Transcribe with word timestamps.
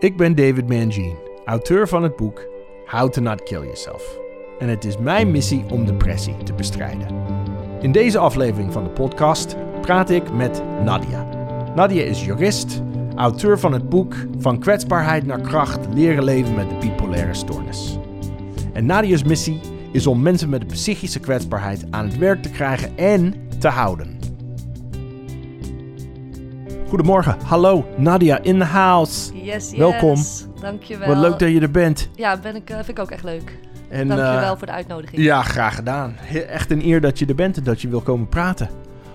Ik 0.00 0.16
ben 0.16 0.34
David 0.34 0.68
Mangine, 0.68 1.14
auteur 1.44 1.88
van 1.88 2.02
het 2.02 2.16
boek 2.16 2.48
How 2.86 3.10
to 3.10 3.20
Not 3.20 3.42
Kill 3.42 3.60
Yourself. 3.60 4.18
En 4.58 4.68
het 4.68 4.84
is 4.84 4.98
mijn 4.98 5.30
missie 5.30 5.64
om 5.70 5.84
depressie 5.84 6.36
te 6.36 6.52
bestrijden. 6.52 7.06
In 7.80 7.92
deze 7.92 8.18
aflevering 8.18 8.72
van 8.72 8.84
de 8.84 8.90
podcast 8.90 9.56
praat 9.80 10.10
ik 10.10 10.32
met 10.32 10.62
Nadia. 10.84 11.28
Nadia 11.74 12.02
is 12.02 12.24
jurist, 12.24 12.82
auteur 13.16 13.58
van 13.58 13.72
het 13.72 13.88
boek 13.88 14.14
Van 14.38 14.58
kwetsbaarheid 14.58 15.26
naar 15.26 15.40
kracht 15.40 15.86
leren 15.94 16.24
leven 16.24 16.54
met 16.54 16.68
de 16.68 16.76
bipolaire 16.80 17.34
stoornis. 17.34 17.98
En 18.72 18.86
Nadia's 18.86 19.24
missie 19.24 19.60
is 19.92 20.06
om 20.06 20.22
mensen 20.22 20.48
met 20.48 20.60
een 20.60 20.66
psychische 20.66 21.20
kwetsbaarheid 21.20 21.84
aan 21.90 22.04
het 22.04 22.18
werk 22.18 22.42
te 22.42 22.50
krijgen 22.50 22.96
en 22.96 23.34
te 23.58 23.68
houden. 23.68 24.19
Goedemorgen, 26.90 27.36
hallo 27.44 27.86
Nadia 27.96 28.38
in 28.42 28.58
the 28.58 28.64
house. 28.64 29.32
Yes, 29.42 29.70
yes. 29.70 29.78
Welkom. 29.78 30.16
Dankjewel. 30.60 31.08
Wat 31.08 31.16
leuk 31.16 31.38
dat 31.38 31.50
je 31.50 31.60
er 31.60 31.70
bent. 31.70 32.08
Ja, 32.14 32.36
ben 32.38 32.56
ik, 32.56 32.70
eh, 32.70 32.76
vind 32.76 32.88
ik 32.88 32.98
ook 32.98 33.10
echt 33.10 33.24
leuk. 33.24 33.58
En, 33.88 34.08
Dankjewel 34.08 34.52
eh, 34.52 34.58
voor 34.58 34.66
de 34.66 34.72
uitnodiging. 34.72 35.22
Ja, 35.22 35.42
graag 35.42 35.74
gedaan. 35.74 36.16
Echt 36.48 36.70
een 36.70 36.84
eer 36.86 37.00
dat 37.00 37.18
je 37.18 37.26
er 37.26 37.34
bent 37.34 37.56
en 37.56 37.64
dat 37.64 37.80
je 37.80 37.88
wil 37.88 38.00
komen 38.00 38.28
praten 38.28 38.68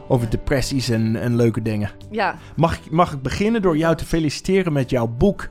over 0.07 0.29
depressies 0.29 0.89
en, 0.89 1.15
en 1.15 1.35
leuke 1.35 1.61
dingen. 1.61 1.89
Ja, 2.11 2.35
Mag, 2.55 2.73
ik- 2.75 2.91
mag 2.91 3.13
ik 3.13 3.21
beginnen 3.21 3.61
door 3.61 3.77
jou 3.77 3.95
te 3.95 4.05
feliciteren 4.05 4.73
met 4.73 4.89
jouw 4.89 5.07
boek? 5.07 5.49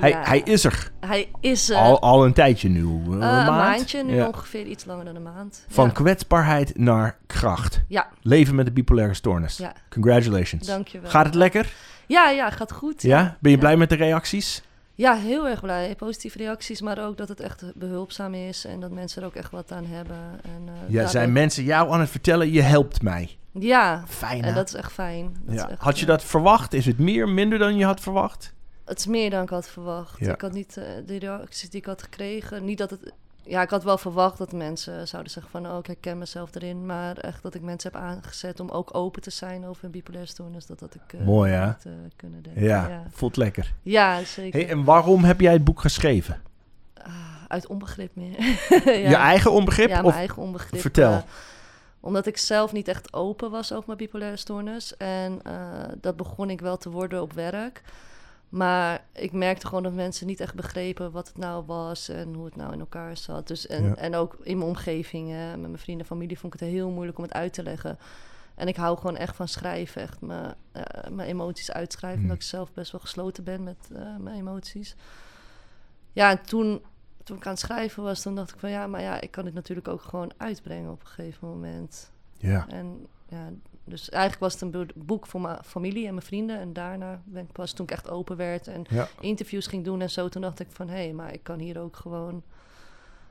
Hij, 0.00 0.10
ja. 0.10 0.22
hij 0.24 0.40
is 0.40 0.64
er. 0.64 0.90
Hij 1.00 1.28
is 1.40 1.70
er. 1.70 1.76
Al, 1.76 2.00
al 2.00 2.24
een 2.24 2.32
tijdje 2.32 2.68
nu. 2.68 2.80
Een, 2.84 3.12
een 3.12 3.18
maand? 3.18 3.46
maandje, 3.46 4.04
nu 4.04 4.14
Ja. 4.14 4.26
ongeveer 4.26 4.66
iets 4.66 4.84
langer 4.84 5.04
dan 5.04 5.16
een 5.16 5.22
maand. 5.22 5.64
Van 5.68 5.86
ja. 5.86 5.92
kwetsbaarheid 5.92 6.78
naar 6.78 7.18
kracht. 7.26 7.80
Ja. 7.88 8.08
Leven 8.22 8.54
met 8.54 8.66
de 8.66 8.72
bipolaire 8.72 9.14
stoornis. 9.14 9.56
Ja. 9.56 9.72
Congratulations. 9.90 10.66
Dankjewel. 10.66 11.10
Gaat 11.10 11.26
het 11.26 11.34
lekker? 11.34 11.72
Ja, 12.06 12.30
ja, 12.30 12.50
gaat 12.50 12.72
goed. 12.72 13.02
Ja? 13.02 13.36
Ben 13.40 13.50
je 13.50 13.58
blij 13.58 13.76
met 13.76 13.88
de 13.88 13.94
reacties? 13.96 14.62
Ja, 14.94 15.14
heel 15.14 15.48
erg 15.48 15.60
blij. 15.60 15.94
Positieve 15.96 16.38
reacties, 16.38 16.80
maar 16.80 17.04
ook 17.04 17.16
dat 17.16 17.28
het 17.28 17.40
echt 17.40 17.64
behulpzaam 17.74 18.34
is 18.34 18.64
en 18.64 18.80
dat 18.80 18.90
mensen 18.90 19.22
er 19.22 19.28
ook 19.28 19.34
echt 19.34 19.50
wat 19.50 19.72
aan 19.72 19.86
hebben. 19.86 20.16
En, 20.42 20.62
eh, 20.66 20.92
Ja, 20.92 21.06
zijn 21.06 21.32
mensen 21.32 21.64
jou 21.64 21.92
aan 21.92 22.00
het 22.00 22.10
vertellen, 22.10 22.52
je 22.52 22.60
helpt 22.62 23.02
mij. 23.02 23.36
Ja, 23.58 24.04
Fijn 24.08 24.42
en 24.42 24.54
dat 24.54 24.68
is 24.68 24.74
echt 24.74 24.92
fijn. 24.92 25.36
Dat 25.44 25.54
ja. 25.54 25.64
is 25.64 25.70
echt, 25.70 25.80
Had 25.80 25.98
je 25.98 26.06
dat 26.06 26.24
verwacht? 26.24 26.72
Is 26.72 26.86
het 26.86 26.98
meer, 26.98 27.28
minder 27.28 27.58
dan 27.58 27.76
je 27.76 27.84
had 27.84 28.00
verwacht? 28.00 28.52
Het 28.84 28.98
is 28.98 29.06
meer 29.06 29.30
dan 29.30 29.42
ik 29.42 29.48
had 29.48 29.68
verwacht. 29.68 30.18
Ja. 30.18 30.32
Ik 30.32 30.40
had 30.40 30.52
niet 30.52 30.76
eh, 30.76 30.84
de 31.06 31.18
reacties 31.18 31.70
die 31.70 31.80
ik 31.80 31.86
had 31.86 32.02
gekregen. 32.02 32.64
Niet 32.64 32.78
dat 32.78 32.90
het. 32.90 33.12
Ja, 33.42 33.62
ik 33.62 33.70
had 33.70 33.84
wel 33.84 33.98
verwacht 33.98 34.38
dat 34.38 34.52
mensen 34.52 35.08
zouden 35.08 35.32
zeggen 35.32 35.52
van... 35.52 35.66
oh, 35.66 35.78
ik 35.78 35.86
herken 35.86 36.18
mezelf 36.18 36.54
erin. 36.54 36.86
Maar 36.86 37.16
echt 37.16 37.42
dat 37.42 37.54
ik 37.54 37.62
mensen 37.62 37.92
heb 37.92 38.00
aangezet 38.00 38.60
om 38.60 38.68
ook 38.70 38.94
open 38.94 39.22
te 39.22 39.30
zijn 39.30 39.66
over 39.66 39.84
een 39.84 39.90
bipolaire 39.90 40.30
stoornis. 40.30 40.66
Dat 40.66 40.80
had 40.80 40.94
ik 40.94 41.12
eh, 41.12 41.26
Mooi, 41.26 41.52
hè? 41.52 41.66
niet, 41.66 41.84
eh, 41.84 41.92
kunnen 42.16 42.42
denken. 42.42 42.62
Ja, 42.62 42.88
ja. 42.88 43.02
voelt 43.10 43.36
lekker. 43.36 43.74
Ja, 43.82 44.24
zeker. 44.24 44.60
Hey, 44.60 44.68
en 44.68 44.84
waarom 44.84 45.24
heb 45.24 45.40
jij 45.40 45.52
het 45.52 45.64
boek 45.64 45.80
geschreven? 45.80 46.42
Ah, 47.02 47.12
uit 47.48 47.66
onbegrip 47.66 48.14
meer. 48.14 48.42
Je 49.08 49.16
eigen 49.16 49.52
onbegrip? 49.52 49.88
Ja, 49.88 49.94
mijn 49.94 50.06
of 50.06 50.14
eigen 50.14 50.42
onbegrip. 50.42 50.80
vertel. 50.80 51.24
omdat 52.00 52.26
ik 52.26 52.36
zelf 52.36 52.72
niet 52.72 52.88
echt 52.88 53.12
open 53.12 53.50
was 53.50 53.72
over 53.72 53.84
mijn 53.86 53.98
bipolaire 53.98 54.36
stoornis. 54.36 54.96
En 54.96 55.40
dat 56.00 56.16
begon 56.16 56.50
ik 56.50 56.60
wel 56.60 56.76
te 56.76 56.90
worden 56.90 57.22
op 57.22 57.32
werk. 57.32 57.82
Maar 58.48 59.04
ik 59.12 59.32
merkte 59.32 59.66
gewoon 59.66 59.82
dat 59.82 59.92
mensen 59.92 60.26
niet 60.26 60.40
echt 60.40 60.54
begrepen 60.54 61.10
wat 61.10 61.28
het 61.28 61.36
nou 61.38 61.64
was 61.66 62.08
en 62.08 62.34
hoe 62.34 62.44
het 62.44 62.56
nou 62.56 62.72
in 62.72 62.80
elkaar 62.80 63.16
zat. 63.16 63.46
Dus 63.48 63.66
en, 63.66 63.84
Ja. 63.84 63.94
en 63.94 64.14
ook 64.14 64.36
in 64.42 64.56
mijn 64.58 64.68
omgeving, 64.70 65.30
hè, 65.30 65.50
met 65.50 65.60
mijn 65.60 65.78
vrienden 65.78 66.06
en 66.06 66.12
familie, 66.12 66.38
vond 66.38 66.54
ik 66.54 66.60
het 66.60 66.68
heel 66.68 66.90
moeilijk 66.90 67.18
om 67.18 67.24
het 67.24 67.32
uit 67.32 67.52
te 67.52 67.62
leggen. 67.62 67.98
En 68.54 68.68
ik 68.68 68.76
hou 68.76 68.96
gewoon 68.96 69.16
echt 69.16 69.36
van 69.36 69.48
schrijven, 69.48 70.02
echt 70.02 70.20
mijn, 70.20 70.54
eh, 70.72 71.10
mijn 71.10 71.28
emoties 71.28 71.72
uitschrijven. 71.72 72.20
Hmm. 72.20 72.28
Omdat 72.30 72.42
ik 72.44 72.48
zelf 72.50 72.72
best 72.72 72.92
wel 72.92 73.00
gesloten 73.00 73.44
ben 73.44 73.62
met 73.62 73.76
eh, 73.92 74.16
mijn 74.16 74.36
emoties. 74.36 74.96
Ja, 76.12 76.30
en 76.30 76.42
toen, 76.42 76.82
toen 77.22 77.36
ik 77.36 77.44
aan 77.46 77.52
het 77.52 77.60
schrijven 77.60 78.02
was, 78.02 78.22
toen 78.22 78.34
dacht 78.34 78.50
ik 78.52 78.58
van 78.58 78.70
ja, 78.70 78.86
maar 78.86 79.00
ja, 79.00 79.20
ik 79.20 79.30
kan 79.30 79.44
dit 79.44 79.54
natuurlijk 79.54 79.88
ook 79.88 80.02
gewoon 80.02 80.32
uitbrengen 80.36 80.90
op 80.90 81.00
een 81.00 81.06
gegeven 81.06 81.48
moment. 81.48 82.12
ja. 82.38 82.68
En 82.68 83.06
ja, 83.28 83.50
dus 83.84 84.10
eigenlijk 84.10 84.42
was 84.42 84.52
het 84.52 84.62
een 84.62 84.70
bo- 84.70 84.92
boek 84.94 85.26
voor 85.26 85.40
mijn 85.40 85.58
familie 85.64 86.06
en 86.06 86.14
mijn 86.14 86.26
vrienden. 86.26 86.60
En 86.60 86.72
daarna 86.72 87.20
ben 87.24 87.42
ik 87.42 87.52
pas 87.52 87.72
toen 87.72 87.86
ik 87.86 87.92
echt 87.92 88.10
open 88.10 88.36
werd 88.36 88.66
en 88.68 88.84
Ja. 88.88 89.08
interviews 89.20 89.66
ging 89.66 89.84
doen 89.84 90.00
en 90.00 90.10
zo, 90.10 90.28
toen 90.28 90.42
dacht 90.42 90.60
ik 90.60 90.66
van 90.70 90.88
hé, 90.88 91.12
maar 91.12 91.32
ik 91.32 91.42
kan 91.42 91.58
hier 91.58 91.80
ook 91.80 91.96
gewoon 91.96 92.42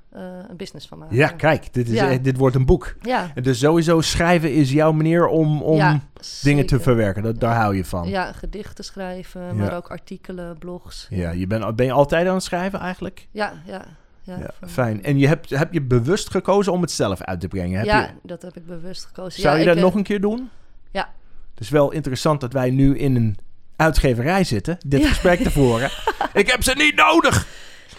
eh, 0.10 0.22
een 0.50 0.56
business 0.58 0.88
van 0.88 0.98
maken. 0.98 1.16
ja, 1.16 1.28
kijk, 1.28 1.74
dit, 1.74 1.88
is, 1.90 1.94
Ja. 1.94 2.10
eh, 2.12 2.24
dit 2.24 2.38
wordt 2.38 2.56
een 2.56 2.66
boek. 2.66 2.96
Ja, 3.02 3.32
En 3.36 3.44
Dus 3.44 3.60
sowieso 3.60 4.02
schrijven 4.02 4.54
is 4.54 4.72
jouw 4.72 4.92
manier 4.92 5.28
om, 5.28 5.62
om 5.62 5.76
ja, 5.76 6.00
dingen 6.42 6.66
te 6.66 6.80
verwerken. 6.80 7.24
Dat, 7.24 7.40
daar 7.40 7.56
hou 7.56 7.76
je 7.76 7.86
van. 7.86 8.08
Ja, 8.10 8.26
Ja, 8.26 8.32
gedichten 8.34 8.84
schrijven, 8.84 9.56
maar 9.56 9.76
ook 9.76 9.88
artikelen, 9.90 10.58
blogs. 10.58 11.08
je 11.10 11.48
bent, 11.48 11.76
ben 11.76 11.86
je 11.86 11.92
altijd 11.92 12.28
aan 12.28 12.34
het 12.34 12.44
schrijven 12.44 12.80
eigenlijk? 12.80 13.28
ja, 13.32 13.54
ja. 13.66 13.86
Ja, 14.24 14.52
fijn. 14.68 15.04
En 15.04 15.18
je 15.18 15.28
hebt, 15.28 15.50
heb 15.50 15.74
je 15.74 15.82
bewust 15.82 16.30
gekozen 16.30 16.72
om 16.74 16.82
het 16.82 16.92
zelf 16.92 17.22
uit 17.22 17.40
te 17.40 17.48
brengen? 17.48 17.78
Heb 17.78 17.86
ja 17.86 18.02
je, 18.02 18.08
dat 18.24 18.42
heb 18.42 18.56
ik 18.58 18.66
bewust 18.66 19.06
gekozen. 19.06 19.42
zou 19.42 19.54
ja, 19.54 19.60
je 19.60 19.68
dat 19.68 19.76
eh, 19.76 19.82
nog 19.82 19.96
een 19.96 20.04
keer 20.04 20.22
doen? 20.22 20.50
Ja. 20.92 21.10
Het 21.54 21.64
is 21.64 21.70
wel 21.70 21.92
interessant 21.92 22.42
dat 22.42 22.54
wij 22.54 22.70
nu 22.70 22.98
in 22.98 23.16
een 23.16 23.38
uitgeverij 23.76 24.44
zitten, 24.44 24.78
dit 24.86 25.06
gesprek 25.06 25.40
te 25.40 25.52
voeren. 25.52 25.90
ik 26.34 26.52
heb 26.52 26.64
ze 26.64 26.74
niet 26.76 26.96
nodig! 26.96 27.48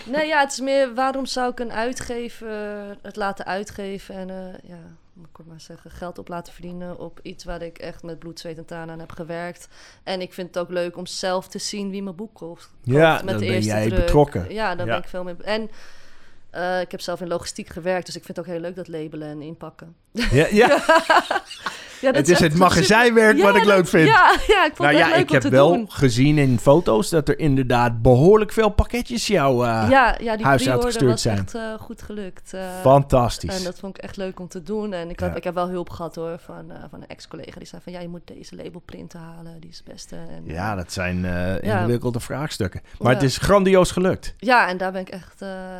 Nee, 0.07 0.27
ja, 0.27 0.41
het 0.41 0.53
is 0.53 0.61
meer 0.61 0.95
waarom 0.95 1.27
zou 1.27 1.51
ik 1.51 1.59
een 1.61 1.73
uitgever 1.73 2.49
het 3.03 3.17
laten 3.17 3.47
uitgeven 3.47 4.15
en 4.15 4.31
eh, 4.31 4.69
ja, 4.69 4.79
moet 5.13 5.27
ik 5.39 5.47
maar 5.47 5.61
zeggen, 5.61 5.91
geld 5.91 6.19
op 6.19 6.29
laten 6.29 6.53
verdienen 6.53 6.99
op 6.99 7.21
iets 7.23 7.45
waar 7.45 7.63
ik 7.63 7.79
echt 7.79 8.03
met 8.03 8.19
bloed, 8.19 8.41
zweet 8.41 8.59
en 8.59 8.65
tranen 8.65 8.91
aan 8.95 8.99
heb 9.01 9.13
gewerkt. 9.13 9.69
En 10.03 10.21
ik 10.21 10.33
vind 10.33 10.47
het 10.49 10.59
ook 10.59 10.71
leuk 10.71 10.97
om 10.97 11.07
zelf 11.07 11.49
te 11.49 11.59
zien 11.59 11.91
wie 11.91 12.03
mijn 12.03 12.17
boek 12.17 12.35
kost. 12.35 12.71
Ja, 12.83 13.11
koopt 13.13 13.25
met 13.25 13.35
dan 13.35 13.43
de 13.43 13.51
ben 13.53 13.61
jij 13.63 13.87
druk. 13.89 14.01
betrokken. 14.01 14.53
Ja, 14.55 14.75
daar 14.75 14.87
Ja. 14.87 14.93
ben 14.93 15.03
ik 15.03 15.09
veel 15.09 15.25
mee. 15.25 15.35
En 15.45 15.71
eh, 16.55 16.81
ik 16.81 16.91
heb 16.91 17.01
zelf 17.01 17.21
in 17.21 17.29
logistiek 17.29 17.69
gewerkt, 17.69 18.07
dus 18.07 18.17
ik 18.17 18.25
vind 18.25 18.37
het 18.37 18.47
ook 18.47 18.53
heel 18.53 18.63
leuk 18.63 18.77
dat 18.77 18.89
labelen 18.89 19.29
en 19.29 19.43
inpakken. 19.43 19.95
Ja, 20.13 20.47
ja. 20.63 20.83
Ja, 22.01 22.11
dat 22.13 22.17
het 22.21 22.29
is 22.29 22.39
het 22.39 22.55
magazijnwerk 22.59 23.37
super- 23.37 23.45
wat 23.53 23.55
Ja, 23.55 23.61
ik 23.61 23.67
leuk 23.67 23.77
dat- 23.77 23.89
vind. 23.89 24.07
Ja, 24.09 24.37
ja, 24.47 24.65
ik 24.65 24.73
vond 24.77 24.79
Nou 24.79 24.91
het 24.91 24.99
ja, 24.99 25.09
leuk 25.09 25.19
ik 25.23 25.27
om 25.29 25.33
heb 25.35 25.43
te 25.43 25.49
wel 25.51 25.73
doen. 25.73 25.91
gezien 25.91 26.39
in 26.39 26.59
foto's 26.59 27.09
dat 27.09 27.29
er 27.29 27.39
inderdaad 27.39 28.03
behoorlijk 28.03 28.53
veel 28.53 28.69
pakketjes 28.69 29.27
jou... 29.27 29.67
eh, 29.67 29.87
ja, 29.91 30.17
ja, 30.21 30.37
die 30.37 30.47
huis 30.47 30.69
uitgestuurd 30.69 31.11
was 31.11 31.23
zijn. 31.23 31.39
echt 31.39 31.55
eh, 31.55 31.75
goed 31.79 32.03
gelukt. 32.03 32.53
Fantastisch. 32.81 33.59
En 33.59 33.65
dat 33.65 33.79
vond 33.79 33.97
ik 33.97 34.03
echt 34.03 34.17
leuk 34.17 34.41
om 34.41 34.49
te 34.49 34.63
doen. 34.63 34.93
En 34.93 35.11
ik 35.11 35.21
heb, 35.21 35.31
Ja. 35.31 35.37
ik 35.37 35.45
heb 35.45 35.55
wel 35.55 35.69
hulp 35.69 35.91
gehad 35.91 36.15
hoor, 36.15 36.39
van, 36.45 36.73
van 36.91 37.01
een 37.01 37.09
ex-collega. 37.09 37.59
Die 37.59 37.69
zei 37.69 37.83
van, 37.85 37.93
ja, 37.93 38.01
je 38.01 38.09
moet 38.09 38.27
deze 38.27 38.57
labelprinten 38.57 39.21
halen. 39.21 39.61
Die 39.61 39.71
is 39.71 39.77
het 39.77 39.87
beste. 39.93 40.17
En, 40.17 40.43
Ja, 40.45 40.75
dat 40.75 40.93
zijn 40.93 41.21
Ja. 41.23 41.61
ingewikkelde 41.61 42.21
vraagstukken. 42.21 42.81
Maar 42.99 43.13
Ja. 43.13 43.19
het 43.19 43.27
is 43.27 43.37
grandioos 43.37 43.91
gelukt. 43.91 44.35
ja, 44.39 44.69
en 44.69 44.77
daar 44.77 44.93
ben 44.93 45.01
ik 45.01 45.09
echt 45.09 45.37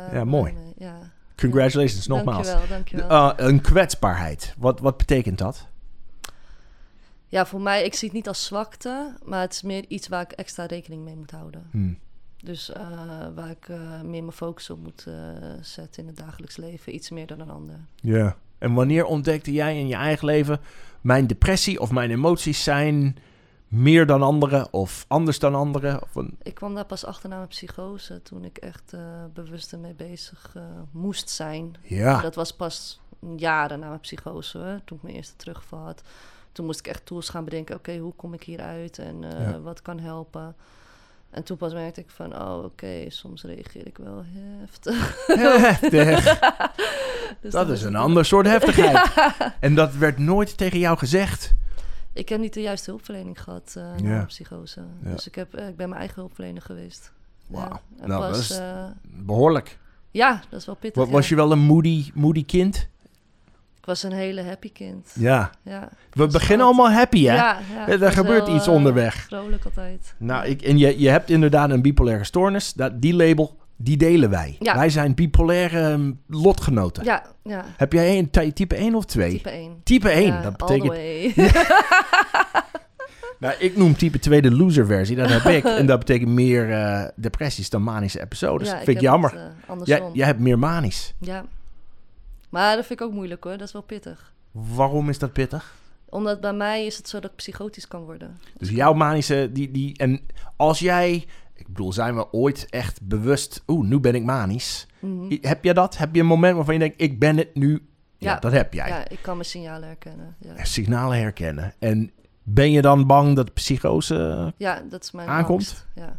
blij 0.09 0.23
mooi. 0.25 0.53
Mee. 0.65 0.87
Ja. 0.87 1.11
Congratulations, 1.35 2.07
nogmaals. 2.07 2.47
Dankjewel, 2.47 2.77
dankjewel. 2.77 3.09
Uh, 3.09 3.33
een 3.35 3.61
kwetsbaarheid. 3.61 4.53
Wat, 4.57 4.79
wat 4.79 4.97
betekent 4.97 5.37
dat? 5.37 5.67
Ja, 7.27 7.45
voor 7.45 7.61
mij, 7.61 7.83
ik 7.83 7.93
zie 7.93 8.07
het 8.07 8.17
niet 8.17 8.27
als 8.27 8.45
zwakte. 8.45 9.17
Maar 9.23 9.41
het 9.41 9.53
is 9.53 9.61
meer 9.61 9.85
iets 9.87 10.07
waar 10.07 10.21
ik 10.21 10.31
extra 10.31 10.65
rekening 10.65 11.03
mee 11.03 11.15
moet 11.15 11.31
houden. 11.31 11.67
Hm. 11.71 11.93
Dus 12.43 12.71
eh, 12.71 12.81
waar 13.35 13.49
ik 13.49 13.69
eh, 13.69 14.01
meer 14.01 14.23
mijn 14.23 14.31
focus 14.31 14.69
op 14.69 14.79
moet 14.79 15.05
eh, 15.07 15.13
zetten 15.61 16.01
in 16.01 16.07
het 16.07 16.17
dagelijks 16.17 16.57
leven. 16.57 16.95
Iets 16.95 17.09
meer 17.09 17.27
dan 17.27 17.39
een 17.39 17.49
ander. 17.49 17.79
Ja. 17.95 18.35
En 18.57 18.73
wanneer 18.73 19.05
ontdekte 19.05 19.51
jij 19.51 19.79
in 19.79 19.87
je 19.87 19.95
eigen 19.95 20.25
leven... 20.25 20.59
mijn 21.01 21.27
depressie 21.27 21.79
of 21.79 21.91
mijn 21.91 22.11
emoties 22.11 22.63
zijn 22.63 23.17
meer 23.67 24.05
dan 24.05 24.21
anderen... 24.21 24.67
of 24.73 25.05
anders 25.07 25.39
dan 25.39 25.55
anderen? 25.55 26.01
Of 26.01 26.15
een... 26.15 26.37
Ik 26.43 26.53
kwam 26.55 26.75
daar 26.75 26.85
pas 26.85 27.05
achter 27.05 27.29
na 27.29 27.35
mijn 27.35 27.47
psychose. 27.47 28.21
Toen 28.21 28.43
ik 28.43 28.57
echt 28.57 28.93
eh, 28.93 28.99
bewust 29.33 29.71
ermee 29.73 29.93
bezig 29.93 30.51
eh, 30.55 30.61
moest 30.91 31.29
zijn. 31.29 31.75
Ja, 31.81 32.21
Dat 32.21 32.35
was 32.35 32.53
pas 32.53 32.99
jaren 33.35 33.79
na 33.79 33.87
mijn 33.87 33.99
psychose, 33.99 34.81
toen 34.85 34.97
ik 34.97 35.03
mijn 35.03 35.15
eerste 35.15 35.35
terugval 35.35 35.79
had. 35.79 36.01
Toen 36.51 36.65
moest 36.65 36.79
ik 36.79 36.87
echt 36.87 37.05
tools 37.05 37.29
gaan 37.29 37.43
bedenken, 37.43 37.75
oké, 37.75 37.97
hoe 37.97 38.13
kom 38.13 38.33
ik 38.33 38.43
hieruit 38.43 38.99
en 38.99 39.23
eh, 39.23 39.49
Ja. 39.51 39.59
wat 39.59 39.81
kan 39.81 39.99
helpen. 39.99 40.55
En 41.29 41.43
toen 41.43 41.57
pas 41.57 41.73
merkte 41.73 42.01
ik 42.01 42.09
van, 42.09 42.41
oh 42.41 42.63
oké, 42.63 43.09
soms 43.09 43.43
reageer 43.43 43.87
ik 43.87 43.97
wel 43.97 44.23
heftig. 44.25 45.25
heftig. 45.27 46.23
Dus 47.41 47.51
Dat 47.53 47.69
is 47.69 47.81
een 47.83 47.95
ander 47.95 48.25
soort 48.25 48.45
heftigheid. 48.47 49.11
En 49.59 49.75
dat 49.75 49.95
werd 49.95 50.17
nooit 50.17 50.57
tegen 50.57 50.79
jou 50.79 50.97
gezegd. 50.97 51.54
Ik 52.15 52.29
heb 52.29 52.39
niet 52.39 52.53
de 52.53 52.61
juiste 52.61 52.89
hulpverlening 52.89 53.41
gehad 53.41 53.73
eh, 53.77 53.95
na 54.03 54.23
psychose. 54.25 54.81
Dus 55.03 55.27
ik, 55.27 55.35
heb, 55.35 55.53
eh, 55.53 55.67
ik 55.67 55.75
ben 55.75 55.87
mijn 55.89 55.99
eigen 55.99 56.19
hulpverlener 56.19 56.61
geweest. 56.61 57.11
Wauw. 57.47 57.79
Ja, 57.99 58.07
Nou, 58.07 58.21
pas, 58.21 58.31
dat 58.31 58.39
is 58.39 58.57
eh, 58.57 58.85
behoorlijk. 59.03 59.77
ja, 60.11 60.41
dat 60.49 60.59
is 60.59 60.65
wel 60.65 60.75
pittig. 60.75 61.05
Wa- 61.05 61.11
Was 61.11 61.29
je 61.29 61.35
wel 61.35 61.51
een 61.51 61.59
moody, 61.59 62.11
moody 62.13 62.45
kind? 62.45 62.75
Ik 63.77 63.85
was 63.91 64.03
een 64.03 64.11
hele 64.11 64.43
happy 64.43 64.71
kind. 64.71 65.11
Ja. 65.19 65.49
Ja, 65.61 65.89
We 66.11 66.23
was 66.23 66.33
beginnen 66.33 66.65
altijd- 66.65 66.83
allemaal 66.85 66.91
happy, 66.99 67.23
hè? 67.25 67.35
Ja, 67.35 67.59
ja, 67.73 67.87
Er 67.87 67.99
was 67.99 68.13
gebeurt 68.13 68.47
iets 68.47 68.67
onderweg. 68.67 69.15
Vrolijk 69.15 69.65
altijd. 69.65 70.13
Nou, 70.17 70.45
ik, 70.45 70.61
en 70.61 70.77
je, 70.77 70.99
je 70.99 71.09
hebt 71.09 71.29
inderdaad 71.29 71.69
een 71.69 71.81
bipolaire 71.81 72.23
stoornis. 72.23 72.73
Dat, 72.73 73.01
die 73.01 73.13
label, 73.15 73.57
die 73.75 73.97
delen 73.97 74.29
wij. 74.29 74.55
Ja. 74.59 74.75
Wij 74.75 74.89
zijn 74.89 75.15
bipolaire 75.15 75.89
um, 75.91 76.19
lotgenoten. 76.27 77.03
Ja, 77.03 77.25
ja. 77.43 77.65
Heb 77.77 77.93
jij 77.93 78.17
een 78.17 78.29
ty- 78.29 78.51
type 78.51 78.75
1 78.75 78.95
of 78.95 79.05
2? 79.05 79.31
Type 79.31 79.49
1. 79.49 79.79
Type 79.83 80.09
1, 80.09 80.25
Ja, 80.25 80.41
dat 80.41 80.57
betekent... 80.57 80.93
Nou, 83.39 83.53
ik 83.59 83.77
noem 83.77 83.95
type 83.95 84.19
2 84.19 84.41
de 84.41 84.51
loser 84.51 84.85
versie. 84.85 85.15
Dat 85.15 85.29
heb 85.29 85.43
ik. 85.43 85.63
En 85.63 85.85
dat 85.85 85.99
betekent 85.99 86.29
meer 86.29 86.71
eh, 86.71 87.05
depressies 87.15 87.69
dan 87.69 87.83
manische 87.83 88.21
episodes. 88.21 88.69
Ja, 88.69 88.75
vind 88.77 88.87
ik 88.87 88.99
jammer. 89.01 89.31
het, 89.31 89.39
eh, 89.39 89.45
Jij, 89.47 89.67
andersom. 89.67 90.09
jij 90.15 90.25
hebt 90.25 90.39
meer 90.39 90.59
manisch. 90.59 91.13
Ja. 91.19 91.45
Maar 92.49 92.75
dat 92.75 92.85
vind 92.85 92.99
ik 92.99 93.05
ook 93.05 93.13
moeilijk 93.13 93.43
hoor. 93.43 93.57
Dat 93.57 93.67
is 93.67 93.73
wel 93.73 93.81
pittig. 93.81 94.33
Waarom 94.51 95.09
is 95.09 95.19
dat 95.19 95.33
pittig? 95.33 95.75
Omdat 96.09 96.41
bij 96.41 96.53
mij 96.53 96.85
is 96.85 96.97
het 96.97 97.09
zo 97.09 97.19
dat 97.19 97.29
ik 97.29 97.35
psychotisch 97.35 97.87
kan 97.87 98.03
worden. 98.03 98.37
Dus 98.57 98.69
jouw 98.69 98.93
manische, 98.93 99.49
die, 99.53 99.71
die, 99.71 99.97
en 99.97 100.21
als 100.55 100.79
jij, 100.79 101.25
ik 101.55 101.67
bedoel, 101.67 101.93
zijn 101.93 102.15
we 102.15 102.31
ooit 102.33 102.69
echt 102.69 103.01
bewust, 103.01 103.63
oeh, 103.67 103.87
nu 103.87 103.99
ben 103.99 104.15
ik 104.15 104.23
manisch. 104.23 104.87
Mhm. 104.99 105.37
Heb 105.41 105.63
je 105.63 105.73
dat? 105.73 105.97
Heb 105.97 106.15
je 106.15 106.19
een 106.21 106.27
moment 106.27 106.55
waarvan 106.55 106.73
je 106.73 106.79
denkt, 106.79 107.01
ik 107.01 107.19
ben 107.19 107.37
het 107.37 107.55
nu? 107.55 107.71
Ja, 108.17 108.31
Ja. 108.33 108.39
dat 108.39 108.51
heb 108.51 108.73
jij. 108.73 108.87
Ja, 108.87 109.09
ik 109.09 109.19
kan 109.21 109.33
mijn 109.33 109.45
signalen 109.49 109.87
herkennen. 109.87 110.35
Ja, 110.39 110.63
Signalen 110.65 111.17
herkennen. 111.19 111.73
En 111.79 112.11
ben 112.43 112.71
je 112.71 112.81
dan 112.81 113.07
bang 113.07 113.35
dat 113.35 113.53
psychose, 113.53 114.53
ja 114.57 114.81
dat 114.89 115.03
is 115.03 115.11
mijn 115.11 115.27
Aankomt? 115.27 115.59
angst. 115.59 115.85
Ja. 115.95 116.17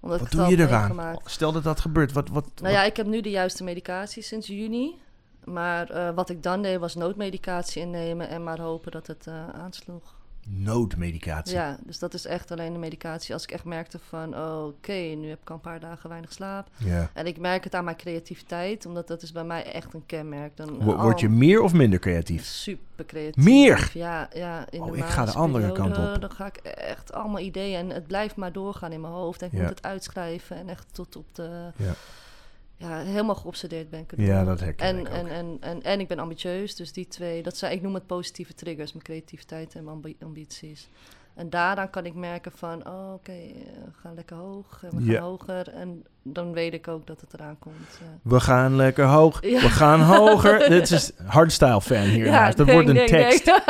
Omdat 0.00 0.18
wat 0.20 0.32
ik 0.32 0.38
doe 0.38 0.46
je 0.48 0.56
eraan? 0.58 0.80
meegemaakt. 0.80 1.30
Stel 1.30 1.52
dat 1.52 1.62
dat 1.64 1.80
gebeurt, 1.80 2.12
wat, 2.12 2.28
wat, 2.28 2.50
Nou 2.62 2.74
ja, 2.74 2.82
ik 2.84 2.96
heb 2.96 3.06
nu 3.06 3.20
de 3.20 3.30
juiste 3.30 3.64
medicatie 3.64 4.22
sinds 4.22 4.46
juni. 4.46 4.94
Maar 5.44 5.90
eh, 5.90 6.14
wat 6.14 6.30
ik 6.30 6.42
dan 6.42 6.62
deed 6.62 6.78
was 6.78 6.94
noodmedicatie 6.94 7.82
innemen 7.82 8.28
en 8.28 8.42
maar 8.44 8.60
hopen 8.60 8.92
dat 8.92 9.06
het 9.06 9.26
eh, 9.26 9.48
aansloeg. 9.48 10.15
Noodmedicatie? 10.48 11.54
Ja, 11.54 11.78
dus 11.84 11.98
dat 11.98 12.14
is 12.14 12.24
echt 12.26 12.50
alleen 12.50 12.72
de 12.72 12.78
medicatie. 12.78 13.34
Als 13.34 13.42
ik 13.42 13.50
echt 13.50 13.64
merkte 13.64 13.98
van, 14.08 14.34
oh, 14.36 14.64
oké, 14.66 14.92
nu 14.92 15.28
heb 15.28 15.40
ik 15.40 15.48
al 15.48 15.54
een 15.54 15.60
paar 15.60 15.80
dagen 15.80 16.08
weinig 16.08 16.32
slaap. 16.32 16.68
Ja. 16.76 17.10
En 17.12 17.26
ik 17.26 17.38
merk 17.38 17.64
het 17.64 17.74
aan 17.74 17.84
mijn 17.84 17.96
creativiteit, 17.96 18.86
omdat 18.86 19.08
dat 19.08 19.22
is 19.22 19.32
bij 19.32 19.44
mij 19.44 19.72
echt 19.72 19.94
een 19.94 20.06
kenmerk. 20.06 20.56
Dan, 20.56 20.88
oh, 20.88 21.02
Word 21.02 21.20
je 21.20 21.28
meer 21.28 21.60
of 21.62 21.72
minder 21.72 21.98
creatief? 21.98 22.44
Super 22.44 23.04
creatief. 23.06 23.44
Meer? 23.44 23.90
Ja, 23.94 24.28
ja. 24.34 24.70
In 24.70 24.80
Oh, 24.80 24.90
de 24.92 24.96
ik 24.96 25.04
ga 25.04 25.24
de 25.24 25.32
andere 25.32 25.72
kant 25.72 25.96
op. 25.98 26.20
Dan 26.20 26.30
ga 26.30 26.46
ik 26.46 26.56
echt 26.56 27.12
allemaal 27.12 27.40
ideeën 27.40 27.78
en 27.78 27.90
het 27.90 28.06
blijft 28.06 28.36
maar 28.36 28.52
doorgaan 28.52 28.92
in 28.92 29.00
mijn 29.00 29.12
hoofd. 29.12 29.40
En 29.42 29.46
ik 29.46 29.52
Ja. 29.52 29.58
moet 29.60 29.68
het 29.68 29.82
uitschrijven 29.82 30.56
en 30.56 30.68
echt 30.68 30.86
tot 30.92 31.16
op 31.16 31.26
de... 31.32 31.70
Ja. 31.76 31.92
Ja, 32.78 32.98
helemaal 32.98 33.34
geobsedeerd 33.34 33.90
ben 33.90 34.00
ik. 34.00 34.12
Ja, 34.16 34.44
dat 34.44 34.60
herken 34.60 34.86
en, 34.86 34.98
ik 34.98 35.08
en, 35.08 35.28
en, 35.28 35.56
en, 35.60 35.82
en 35.82 36.00
ik 36.00 36.08
ben 36.08 36.18
ambitieus, 36.18 36.74
dus 36.76 36.92
die 36.92 37.06
twee, 37.08 37.42
dat 37.42 37.56
zijn, 37.56 37.72
ik 37.72 37.82
noem 37.82 37.94
het 37.94 38.06
positieve 38.06 38.54
triggers, 38.54 38.92
mijn 38.92 39.04
creativiteit 39.04 39.74
en 39.74 39.84
mijn 39.84 39.96
ambi- 39.96 40.16
ambities. 40.22 40.88
En 41.34 41.50
daaraan 41.50 41.90
kan 41.90 42.06
ik 42.06 42.14
merken 42.14 42.52
van, 42.54 42.86
oh, 42.88 43.12
oké, 43.12 43.32
eh, 43.32 43.48
we 43.84 43.90
gaan 44.02 44.14
lekker 44.14 44.36
hoog, 44.36 44.78
en 44.82 44.90
we 44.90 44.96
gaan 44.96 45.04
Ja. 45.12 45.20
hoger. 45.20 45.68
En 45.68 46.04
dan 46.22 46.52
weet 46.52 46.72
ik 46.72 46.88
ook 46.88 47.06
dat 47.06 47.20
het 47.20 47.34
eraan 47.34 47.58
komt. 47.58 47.98
ja. 48.00 48.18
We 48.22 48.40
gaan 48.40 48.76
lekker 48.76 49.04
hoog. 49.04 49.42
Ja. 49.46 49.60
We 49.60 49.68
gaan 49.70 50.00
hoger. 50.00 50.58
Dit 50.68 50.90
is 50.90 51.12
hardstyle 51.26 51.80
fan 51.80 52.02
hier. 52.02 52.24
Dat 52.30 52.56
ding, 52.56 52.70
wordt 52.70 52.88
een 52.88 53.06
tekst. 53.06 53.60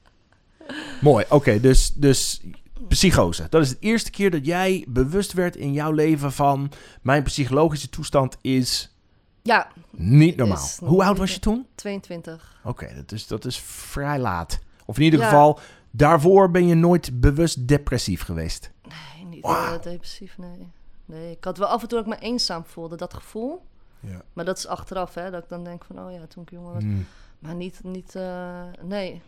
Mooi. 1.00 1.24
Oké, 1.28 1.60
dus, 1.60 1.92
dus 1.94 2.40
psychose. 2.88 3.46
Dat 3.50 3.62
is 3.62 3.70
de 3.70 3.76
eerste 3.80 4.10
keer 4.10 4.30
dat 4.30 4.46
jij 4.46 4.84
bewust 4.88 5.32
werd 5.32 5.56
in 5.56 5.72
jouw 5.72 5.92
leven 5.92 6.32
van... 6.32 6.70
mijn 7.02 7.22
psychologische 7.22 7.88
toestand 7.88 8.36
is 8.40 8.94
ja, 9.42 9.68
niet 9.90 10.36
normaal. 10.36 10.56
Is 10.56 10.78
Hoe 10.80 11.04
oud 11.04 11.18
was 11.18 11.32
je 11.34 11.38
toen? 11.38 11.66
22. 11.74 12.60
Oké, 12.64 12.94
dat, 12.94 13.12
is, 13.12 13.26
dat 13.26 13.44
is 13.44 13.58
vrij 13.58 14.18
laat. 14.18 14.58
Of 14.84 14.96
in 14.96 15.02
ieder 15.02 15.20
Ja. 15.20 15.24
geval, 15.28 15.58
daarvoor 15.90 16.50
ben 16.50 16.66
je 16.66 16.74
nooit 16.74 17.20
bewust 17.20 17.68
depressief 17.68 18.22
geweest. 18.22 18.70
Nee, 18.88 19.24
niet 19.24 19.44
eh, 19.44 19.72
depressief, 19.82 20.38
nee. 20.38 20.72
Nee, 21.04 21.30
ik 21.30 21.44
had 21.44 21.58
wel 21.58 21.68
af 21.68 21.82
en 21.82 21.88
toe 21.88 22.02
dat 22.02 22.12
ik 22.12 22.20
me 22.20 22.26
eenzaam 22.26 22.64
voelde, 22.64 22.96
dat 22.96 23.14
gevoel. 23.14 23.62
Ja. 24.00 24.22
Maar 24.32 24.44
dat 24.44 24.58
is 24.58 24.66
achteraf, 24.66 25.14
hè, 25.14 25.30
dat 25.30 25.42
ik 25.42 25.48
dan 25.48 25.64
denk 25.64 25.84
van, 25.84 25.98
oh 25.98 26.12
ja, 26.12 26.26
toen 26.26 26.42
ik 26.42 26.50
jonger 26.50 26.72
was. 26.72 26.82
Hmm. 26.82 27.06
Maar 27.38 27.54
niet, 27.54 27.80
niet 27.82 28.14
eh, 28.14 28.62
nee. 28.82 29.22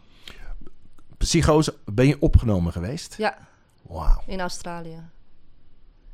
Psychose, 1.19 1.75
ben 1.85 2.07
je 2.07 2.17
opgenomen 2.21 2.73
geweest? 2.73 3.15
Ja, 3.19 3.37
Wauw. 3.83 4.23
in 4.27 4.41
Australië. 4.41 5.01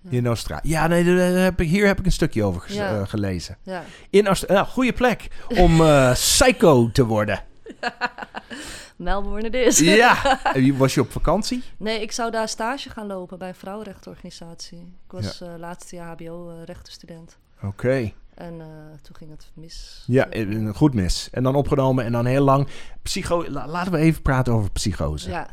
In 0.08 0.26
Australië. 0.26 0.69
Ja, 0.69 0.87
nee, 0.87 1.04
daar 1.04 1.43
heb 1.43 1.60
ik, 1.60 1.69
hier 1.69 1.87
heb 1.87 1.99
ik 1.99 2.04
een 2.06 2.12
stukje 2.12 2.44
over 2.44 2.72
Ja. 2.72 2.99
eh, 3.00 3.06
gelezen. 3.08 3.56
Ja. 3.62 3.82
In 4.10 4.26
Australië. 4.26 4.54
Nou, 4.60 4.66
goede 4.72 4.93
plek 4.93 5.28
om 5.49 5.81
eh, 5.81 6.12
psycho 6.26 6.90
te 6.93 7.04
worden. 7.04 7.44
Melbourne 8.96 9.44
het 9.44 9.54
is. 9.54 9.78
Ja. 9.78 10.38
Was 10.76 10.94
je 10.94 11.00
op 11.00 11.12
vakantie? 11.12 11.62
Nee, 11.76 12.00
ik 12.00 12.12
zou 12.12 12.31
daar 12.31 12.48
stage 12.48 12.90
gaan 12.90 13.06
lopen 13.06 13.38
bij 13.38 13.48
een 13.48 13.55
vrouwenrechtenorganisatie. 13.55 14.78
Ik 14.78 15.12
was 15.12 15.40
eh 15.40 15.48
laatste 15.58 15.96
jaar 15.96 16.08
HBO-rechtenstudent. 16.16 17.37
Oké. 17.62 18.12
En 18.34 18.61
eh, 18.61 18.67
toen 19.02 19.17
ging 19.17 19.31
het 19.31 19.50
mis. 19.55 20.05
Ja, 20.06 20.26
een 20.31 20.75
goed 20.75 20.94
mis. 20.94 21.29
En 21.32 21.43
dan 21.43 21.55
opgenomen 21.55 22.05
en 22.05 22.12
dan 22.12 22.26
heel 22.26 22.44
lang. 22.44 22.69
Psycho 23.02 23.44
la- 23.49 23.67
laten 23.69 23.93
we 23.93 23.99
even 23.99 24.23
praten 24.23 24.52
over 24.52 24.70
psychose. 24.70 25.31
Ja, 25.31 25.49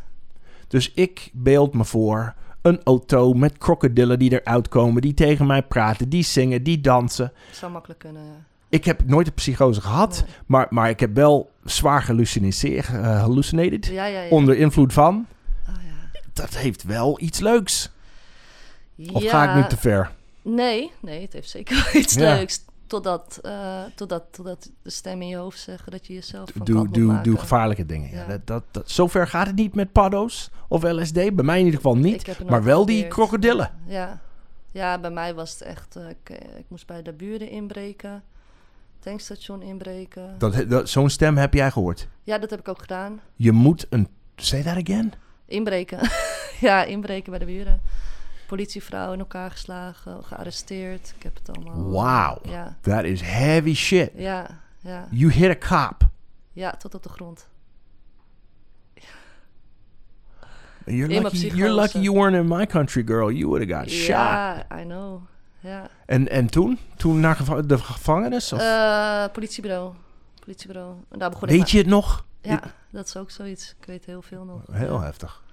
Dus 0.68 0.92
ik 0.94 1.30
beeld 1.34 1.74
me 1.74 1.86
voor 1.86 2.34
een 2.62 2.82
auto 2.84 3.34
met 3.34 3.58
krokodillen 3.58 4.20
die 4.20 4.42
eruit 4.42 4.68
komen, 4.68 5.02
die 5.02 5.14
tegen 5.14 5.46
mij 5.46 5.64
praten, 5.64 6.10
die 6.10 6.24
zingen, 6.24 6.64
die 6.64 6.82
dansen. 6.82 7.32
het 7.48 7.56
zou 7.58 7.72
makkelijk 7.72 8.00
kunnen, 8.00 8.24
ja. 8.26 8.48
Ik 8.70 8.86
heb 8.86 9.06
nooit 9.06 9.28
een 9.28 9.34
psychose 9.34 9.82
gehad, 9.82 10.24
Nee. 10.26 10.36
maar, 10.46 10.68
maar 10.70 10.90
ik 10.90 11.00
heb 11.00 11.16
wel 11.16 11.52
zwaar 11.64 12.02
gehallucineerd, 12.02 12.88
eh, 12.88 13.20
hallucinated. 13.22 13.86
Ja, 13.86 14.06
ja, 14.06 14.22
ja. 14.22 14.30
Onder 14.30 14.58
invloed 14.58 14.94
van. 14.94 15.26
Oh, 15.70 15.76
ja. 15.84 16.20
Dat 16.34 16.58
heeft 16.58 16.84
wel 16.84 17.22
iets 17.22 17.40
leuks. 17.40 17.90
Of 19.12 19.24
ga 19.30 19.50
ik 19.50 19.56
nu 19.64 19.70
te 19.70 19.78
ver? 19.78 20.12
Nee, 20.42 20.92
nee, 21.02 21.22
het 21.22 21.34
heeft 21.34 21.50
zeker 21.50 21.76
wel 21.94 22.02
iets 22.02 22.14
leuks. 22.16 22.62
Totdat, 22.90 23.40
eh, 23.42 23.84
totdat, 23.96 24.24
totdat 24.32 24.72
de 24.82 24.90
stem 24.90 25.22
in 25.22 25.28
je 25.28 25.36
hoofd 25.36 25.60
zeggen 25.60 25.92
dat 25.92 26.08
je 26.08 26.14
jezelf 26.14 26.50
van 26.56 26.66
Doe, 26.66 26.90
doe, 26.90 27.04
maken. 27.06 27.24
doe 27.24 27.38
gevaarlijke 27.38 27.86
dingen. 27.86 28.10
Ja. 28.10 28.20
Ja. 28.20 28.28
Dat, 28.28 28.48
dat, 28.48 28.64
dat, 28.72 28.92
zover 28.92 29.28
gaat 29.28 29.48
het 29.48 29.56
niet 29.56 29.76
met 29.76 29.92
paddo's 29.92 30.52
of 30.68 30.84
LSD. 30.84 31.14
Bij 31.14 31.32
mij 31.32 31.60
in 31.60 31.66
ieder 31.66 31.80
geval 31.80 31.98
niet. 31.98 32.44
Maar 32.50 32.64
wel 32.64 32.86
die 32.86 33.08
krokodillen. 33.08 33.72
Ja. 33.86 34.22
ja, 34.72 35.00
bij 35.00 35.10
mij 35.10 35.34
was 35.34 35.52
het 35.52 35.62
echt... 35.62 35.96
eh, 35.96 36.10
ik, 36.10 36.30
eh, 36.30 36.58
ik 36.58 36.66
moest 36.68 36.88
bij 36.88 37.02
de 37.02 37.14
buren 37.14 37.50
inbreken. 37.50 38.24
Tankstation 39.00 39.62
inbreken. 39.62 40.36
Dat, 40.38 40.70
dat, 40.70 40.90
Zo'n 40.90 41.10
stem 41.10 41.38
heb 41.38 41.54
jij 41.54 41.72
gehoord. 41.72 42.08
Ja, 42.24 42.38
dat 42.38 42.50
heb 42.50 42.60
ik 42.60 42.68
ook 42.68 42.82
gedaan. 42.82 43.20
Je 43.36 43.52
moet 43.52 43.86
een... 43.90 44.08
Say 44.36 44.64
that 44.64 44.78
again? 44.78 45.14
Inbreken. 45.46 46.00
ja, 46.68 46.84
inbreken 46.84 47.30
bij 47.30 47.40
de 47.40 47.46
buren. 47.46 47.82
Politievrouw 48.50 49.14
in 49.14 49.20
elkaar 49.20 49.52
geslagen, 49.52 50.24
gearresteerd. 50.24 51.14
Ik 51.18 51.24
heb 51.24 51.36
het 51.36 51.58
allemaal... 51.58 51.92
Wauw. 51.92 52.40
Ja, 52.44 52.78
That 52.82 53.04
is 53.04 53.22
heavy 53.22 53.74
shit. 53.74 54.12
ja, 54.16 54.60
ja. 54.80 55.08
You 55.12 55.32
hit 55.32 55.64
a 55.64 55.68
cop. 55.88 56.10
Ja, 56.52 56.72
tot 56.72 56.96
op 56.96 57.04
de 57.04 57.10
grond. 57.10 57.48
You're 60.86 61.14
In 61.14 61.22
lucky, 61.22 61.48
you're 61.48 61.74
lucky 61.74 62.00
you 62.00 62.16
weren't 62.16 62.36
in 62.36 62.48
my 62.58 62.66
country, 62.66 63.04
girl. 63.06 63.30
You 63.32 63.48
would 63.48 63.70
have 63.70 63.82
got 63.82 63.90
shot. 63.92 64.08
Ja, 64.08 64.66
I 64.80 64.84
know. 64.84 65.22
Ja. 65.60 65.90
En, 66.06 66.30
en 66.30 66.48
toen? 66.48 66.80
Toen 66.98 67.20
naar 67.20 67.36
geva- 67.36 67.62
de 67.62 67.78
gevangenis? 67.78 68.54
Of? 68.54 68.60
Eh, 68.60 69.26
politiebureau. 69.32 69.94
Politiebureau. 70.40 70.96
En 71.10 71.20
daar 71.20 71.30
begon 71.30 71.48
Weet 71.48 71.72
je 71.72 71.78
het 71.78 71.88
nog? 71.88 72.26
Ja, 72.42 72.62
dat 72.90 73.06
is 73.08 73.18
ook 73.18 73.32
zoiets. 73.32 73.76
Ik 73.80 73.86
weet 73.86 74.06
heel 74.06 74.22
veel 74.22 74.44
nog. 74.44 74.62
Heel 74.72 74.94
Ja. 75.00 75.02
heftig. 75.04 75.44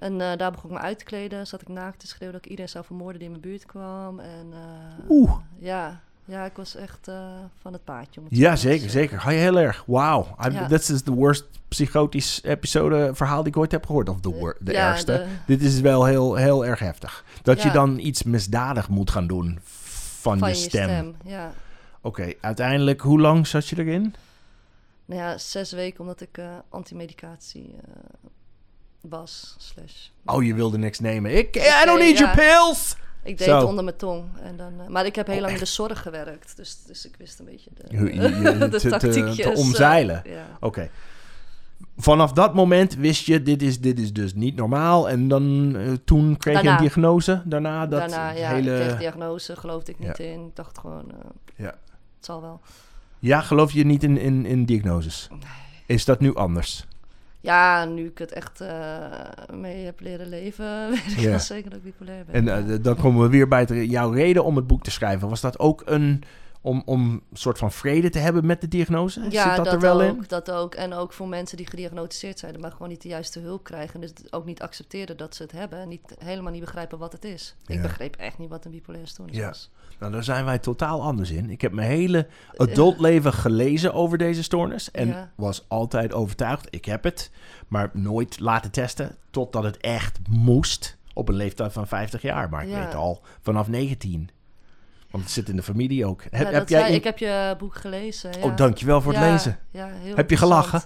En 0.00 0.20
eh, 0.20 0.36
daar 0.36 0.50
begon 0.50 0.70
ik 0.70 0.76
me 0.76 0.82
uit 0.82 0.98
te 0.98 1.04
kleden. 1.04 1.46
Zat 1.46 1.60
ik 1.60 1.68
naakt 1.68 1.98
te 2.00 2.06
schreeuwen 2.06 2.32
dat 2.32 2.44
ik 2.44 2.50
iedereen 2.50 2.70
zou 2.70 2.84
vermoorden 2.84 3.18
die 3.18 3.24
in 3.24 3.30
mijn 3.30 3.42
buurt 3.50 3.66
kwam. 3.66 4.18
En 4.18 4.46
eh, 4.52 5.10
Oeh. 5.10 5.32
ja, 5.58 6.00
ja, 6.24 6.44
ik 6.44 6.56
was 6.56 6.74
echt 6.76 7.08
eh, 7.08 7.28
van 7.60 7.72
het 7.72 7.84
paadje. 7.84 8.20
om 8.20 8.26
het 8.26 8.36
zo 8.36 8.40
Ja, 8.42 8.56
zeker, 8.56 8.90
zeker. 8.90 9.20
Ga 9.20 9.30
je 9.30 9.38
heel 9.38 9.58
erg. 9.58 9.84
Wauw. 9.86 10.36
Ja. 10.50 10.66
This 10.66 10.90
is 10.90 11.02
the 11.02 11.12
worst 11.14 11.44
psychotisch 11.68 12.42
episode 12.42 13.10
verhaal 13.14 13.42
die 13.42 13.52
ik 13.52 13.58
ooit 13.58 13.72
heb 13.72 13.86
gehoord. 13.86 14.08
Of 14.08 14.20
de, 14.20 14.28
wor- 14.28 14.56
de 14.60 14.72
Ja, 14.72 14.88
ergste. 14.90 15.12
de- 15.12 15.26
Dit 15.46 15.62
is 15.62 15.80
wel 15.80 16.04
heel, 16.04 16.34
heel 16.34 16.66
erg 16.66 16.78
heftig. 16.78 17.24
Dat 17.42 17.62
je 17.62 17.70
dan 17.70 17.98
iets 17.98 18.22
misdadig 18.22 18.88
moet 18.88 19.10
gaan 19.10 19.26
doen 19.26 19.58
van, 19.62 20.38
van 20.38 20.48
je 20.48 20.54
stem. 20.54 21.14
Ja. 21.24 21.52
Oké, 22.00 22.32
uiteindelijk, 22.40 23.00
hoe 23.00 23.20
lang 23.20 23.46
zat 23.46 23.68
je 23.68 23.78
erin? 23.78 24.14
Nou 25.04 25.20
ja, 25.20 25.38
zes 25.38 25.72
weken 25.72 26.00
omdat 26.00 26.20
ik 26.20 26.38
eh 26.38 26.48
antimedicatie 26.68 27.74
was. 29.00 29.54
Slash. 29.58 30.08
Oh, 30.24 30.44
je 30.44 30.54
wilde 30.54 30.78
niks 30.78 30.98
nemen. 31.00 31.36
Ik, 31.36 31.56
I 31.56 31.84
don't 31.84 31.98
need 31.98 32.18
ja. 32.18 32.34
your 32.34 32.36
pills! 32.36 32.96
Ik 33.22 33.38
deed 33.38 33.46
Zo. 33.48 33.56
het 33.58 33.64
onder 33.66 33.84
mijn 33.84 33.96
tong. 33.96 34.24
En 34.42 34.56
dan, 34.56 34.72
eh, 34.80 34.86
maar 34.86 35.06
ik 35.06 35.14
heb 35.14 35.26
heel 35.26 35.36
Oh, 35.36 35.40
lang 35.42 35.52
in 35.54 35.58
de 35.60 35.64
zorg 35.66 36.02
gewerkt. 36.02 36.56
Dus, 36.56 36.82
dus 36.86 37.06
ik 37.06 37.14
wist 37.18 37.38
een 37.38 37.44
beetje 37.44 37.70
de, 37.74 37.96
Je- 37.96 38.14
je- 38.14 38.20
je- 38.52 38.58
de 38.58 38.68
te- 38.68 38.78
te- 38.78 38.88
tactiekjes. 38.88 39.36
te 39.36 39.50
eh, 39.52 39.58
omzeilen. 39.58 40.22
ja. 40.24 40.46
Oké. 40.60 40.90
Vanaf 41.96 42.32
dat 42.32 42.54
moment 42.54 42.94
wist 42.94 43.26
je, 43.26 43.42
dit 43.42 43.62
is, 43.62 43.80
dit 43.80 43.98
is 43.98 44.12
dus 44.12 44.34
niet 44.34 44.56
normaal. 44.56 45.08
En 45.08 45.28
dan, 45.28 45.76
eh, 45.76 45.92
toen 46.04 46.36
kreeg 46.36 46.56
je 46.56 46.62
Daarna. 46.62 46.78
een 46.80 46.84
diagnose. 46.86 47.42
Daarna 47.44 47.86
dat 47.86 48.00
Daarna, 48.00 48.30
ja, 48.30 48.48
hele... 48.54 48.70
ik 48.78 48.80
kreeg 48.86 48.98
diagnose, 48.98 49.56
geloofde 49.56 49.92
ik 49.92 49.98
niet 49.98 50.16
Ja. 50.18 50.24
in. 50.24 50.46
Ik 50.46 50.56
dacht 50.56 50.78
gewoon, 50.78 51.10
eh, 51.10 51.16
Ja. 51.56 51.64
het 52.16 52.24
zal 52.24 52.40
wel. 52.40 52.60
Ja, 53.18 53.40
geloof 53.40 53.72
je 53.72 53.84
niet 53.84 54.02
in, 54.02 54.18
in, 54.18 54.46
in 54.46 54.64
diagnoses? 54.64 55.28
Is 55.86 56.04
dat 56.04 56.20
nu 56.20 56.34
anders? 56.34 56.86
Ja, 57.42 57.84
nu 57.84 58.06
ik 58.06 58.18
het 58.18 58.32
echt 58.32 58.60
eh, 58.60 59.04
mee 59.54 59.84
heb 59.84 60.00
leren 60.00 60.28
leven, 60.28 60.66
weet 60.90 61.12
ik 61.12 61.18
Ja. 61.18 61.30
wel 61.30 61.38
zeker 61.38 61.70
dat 61.70 61.78
ik 61.78 61.84
bipolair 61.84 62.24
ben. 62.30 62.48
En 62.48 62.70
eh, 62.70 62.76
dan 62.82 62.96
komen 62.96 63.22
we 63.22 63.28
weer 63.28 63.48
bij 63.48 63.60
het- 63.60 63.90
jouw 63.90 64.10
reden 64.10 64.44
om 64.44 64.56
het 64.56 64.66
boek 64.66 64.82
te 64.82 64.90
schrijven. 64.90 65.28
Was 65.28 65.40
dat 65.40 65.58
ook 65.58 65.82
een 65.84 66.22
om, 66.62 66.82
om 66.84 67.10
een 67.10 67.22
soort 67.32 67.58
van 67.58 67.72
vrede 67.72 68.10
te 68.10 68.18
hebben 68.18 68.46
met 68.46 68.60
de 68.60 68.68
diagnose? 68.68 69.20
Ja, 69.20 69.46
Zit 69.46 69.56
dat, 69.56 69.64
dat, 69.64 69.74
er 69.74 69.80
wel 69.80 70.02
ook, 70.02 70.16
in? 70.16 70.24
dat 70.28 70.50
ook. 70.50 70.74
En 70.74 70.92
ook 70.92 71.12
voor 71.12 71.28
mensen 71.28 71.56
die 71.56 71.66
gediagnosticeerd 71.66 72.38
zijn, 72.38 72.60
maar 72.60 72.72
gewoon 72.72 72.88
niet 72.88 73.02
de 73.02 73.08
juiste 73.08 73.40
hulp 73.40 73.64
krijgen. 73.64 74.00
Dus 74.00 74.12
ook 74.30 74.44
niet 74.44 74.62
accepteren 74.62 75.16
dat 75.16 75.34
ze 75.34 75.42
het 75.42 75.52
hebben. 75.52 75.78
En 75.78 75.88
niet, 75.88 76.14
helemaal 76.18 76.52
niet 76.52 76.60
begrijpen 76.60 76.98
wat 76.98 77.12
het 77.12 77.24
is. 77.24 77.56
Ja. 77.62 77.74
Ik 77.74 77.82
begreep 77.82 78.16
echt 78.16 78.38
niet 78.38 78.48
wat 78.48 78.64
een 78.64 78.70
bipolaire 78.70 79.08
stoornis 79.10 79.36
Ja. 79.36 79.46
was. 79.46 79.70
Nou, 79.98 80.12
daar 80.12 80.24
zijn 80.24 80.44
wij 80.44 80.58
totaal 80.58 81.02
anders 81.02 81.30
in. 81.30 81.50
Ik 81.50 81.60
heb 81.60 81.72
mijn 81.72 81.88
hele 81.90 82.26
adult 82.56 83.00
leven 83.00 83.32
gelezen 83.32 83.92
over 83.94 84.18
deze 84.18 84.42
stoornis. 84.42 84.90
En 84.90 85.08
Ja. 85.08 85.30
was 85.36 85.64
altijd 85.68 86.12
overtuigd, 86.12 86.66
ik 86.70 86.84
heb 86.84 87.04
het. 87.04 87.30
Maar 87.68 87.90
nooit 87.92 88.40
laten 88.40 88.70
testen 88.70 89.16
totdat 89.30 89.62
het 89.64 89.76
echt 89.76 90.18
moest. 90.28 90.98
Op 91.14 91.28
een 91.28 91.34
leeftijd 91.34 91.72
van 91.72 91.86
50 91.86 92.22
jaar. 92.22 92.48
Maar 92.48 92.66
ik 92.68 92.74
weet 92.74 92.94
al 92.94 93.22
vanaf 93.40 93.68
19. 93.68 94.30
Want 95.10 95.24
het 95.24 95.32
zit 95.32 95.48
in 95.48 95.56
de 95.56 95.62
familie 95.62 96.06
ook. 96.06 96.22
Heb, 96.22 96.32
Ja, 96.46 96.50
heb 96.52 96.68
jij 96.68 96.80
zei- 96.80 96.94
Ik 96.94 97.04
heb 97.04 97.18
je 97.18 97.54
boek 97.58 97.74
gelezen. 97.74 98.30
Ja. 98.38 98.44
Oh, 98.44 98.56
dankjewel 98.56 99.00
voor 99.00 99.12
het 99.12 99.22
Ja, 99.22 99.30
lezen. 99.30 99.58
Ja, 99.70 99.86
heel 99.86 100.16
Heb 100.16 100.30
je 100.30 100.36
gelachen? 100.36 100.82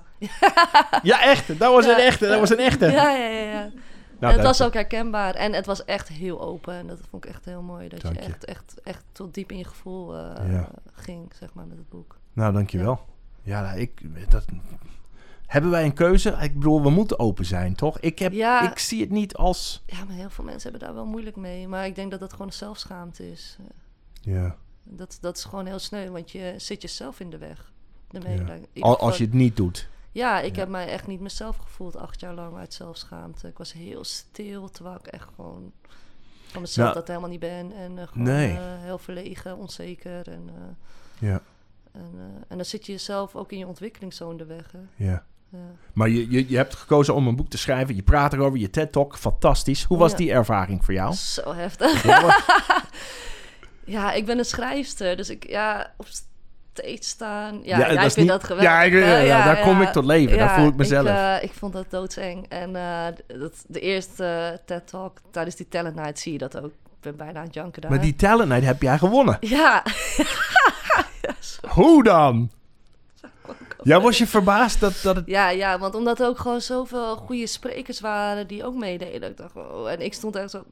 Ja, 1.02 1.23
echt. 1.23 1.47
Dat 1.59 1.73
was 1.73 1.85
Ja. 1.85 1.90
een 1.99 2.04
echte. 2.04 2.26
Dat 2.26 2.38
was 2.40 2.50
een 2.50 2.59
echte. 2.59 2.87
Ja, 2.90 3.11
ja, 3.11 3.26
ja. 3.26 3.50
ja. 3.52 3.71
Nou, 4.19 4.35
het 4.35 4.43
was 4.43 4.62
ook 4.62 4.73
herkenbaar. 4.75 5.35
En 5.35 5.52
het 5.52 5.66
was 5.66 5.85
echt 5.85 6.09
heel 6.09 6.40
open. 6.40 6.75
En 6.75 6.87
dat 6.87 6.99
vond 7.11 7.25
ik 7.25 7.31
echt 7.31 7.45
heel 7.45 7.62
mooi. 7.62 7.88
Dat 7.88 8.00
Dank 8.00 8.14
je 8.14 8.21
echt, 8.21 8.45
echt, 8.45 8.81
echt 8.85 9.04
tot 9.12 9.35
diep 9.35 9.50
in 9.50 9.59
je 9.59 9.64
gevoel 9.64 10.16
eh, 10.16 10.50
Ja. 10.52 10.69
ging, 10.93 11.33
zeg 11.38 11.54
maar, 11.54 11.66
met 11.66 11.76
het 11.76 11.88
boek. 11.88 12.16
je. 12.35 12.40
Nou, 12.40 12.52
dankjewel. 12.52 13.00
Ja, 13.43 13.61
nou, 13.62 13.78
ik... 13.78 14.00
Dat, 14.31 14.45
hebben 15.47 15.71
wij 15.71 15.85
een 15.85 15.93
keuze? 15.95 16.37
Ik 16.40 16.54
bedoel, 16.54 16.83
we 16.83 16.90
moeten 16.90 17.19
open 17.19 17.45
zijn, 17.45 17.75
toch? 17.75 17.99
Ik, 18.00 18.19
heb, 18.19 18.33
Ja. 18.33 18.71
ik 18.71 18.78
zie 18.78 19.00
het 19.00 19.11
niet 19.11 19.37
als... 19.37 19.83
Ja, 19.87 20.04
maar 20.04 20.14
heel 20.16 20.31
veel 20.31 20.45
mensen 20.45 20.71
hebben 20.71 20.88
daar 20.88 20.97
wel 20.97 21.07
moeilijk 21.07 21.37
mee. 21.37 21.69
Maar 21.69 21.87
ik 21.87 21.95
denk 21.95 22.11
dat 22.11 22.21
dat 22.21 22.33
gewoon 22.33 22.52
zelfschaamte 22.52 23.31
is. 23.31 23.57
Ja. 24.25 24.57
Dat, 24.83 25.19
dat 25.21 25.37
is 25.37 25.45
gewoon 25.45 25.66
heel 25.66 25.78
sneu, 25.78 26.11
want 26.11 26.31
je 26.31 26.54
zit 26.57 26.83
jezelf 26.83 27.21
in 27.21 27.31
de 27.31 27.38
weg. 27.38 27.73
De 28.11 28.21
Ja. 28.73 28.83
Al- 28.83 28.99
Als 28.99 29.19
je 29.19 29.25
het 29.25 29.33
niet 29.33 29.57
doet. 29.57 29.88
Ja, 30.12 30.40
ik 30.40 30.54
Ja. 30.54 30.61
heb 30.61 30.69
mij 30.69 30.88
echt 30.88 31.07
niet 31.07 31.21
mezelf 31.21 31.57
gevoeld 31.57 31.97
acht 31.97 32.21
jaar 32.21 32.35
lang 32.35 32.57
uit 32.57 32.75
zelfschaamte. 32.75 33.49
Ik 33.49 33.59
was 33.59 33.73
heel 33.73 34.04
stil, 34.04 34.71
terwijl 34.71 34.97
ik 34.97 35.07
echt 35.07 35.28
gewoon 35.35 35.73
van 36.47 36.61
mezelf 36.61 36.87
Nou, 36.88 36.99
dat 36.99 37.09
helemaal 37.09 37.28
niet 37.31 37.40
ben. 37.40 37.73
En 37.73 37.99
eh, 37.99 38.07
gewoon 38.07 38.23
nee. 38.26 38.50
eh, 38.57 38.62
heel 38.81 38.99
verlegen, 38.99 39.57
onzeker. 39.57 40.28
En, 40.28 40.49
eh, 40.49 41.28
Ja, 41.28 41.43
en, 41.93 42.11
en 42.49 42.57
dan 42.57 42.64
zit 42.66 42.87
je 42.87 42.93
jezelf 42.93 43.35
ook 43.37 43.52
in 43.52 43.59
je 43.59 43.66
ontwikkeling 43.66 44.14
zo 44.14 44.31
in 44.31 44.37
de 44.37 44.45
weg. 44.47 44.73
Hè. 44.73 45.04
ja. 45.04 45.25
Ja. 45.49 45.59
Maar 45.93 46.09
je, 46.09 46.31
je, 46.31 46.49
je 46.49 46.57
hebt 46.57 46.75
gekozen 46.75 47.14
om 47.14 47.26
een 47.26 47.37
boek 47.37 47.49
te 47.49 47.59
schrijven. 47.59 47.95
Je 47.97 48.02
praat 48.02 48.33
erover, 48.33 48.59
je 48.59 48.71
TED-talk. 48.71 49.16
Fantastisch. 49.16 49.85
Hoe 49.85 49.99
was 49.99 50.11
Ja. 50.11 50.16
die 50.16 50.33
ervaring 50.33 50.85
voor 50.85 50.95
jou? 50.95 51.14
Zo 51.14 51.52
heftig. 51.52 52.02
Ja, 52.02 52.21
Ja, 53.86 54.12
ik 54.12 54.26
ben 54.26 54.38
een 54.38 54.44
schrijfster, 54.44 55.16
dus 55.16 55.30
ik 55.30 55.48
ja, 55.48 55.92
op 55.96 56.06
stage 56.06 56.98
staan. 57.00 57.60
Ja, 57.62 57.78
Ja, 57.78 57.86
is 57.88 57.98
vindt 58.00 58.16
niet- 58.16 58.28
dat 58.28 58.44
geweldig. 58.44 58.70
Ja, 58.70 58.82
ik- 58.82 59.44
daar 59.44 59.60
kom 59.60 59.82
ik 59.82 59.88
tot 59.88 60.04
leven. 60.04 60.38
Daar 60.38 60.54
voel 60.58 60.68
ik 60.68 60.76
mezelf. 60.76 61.06
Ik, 61.08 61.14
eh, 61.14 61.36
ik 61.42 61.52
vond 61.52 61.72
dat 61.72 61.86
doodseng. 61.90 62.46
En 62.48 62.76
eh, 62.76 63.06
dat, 63.40 63.64
de 63.66 63.80
eerste 63.80 64.24
eh, 64.24 64.58
TED-talk 64.66 65.18
tijdens 65.30 65.56
die 65.56 65.68
talent 65.68 65.94
night 65.94 66.18
zie 66.18 66.32
je 66.32 66.38
dat 66.38 66.56
ook. 66.58 66.64
Ik 66.70 67.00
ben 67.00 67.16
bijna 67.16 67.38
aan 67.38 67.44
het 67.44 67.54
janken 67.54 67.82
daar. 67.82 67.90
maar 67.90 68.00
die 68.00 68.16
talent 68.16 68.48
night 68.48 68.64
heb 68.64 68.82
jij 68.82 68.98
gewonnen. 68.98 69.36
Ja. 69.58 69.82
Hoe 71.68 72.02
dan? 72.02 72.50
Ja, 73.82 74.00
was 74.00 74.18
je 74.18 74.26
verbaasd 74.26 74.80
dat, 74.80 75.00
dat 75.02 75.16
het... 75.16 75.26
ja, 75.26 75.48
ja, 75.48 75.78
want 75.78 75.94
omdat 75.94 76.20
er 76.20 76.26
ook 76.26 76.38
gewoon 76.38 76.60
zoveel 76.60 77.16
goede 77.16 77.46
sprekers 77.46 78.00
waren 78.00 78.46
die 78.46 78.64
ook 78.64 78.74
meededen. 78.74 79.30
Ik 79.30 79.36
dacht, 79.36 79.56
oh, 79.56 79.90
en 79.90 80.00
ik 80.00 80.14
stond 80.14 80.36
echt 80.36 80.50
zo... 80.50 80.64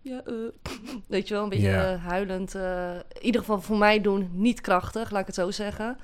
Ja, 0.00 0.22
eh, 0.24 0.34
weet 1.08 1.28
je 1.28 1.34
wel, 1.34 1.42
een 1.42 1.48
beetje 1.48 1.66
eh, 1.92 2.04
huilend. 2.04 2.54
eh, 2.54 2.94
in 2.94 3.22
ieder 3.22 3.40
geval 3.40 3.60
voor 3.60 3.76
mij 3.78 4.00
doen 4.00 4.30
niet 4.32 4.60
krachtig, 4.60 5.10
laat 5.10 5.20
ik 5.20 5.26
het 5.26 5.34
zo 5.34 5.50
zeggen. 5.50 5.98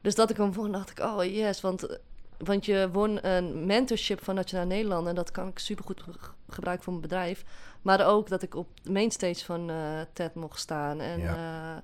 Dus 0.00 0.14
dat 0.14 0.30
ik 0.30 0.36
hem 0.36 0.52
won, 0.52 0.72
dacht 0.72 0.90
ik, 0.90 0.98
oh 0.98 1.24
yes. 1.24 1.60
Want, 1.60 1.98
want 2.38 2.66
je 2.66 2.88
won 2.92 3.26
een 3.26 3.66
mentorship 3.66 4.24
van 4.24 4.34
Nationaal 4.34 4.66
Nederland. 4.66 5.06
En 5.06 5.14
dat 5.14 5.30
kan 5.30 5.48
ik 5.48 5.58
supergoed 5.58 6.00
ge- 6.02 6.30
gebruiken 6.48 6.84
voor 6.84 6.92
mijn 6.92 7.08
bedrijf. 7.08 7.44
Maar 7.82 8.06
ook 8.06 8.28
dat 8.28 8.42
ik 8.42 8.54
op 8.54 8.68
de 8.82 8.90
mainstage 8.90 9.44
van 9.44 9.70
TED 10.12 10.34
mocht 10.34 10.60
staan. 10.60 11.00
En, 11.00 11.20
Ja. 11.20 11.82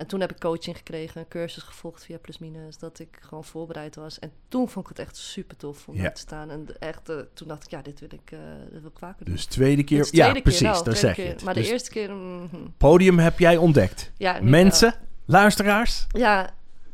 En 0.00 0.06
toen 0.06 0.20
heb 0.20 0.30
ik 0.30 0.38
coaching 0.38 0.76
gekregen, 0.76 1.20
een 1.20 1.28
cursus 1.28 1.62
gevolgd 1.62 2.04
via 2.04 2.18
Plus 2.18 2.38
Minus. 2.38 2.78
Dat 2.78 2.98
ik 2.98 3.18
gewoon 3.20 3.44
voorbereid 3.44 3.94
was. 3.96 4.18
En 4.18 4.32
toen 4.48 4.68
vond 4.68 4.90
ik 4.90 4.96
het 4.96 5.06
echt 5.06 5.16
super 5.16 5.56
tof 5.56 5.88
om 5.88 5.94
Ja. 5.96 6.02
daar 6.02 6.14
te 6.14 6.20
staan. 6.20 6.50
En 6.50 6.66
echt, 6.78 7.04
toen 7.34 7.48
dacht 7.48 7.64
ik, 7.64 7.70
ja, 7.70 7.82
dit 7.82 8.00
wil 8.00 8.08
ik, 8.12 8.30
dit 8.70 8.80
wil 8.80 8.90
ik 8.90 8.98
vaker 8.98 9.24
doen. 9.24 9.34
Dus 9.34 9.46
tweede 9.46 9.82
keer... 9.84 9.96
Dit 9.96 10.06
is 10.06 10.10
de 10.12 10.16
ja, 10.16 10.22
tweede 10.30 10.42
keer 10.42 10.58
precies, 10.58 10.82
daar 10.82 10.94
tweede 10.94 11.00
zeg 11.00 11.16
je 11.16 11.22
keer. 11.22 11.32
het. 11.32 11.42
Maar 11.44 11.54
Dus 11.54 11.66
de 11.66 11.72
eerste 11.72 11.90
keer... 11.90 12.14
mhm. 12.14 12.56
podium 12.76 13.18
heb 13.18 13.38
jij 13.38 13.56
ontdekt. 13.56 14.12
ja, 14.16 14.38
Mensen, 14.42 14.94
luisteraars. 15.24 16.06
Ja, 16.08 16.50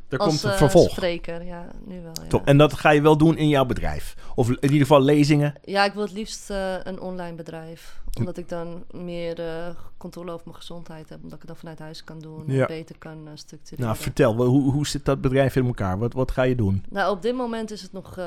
er 0.08 0.18
als 0.18 0.28
komt 0.28 0.42
een 0.42 0.50
eh, 0.50 0.56
vervolg. 0.56 0.90
spreker. 0.90 1.44
Ja, 1.44 1.66
nu 1.84 2.02
wel. 2.02 2.12
Ja. 2.22 2.28
Top. 2.28 2.46
En 2.46 2.58
dat 2.58 2.72
ga 2.72 2.90
je 2.90 3.00
wel 3.00 3.16
doen 3.16 3.36
in 3.36 3.48
jouw 3.48 3.64
bedrijf. 3.64 4.16
Of 4.34 4.48
in 4.48 4.58
ieder 4.60 4.78
geval 4.78 5.00
lezingen. 5.00 5.54
Ja, 5.64 5.84
ik 5.84 5.92
wil 5.92 6.02
het 6.02 6.12
liefst 6.12 6.50
eh, 6.50 6.74
een 6.82 7.00
online 7.00 7.36
bedrijf. 7.36 8.00
Omdat 8.18 8.36
ik 8.36 8.48
dan 8.48 8.84
meer 8.90 9.40
eh, 9.40 9.68
controle 9.96 10.30
over 10.30 10.44
mijn 10.44 10.56
gezondheid 10.56 11.08
heb. 11.08 11.18
Omdat 11.22 11.32
ik 11.32 11.38
het 11.38 11.48
dan 11.48 11.56
vanuit 11.56 11.78
huis 11.78 12.04
kan 12.04 12.20
doen. 12.20 12.44
Ja. 12.46 12.60
En 12.60 12.66
beter 12.66 12.98
kan 12.98 13.28
structureren. 13.34 13.84
Nou, 13.84 13.96
vertel, 13.96 14.34
hoe, 14.34 14.72
hoe 14.72 14.86
zit 14.86 15.04
dat 15.04 15.20
bedrijf 15.20 15.56
in 15.56 15.66
elkaar? 15.66 15.98
Wat, 15.98 16.12
wat 16.12 16.30
ga 16.30 16.42
je 16.42 16.54
doen? 16.54 16.84
Nou, 16.88 17.10
op 17.10 17.22
dit 17.22 17.34
moment 17.34 17.70
is 17.70 17.82
het 17.82 17.92
nog 17.92 18.18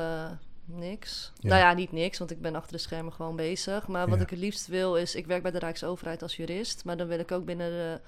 niks. 0.65 1.31
Ja. 1.35 1.49
Nou 1.49 1.61
ja, 1.61 1.73
niet 1.73 1.91
niks, 1.91 2.17
want 2.17 2.31
ik 2.31 2.41
ben 2.41 2.55
achter 2.55 2.71
de 2.71 2.77
schermen 2.77 3.13
gewoon 3.13 3.35
bezig. 3.35 3.87
Maar 3.87 4.09
wat 4.09 4.21
ik 4.21 4.29
het 4.29 4.39
liefst 4.39 4.67
wil 4.67 4.95
is, 4.95 5.15
ik 5.15 5.25
werk 5.25 5.41
bij 5.41 5.51
de 5.51 5.59
Rijksoverheid 5.59 6.21
als 6.21 6.35
jurist. 6.35 6.85
Maar 6.85 6.97
dan 6.97 7.07
wil 7.07 7.19
ik 7.19 7.31
ook 7.31 7.45
binnen 7.45 7.69
de 7.69 7.99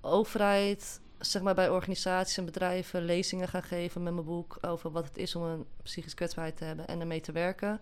overheid, 0.00 1.00
zeg 1.18 1.42
maar 1.42 1.54
bij 1.54 1.68
organisaties 1.68 2.36
en 2.36 2.44
bedrijven, 2.44 3.04
lezingen 3.04 3.48
gaan 3.48 3.62
geven 3.62 4.02
met 4.02 4.12
mijn 4.12 4.26
boek 4.26 4.58
over 4.60 4.90
wat 4.90 5.04
het 5.04 5.16
is 5.16 5.34
om 5.34 5.42
een 5.42 5.66
psychische 5.82 6.16
kwetsbaarheid 6.16 6.56
te 6.56 6.64
hebben 6.64 6.86
en 6.86 7.00
ermee 7.00 7.20
te 7.20 7.32
werken. 7.32 7.80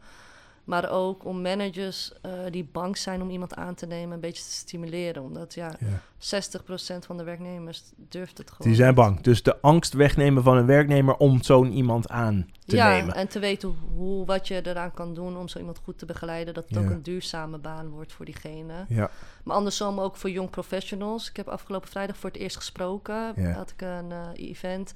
Maar 0.65 0.91
ook 0.91 1.25
om 1.25 1.43
managers 1.43 2.13
eh, 2.23 2.33
die 2.51 2.69
bang 2.73 2.97
zijn 2.99 3.23
om 3.23 3.31
iemand 3.31 3.55
aan 3.55 3.75
te 3.75 3.87
nemen, 3.87 4.15
een 4.15 4.21
beetje 4.21 4.43
te 4.43 4.51
stimuleren. 4.53 5.23
Omdat 5.23 5.55
ja, 5.55 5.75
Ja. 5.79 6.01
60% 6.19 7.07
van 7.07 7.17
de 7.17 7.25
werknemers 7.25 7.83
durft 7.97 8.39
het 8.39 8.51
gewoon. 8.51 8.67
Die 8.67 8.77
zijn 8.77 8.95
bang. 8.95 9.21
Dus 9.21 9.43
de 9.43 9.61
angst 9.61 9.93
wegnemen 9.93 10.43
van 10.43 10.57
een 10.57 10.67
werknemer 10.67 11.17
om 11.17 11.43
zo'n 11.43 11.73
iemand 11.73 12.09
aan 12.09 12.49
te 12.67 12.77
ja, 12.77 12.89
nemen. 12.91 13.15
en 13.15 13.29
te 13.29 13.39
weten 13.39 13.75
hoe, 13.95 14.27
wat 14.27 14.49
je 14.49 14.67
eraan 14.67 14.95
kan 14.95 15.15
doen 15.15 15.37
om 15.37 15.49
zo 15.49 15.59
iemand 15.59 15.81
goed 15.85 15.99
te 15.99 16.07
begeleiden. 16.07 16.55
Dat 16.55 16.69
het 16.69 16.79
ook 16.79 16.85
Ja. 16.85 16.91
een 16.91 17.03
duurzame 17.03 17.59
baan 17.59 17.89
wordt 17.89 18.13
voor 18.13 18.25
diegene. 18.25 18.85
Ja, 18.89 19.11
Maar 19.45 19.57
andersom 19.57 20.01
ook 20.01 20.17
voor 20.17 20.31
young 20.31 20.51
professionals. 20.51 21.29
Ik 21.29 21.37
heb 21.37 21.49
afgelopen 21.49 21.89
vrijdag 21.89 22.17
voor 22.17 22.31
het 22.31 22.39
eerst 22.39 22.57
gesproken. 22.57 23.33
Ja. 23.37 23.51
Had 23.53 23.71
ik 23.71 23.81
een 23.83 24.13
eh, 24.13 24.49
event 24.51 24.95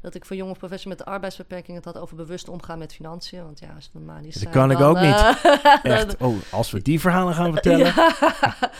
dat 0.00 0.14
ik 0.14 0.24
voor 0.24 0.36
jonge 0.36 0.54
professionals 0.54 0.98
met 0.98 1.06
de 1.06 1.12
arbeidsbeperking 1.12 1.76
het 1.76 1.84
had 1.84 1.98
over 1.98 2.16
bewust 2.16 2.48
omgaan 2.48 2.78
met 2.78 2.92
financiën. 2.94 3.42
Want 3.44 3.60
ja, 3.60 3.72
als 3.74 3.90
normaal 3.92 4.20
niet 4.20 4.32
Dat 4.32 4.42
zijn, 4.42 4.54
kan 4.54 4.70
ik 4.70 4.78
dan, 4.78 4.88
ook 4.90 5.00
niet. 5.00 5.14
eh, 5.14 5.84
echt. 5.98 6.16
Oh, 6.16 6.36
als 6.50 6.70
we 6.70 6.82
die 6.82 7.00
verhalen 7.00 7.34
gaan 7.34 7.52
vertellen. 7.52 7.86
Ja. 7.86 8.14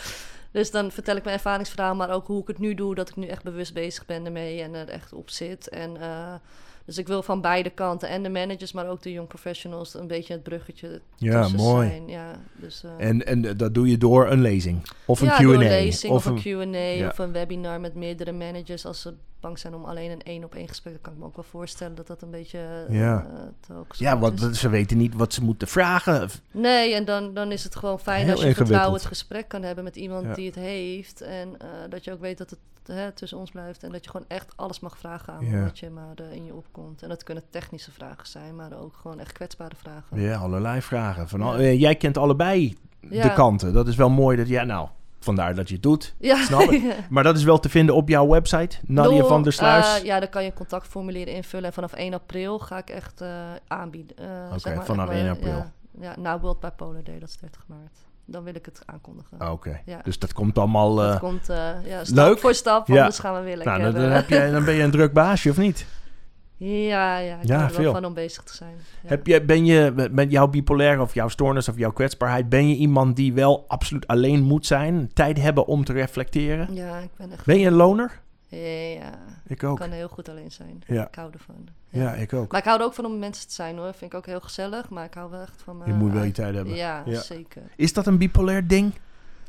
Dus 0.51 0.71
dan 0.71 0.91
vertel 0.91 1.15
ik 1.15 1.23
mijn 1.23 1.35
ervaringsverhaal, 1.35 1.95
maar 1.95 2.09
ook 2.09 2.27
hoe 2.27 2.41
ik 2.41 2.47
het 2.47 2.59
nu 2.59 2.73
doe. 2.73 2.95
Dat 2.95 3.09
ik 3.09 3.15
nu 3.15 3.27
echt 3.27 3.43
bewust 3.43 3.73
bezig 3.73 4.05
ben 4.05 4.25
ermee 4.25 4.61
en 4.61 4.73
er 4.73 4.87
echt 4.89 5.13
op 5.13 5.29
zit. 5.29 5.69
En, 5.69 6.01
eh, 6.01 6.33
dus 6.85 6.97
ik 6.97 7.07
wil 7.07 7.23
van 7.23 7.41
beide 7.41 7.69
kanten, 7.69 8.09
en 8.09 8.23
de 8.23 8.29
managers, 8.29 8.71
maar 8.71 8.87
ook 8.89 9.01
de 9.01 9.11
young 9.11 9.27
professionals, 9.27 9.93
een 9.93 10.07
beetje 10.07 10.33
het 10.33 10.43
bruggetje 10.43 11.01
Ja, 11.15 11.47
mooi. 11.47 11.87
zijn. 11.89 12.07
Ja, 12.07 12.35
dus, 12.55 12.83
eh, 12.83 13.07
En, 13.07 13.25
en 13.25 13.57
dat 13.57 13.73
doe 13.73 13.89
je 13.89 13.97
door 13.97 14.29
een 14.31 14.41
lezing. 14.41 14.83
Of 15.05 15.21
een 15.21 15.27
ja, 15.27 15.37
Q&A. 15.37 15.43
lezing 15.57 16.13
of, 16.13 16.25
een- 16.25 16.41
een 16.45 16.71
Q&A 16.71 16.77
ja. 16.77 17.07
of 17.07 17.17
een 17.17 17.31
webinar 17.31 17.79
met 17.79 17.95
meerdere 17.95 18.31
managers. 18.31 18.85
Als 18.85 19.01
ze 19.01 19.13
bang 19.41 19.59
zijn 19.59 19.73
om 19.75 19.83
alleen 19.85 20.11
een 20.11 20.23
één 20.23 20.43
op 20.43 20.55
één 20.55 20.67
gesprek, 20.67 20.93
dan 20.93 21.01
kan 21.01 21.13
ik 21.13 21.19
me 21.19 21.25
ook 21.25 21.35
wel 21.35 21.45
voorstellen 21.49 21.95
dat 21.95 22.07
dat 22.07 22.21
een 22.21 22.31
beetje 22.31 22.85
eh, 22.87 22.99
Ja. 22.99 23.27
hoog 23.67 23.85
Ja, 23.97 24.19
want 24.19 24.41
is. 24.41 24.59
ze 24.59 24.69
weten 24.69 24.97
niet 24.97 25.15
wat 25.15 25.33
ze 25.33 25.43
moeten 25.43 25.67
vragen. 25.67 26.29
Nee, 26.51 26.93
en 26.95 27.05
dan, 27.05 27.33
dan 27.33 27.51
is 27.51 27.63
het 27.63 27.75
gewoon 27.75 27.99
fijn 27.99 28.21
Heel 28.23 28.31
als 28.31 28.39
je 28.41 28.45
ingewikkeld. 28.47 28.67
vertrouwend 28.67 29.05
gesprek 29.05 29.47
kan 29.47 29.63
hebben 29.63 29.83
met 29.83 29.95
iemand 29.95 30.25
Ja. 30.25 30.33
die 30.33 30.45
het 30.45 30.55
heeft. 30.55 31.21
En 31.21 31.59
eh, 31.59 31.67
dat 31.89 32.03
je 32.03 32.11
ook 32.11 32.19
weet 32.21 32.37
dat 32.37 32.49
het 32.49 32.59
hè, 32.85 33.11
tussen 33.11 33.37
ons 33.37 33.51
blijft. 33.51 33.83
En 33.83 33.91
dat 33.91 34.03
je 34.03 34.09
gewoon 34.09 34.25
echt 34.27 34.53
alles 34.55 34.79
mag 34.79 34.97
vragen 34.97 35.33
aan 35.33 35.45
Ja. 35.45 35.63
wat 35.63 35.79
je 35.79 35.89
maar 35.89 36.15
eh, 36.15 36.31
in 36.35 36.45
je 36.45 36.53
opkomt. 36.53 37.01
En 37.03 37.09
dat 37.09 37.23
kunnen 37.23 37.43
technische 37.49 37.91
vragen 37.91 38.27
zijn, 38.27 38.55
maar 38.55 38.73
ook 38.79 38.95
gewoon 39.01 39.19
echt 39.19 39.31
kwetsbare 39.31 39.75
vragen. 39.75 40.19
Ja, 40.21 40.37
allerlei 40.37 40.81
vragen. 40.81 41.29
Van 41.29 41.41
al- 41.41 41.55
eh, 41.57 41.79
jij 41.79 41.95
kent 41.95 42.17
allebei 42.17 42.77
de 42.99 43.33
kanten. 43.33 43.73
Dat 43.73 43.87
is 43.87 43.95
wel 43.95 44.09
mooi. 44.09 44.37
Dat, 44.37 44.47
ja, 44.47 44.63
nou, 44.63 44.87
vandaar 45.23 45.55
dat 45.55 45.67
je 45.67 45.73
het 45.73 45.83
doet. 45.83 46.13
Ja, 46.19 46.43
Snap 46.43 46.61
ik. 46.61 46.95
Maar 47.09 47.23
dat 47.23 47.37
is 47.37 47.43
wel 47.43 47.59
te 47.59 47.69
vinden 47.69 47.95
op 47.95 48.09
jouw 48.09 48.27
website. 48.27 48.77
Nadia 48.85 49.23
van 49.23 49.43
der 49.43 49.53
Sluis. 49.53 49.97
eh, 49.99 50.03
ja, 50.05 50.19
dan 50.19 50.29
kan 50.29 50.43
je 50.43 50.53
contactformulier 50.53 51.27
invullen. 51.27 51.65
En 51.65 51.73
vanaf 51.73 51.93
1 51.93 52.13
april 52.13 52.59
ga 52.59 52.77
ik 52.77 52.89
echt 52.89 53.21
eh, 53.21 53.29
aanbieden. 53.67 54.17
eh, 54.17 54.25
Oké, 54.49 54.59
zeg 54.59 54.75
maar, 54.75 54.85
vanaf 54.85 55.09
echt, 55.09 55.17
1 55.17 55.25
eh, 55.25 55.31
april. 55.31 55.53
Ja, 55.53 55.71
ja, 55.99 56.13
na 56.19 56.39
World 56.39 56.59
Bipolar 56.59 57.03
Day, 57.03 57.19
dat 57.19 57.29
is 57.29 57.37
30 57.37 57.63
maart. 57.67 57.97
Dan 58.25 58.43
wil 58.43 58.55
ik 58.55 58.65
het 58.65 58.81
aankondigen. 58.85 59.37
Ah, 59.37 59.51
Oké, 59.51 59.81
Ja. 59.85 59.99
dus 60.03 60.19
dat 60.19 60.33
komt 60.33 60.57
allemaal... 60.57 60.95
dat 60.95 61.19
komt 61.19 61.47
ja, 61.85 62.03
stap 62.03 62.15
leuk. 62.27 62.39
voor 62.39 62.53
stap, 62.53 62.87
Ja. 62.87 62.97
anders 62.99 63.19
gaan 63.19 63.33
we 63.35 63.41
weer 63.41 63.57
lekker... 63.57 63.79
nou, 63.79 63.91
dan, 63.93 64.01
dan, 64.01 64.11
heb 64.11 64.29
je, 64.29 64.49
dan 64.51 64.65
ben 64.65 64.73
je 64.73 64.83
een 64.83 64.91
druk 64.91 65.13
baasje, 65.13 65.49
of 65.49 65.57
niet? 65.57 65.85
Ja, 66.63 67.17
ja, 67.17 67.35
ik 67.39 67.47
Ja, 67.47 67.57
ben 67.57 67.65
er 67.67 67.71
veel. 67.73 67.83
wel 67.83 67.93
van 67.93 68.05
om 68.05 68.13
bezig 68.13 68.43
te 68.43 68.55
zijn. 68.55 68.73
Ja. 69.03 69.09
Heb 69.09 69.27
je, 69.27 69.41
ben 69.41 69.65
je 69.65 70.07
met- 70.11 70.31
jouw 70.31 70.47
bipolair 70.47 70.99
of 71.01 71.13
jouw 71.13 71.27
stoornis 71.27 71.69
of 71.69 71.77
jouw 71.77 71.91
kwetsbaarheid... 71.91 72.49
ben 72.49 72.69
je 72.69 72.75
iemand 72.75 73.15
die 73.15 73.33
wel 73.33 73.65
absoluut 73.67 74.07
alleen 74.07 74.41
moet 74.43 74.65
zijn? 74.65 75.09
Tijd 75.13 75.41
hebben 75.41 75.65
om 75.65 75.83
te 75.85 75.93
reflecteren? 75.93 76.73
Ja, 76.73 76.97
ik 76.97 77.09
ben 77.17 77.31
echt... 77.31 77.45
Ben 77.45 77.59
je 77.59 77.67
een 77.67 77.73
loner? 77.73 78.19
Ja, 78.47 79.11
Ik 79.47 79.63
ook. 79.63 79.77
kan 79.77 79.91
heel 79.91 80.07
goed 80.07 80.29
alleen 80.29 80.51
zijn. 80.51 80.83
Ja. 80.87 81.07
Ik 81.07 81.15
hou 81.15 81.29
ervan. 81.33 81.67
Ja, 81.89 82.13
ik 82.13 82.33
ook. 82.33 82.51
Maar 82.51 82.59
ik 82.61 82.65
hou 82.67 82.79
er 82.79 82.85
ook 82.85 82.93
van 82.93 83.05
om 83.05 83.19
mensen 83.19 83.47
te 83.47 83.53
zijn 83.53 83.77
hoor. 83.77 83.93
Vind 83.93 84.11
ik 84.11 84.17
ook 84.17 84.25
heel 84.25 84.39
gezellig. 84.39 84.89
Maar 84.89 85.05
ik 85.05 85.13
hou 85.13 85.31
wel 85.31 85.41
echt 85.41 85.61
van... 85.63 85.81
Je 85.85 85.93
moet 85.93 85.99
wel 85.99 86.09
je 86.09 86.15
eigen- 86.17 86.33
tijd 86.33 86.55
hebben. 86.55 86.75
Ja, 86.75 87.03
Ja. 87.05 87.21
zeker. 87.21 87.61
Is 87.75 87.93
dat 87.93 88.05
een 88.07 88.17
bipolair 88.17 88.67
ding? 88.67 88.93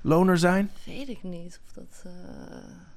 Loner 0.03 0.39
zijn? 0.39 0.71
Weet 0.87 1.09
ik 1.09 1.23
niet 1.23 1.61
of 1.67 1.73
dat... 1.73 2.03
eh, 2.05 2.11
Ik 2.13 2.92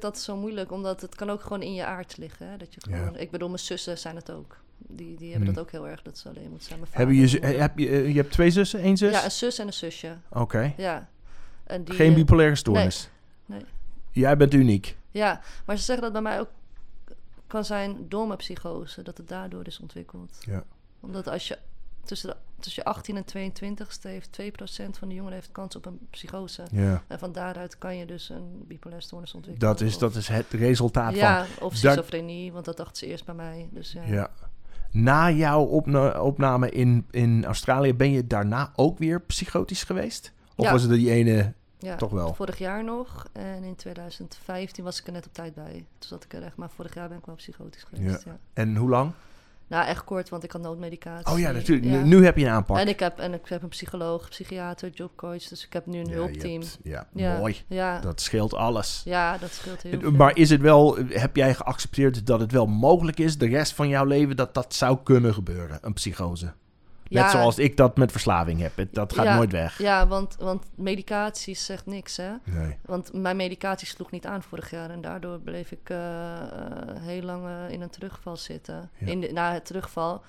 vind 0.00 0.14
dat 0.14 0.22
zo 0.22 0.36
moeilijk, 0.36 0.72
omdat 0.72 1.00
het 1.00 1.14
kan 1.14 1.30
ook 1.30 1.42
gewoon 1.42 1.62
in 1.62 1.74
je 1.74 1.84
aard 1.84 2.16
liggen. 2.16 2.48
Hè? 2.48 2.56
Dat 2.56 2.74
je 2.74 2.80
Ja. 2.90 2.96
gewoon... 2.96 3.16
Ik 3.16 3.30
bedoel, 3.30 3.48
mijn 3.48 3.60
zussen 3.60 3.98
zijn 3.98 4.16
het 4.16 4.30
ook. 4.30 4.56
Die, 4.78 5.16
die 5.16 5.28
hebben 5.30 5.46
Hmm. 5.46 5.54
dat 5.56 5.64
ook 5.64 5.70
heel 5.70 5.88
erg, 5.88 6.02
dat 6.02 6.18
ze 6.18 6.28
alleen 6.28 6.50
moeten 6.50 6.68
zijn. 6.68 6.80
Hebben 6.90 7.16
je, 7.16 7.38
heb 7.38 7.78
je, 7.78 7.88
eh, 7.88 8.08
je 8.08 8.14
hebt 8.16 8.32
twee 8.32 8.50
zussen, 8.50 8.80
één 8.80 8.96
zus? 8.96 9.12
Ja, 9.12 9.24
een 9.24 9.30
zus 9.30 9.58
en 9.58 9.66
een 9.66 9.72
zusje. 9.72 10.16
Oké. 10.28 10.74
Ja. 10.76 11.08
En 11.64 11.84
die, 11.84 11.94
Geen 11.94 12.08
eh, 12.10 12.14
bipolaire 12.14 12.54
stoornis? 12.56 13.08
Nee, 13.46 13.58
nee. 13.58 13.68
Jij 14.10 14.36
bent 14.36 14.54
uniek. 14.54 14.96
Ja, 15.10 15.40
maar 15.64 15.76
ze 15.76 15.84
zeggen 15.84 16.04
dat 16.04 16.12
bij 16.12 16.22
mij 16.22 16.40
ook 16.40 16.48
kan 17.46 17.64
zijn 17.64 18.08
door 18.08 18.26
mijn 18.26 18.38
psychose, 18.38 19.02
dat 19.02 19.16
het 19.16 19.28
daardoor 19.28 19.66
is 19.66 19.80
ontwikkeld. 19.80 20.38
Ja. 20.40 20.64
Omdat 21.00 21.28
als 21.28 21.48
je 21.48 21.58
tussen, 22.04 22.28
de, 22.30 22.36
tussen 22.60 22.82
je 22.84 22.88
18 22.90 23.16
en 23.16 23.24
22 23.24 23.98
heeft 24.02 24.38
2% 24.40 24.44
van 24.98 25.08
de 25.08 25.14
jongeren 25.14 25.34
heeft 25.38 25.52
kans 25.52 25.76
op 25.76 25.86
een 25.86 25.98
psychose. 26.10 26.62
Ja. 26.72 27.02
En 27.06 27.18
van 27.18 27.32
daaruit 27.32 27.78
kan 27.78 27.96
je 27.96 28.06
dus 28.06 28.28
een 28.28 28.64
bipolaire 28.66 29.06
stoornis 29.06 29.34
ontwikkelen. 29.34 29.70
Dat 29.70 29.80
is, 29.80 29.94
Of- 29.94 30.00
dat 30.00 30.14
is 30.14 30.28
het 30.28 30.46
resultaat 30.50 31.14
ja, 31.14 31.46
of 31.60 31.74
schizofrenie, 31.76 32.52
want 32.52 32.64
dat 32.64 32.76
dacht 32.76 32.96
ze 32.96 33.06
eerst 33.06 33.24
bij 33.24 33.34
mij. 33.34 33.68
Dus 33.70 33.92
ja. 33.92 34.02
van. 34.02 34.12
Ja. 34.12 34.30
Na 34.90 35.30
jouw 35.30 35.62
opna- 35.62 36.20
opname 36.20 36.70
in, 36.70 37.06
in 37.10 37.44
Australië 37.44 37.94
ben 37.94 38.10
je 38.10 38.26
daarna 38.26 38.72
ook 38.76 38.98
weer 38.98 39.20
psychotisch 39.20 39.84
geweest? 39.84 40.32
Of 40.56 40.70
was 40.70 40.82
het 40.82 40.90
die 40.90 41.10
ene 41.10 41.52
Ja, 41.78 41.96
toch 41.96 42.10
wel? 42.10 42.34
Vorig 42.34 42.58
jaar 42.58 42.84
nog. 42.84 43.26
En 43.32 43.62
in 43.64 43.74
2015 43.76 44.84
was 44.84 45.00
ik 45.00 45.06
er 45.06 45.12
net 45.12 45.26
op 45.26 45.32
tijd 45.32 45.54
bij. 45.54 45.72
Toen 45.72 46.08
zat 46.08 46.24
ik 46.24 46.32
er 46.34 46.42
echt. 46.42 46.56
Maar 46.56 46.70
vorig 46.70 46.94
jaar 46.94 47.08
ben 47.08 47.18
ik 47.18 47.26
wel 47.26 47.34
psychotisch 47.34 47.82
geweest. 47.82 48.24
Ja. 48.24 48.38
En 48.52 48.76
hoe 48.76 48.88
lang? 48.88 49.12
Nou, 49.68 49.86
echt 49.86 50.04
kort, 50.04 50.28
want 50.28 50.44
ik 50.44 50.52
had 50.52 50.60
noodmedicatie. 50.62 51.32
Oh 51.34 51.38
ja, 51.38 51.50
natuurlijk. 51.50 51.86
Ja. 51.86 51.92
Nu, 52.02 52.02
nu 52.04 52.24
heb 52.24 52.36
je 52.36 52.44
een 52.44 52.50
aanpak. 52.50 52.78
En 52.78 52.88
ik 52.88 53.00
heb, 53.00 53.18
en 53.18 53.32
ik 53.34 53.40
heb 53.48 53.62
een 53.62 53.68
psycholoog, 53.68 54.28
psychiater, 54.28 54.90
jobcoach. 54.90 55.42
Dus 55.48 55.64
ik 55.66 55.72
heb 55.72 55.86
nu 55.86 55.98
een 55.98 56.06
Ja, 56.06 56.12
hulpteam. 56.14 56.60
hebt- 56.60 56.78
ja, 56.82 57.06
Ja, 57.14 57.38
mooi. 57.38 57.56
Ja, 57.66 58.00
Dat 58.00 58.20
scheelt 58.20 58.54
alles. 58.54 59.02
ja, 59.04 59.38
dat 59.38 59.50
scheelt 59.52 59.82
heel 59.82 60.00
veel. 60.00 60.10
Maar 60.10 60.36
is 60.36 60.50
het 60.50 60.60
wel, 60.60 60.96
heb 61.08 61.36
jij 61.36 61.54
geaccepteerd 61.54 62.26
dat 62.26 62.40
het 62.40 62.52
wel 62.52 62.66
mogelijk 62.66 63.18
is, 63.18 63.38
de 63.38 63.46
rest 63.48 63.72
van 63.74 63.88
jouw 63.88 64.04
leven, 64.04 64.36
dat 64.36 64.54
dat 64.54 64.74
zou 64.74 64.98
kunnen 65.02 65.34
gebeuren, 65.34 65.78
een 65.82 65.92
psychose? 65.92 66.52
Net 67.08 67.22
Ja, 67.22 67.30
zoals 67.30 67.58
ik 67.58 67.76
dat 67.76 67.96
met 67.96 68.10
verslaving 68.10 68.60
heb. 68.60 68.86
Dat 68.90 69.12
gaat 69.14 69.24
Ja. 69.24 69.36
nooit 69.36 69.52
weg. 69.52 69.78
Ja, 69.78 70.06
want, 70.06 70.36
want 70.38 70.64
medicatie 70.74 71.54
zegt 71.54 71.86
niks, 71.86 72.16
hè. 72.16 72.30
Nee. 72.44 72.76
Want 72.84 73.12
mijn 73.12 73.36
medicatie 73.36 73.86
sloeg 73.86 74.10
niet 74.10 74.26
aan 74.26 74.42
vorig 74.42 74.70
jaar. 74.70 74.90
En 74.90 75.00
daardoor 75.00 75.38
bleef 75.40 75.70
ik 75.70 75.90
eh, 75.90 76.36
eh, 76.42 76.48
heel 77.00 77.22
lang 77.22 77.46
eh, 77.46 77.70
in 77.70 77.80
een 77.80 77.90
terugval 77.90 78.36
zitten. 78.36 78.90
Ja. 78.98 79.06
In 79.06 79.20
de, 79.20 79.32
na 79.32 79.52
het 79.52 79.64
terugval, 79.66 80.22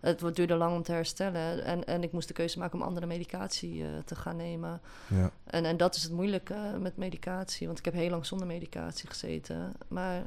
het 0.00 0.20
wordt- 0.20 0.36
duurde 0.36 0.54
lang 0.54 0.74
om 0.76 0.82
te 0.82 0.92
herstellen. 0.92 1.64
En, 1.64 1.84
en 1.84 2.02
ik 2.02 2.12
moest 2.12 2.28
de 2.28 2.34
keuze 2.34 2.58
maken 2.58 2.78
om 2.80 2.84
andere 2.86 3.06
medicatie 3.06 3.82
eh, 3.82 3.88
te 4.04 4.14
gaan 4.14 4.36
nemen. 4.36 4.80
Ja. 5.06 5.30
En, 5.44 5.64
en 5.64 5.76
dat 5.76 5.94
is 5.96 6.02
het 6.02 6.12
moeilijke 6.12 6.56
met 6.80 6.96
medicatie. 6.96 7.66
Want 7.66 7.78
ik 7.78 7.84
heb 7.84 7.94
heel 7.94 8.10
lang 8.10 8.26
zonder 8.26 8.46
medicatie 8.46 9.08
gezeten. 9.08 9.72
Maar 9.88 10.22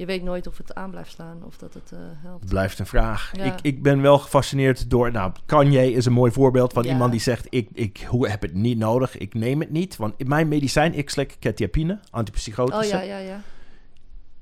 je 0.00 0.06
weet 0.06 0.22
nooit 0.22 0.46
of 0.46 0.56
het 0.58 0.74
aan 0.74 0.90
blijft 0.90 1.10
slaan 1.10 1.42
of 1.44 1.56
dat 1.56 1.74
het 1.74 1.92
eh, 1.92 1.98
helpt. 2.22 2.48
Blijft 2.48 2.78
een 2.78 2.86
vraag. 2.86 3.30
Ja. 3.36 3.44
Ik, 3.44 3.54
ik 3.62 3.82
ben 3.82 4.00
wel 4.02 4.18
gefascineerd 4.18 4.90
door... 4.90 5.12
Nou, 5.12 5.32
Kanye 5.46 5.92
is 5.92 6.06
een 6.06 6.12
mooi 6.12 6.32
voorbeeld 6.32 6.72
van 6.72 6.82
Ja. 6.82 6.90
iemand 6.90 7.10
die 7.10 7.20
zegt... 7.20 7.46
Ik, 7.50 7.68
ik 7.72 8.04
hoe- 8.08 8.28
heb 8.28 8.42
het 8.42 8.54
niet 8.54 8.78
nodig, 8.78 9.16
ik 9.18 9.34
neem 9.34 9.60
het 9.60 9.70
niet. 9.70 9.96
Want 9.96 10.14
in 10.16 10.28
mijn 10.28 10.48
medicijn, 10.48 10.94
ik 10.94 11.10
slik 11.10 11.36
ketiapine, 11.38 11.92
Oh 11.92 11.98
antipsychotische. 12.10 12.96
ja, 12.96 13.00
ja, 13.02 13.18
ja. 13.18 13.40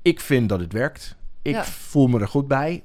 Ik 0.01 0.19
vind 0.19 0.49
dat 0.49 0.59
het 0.59 0.73
werkt. 0.73 1.15
Ik 1.41 1.53
Ja. 1.53 1.63
voel 1.63 2.07
me 2.07 2.19
er 2.19 2.27
goed 2.27 2.47
bij. 2.47 2.83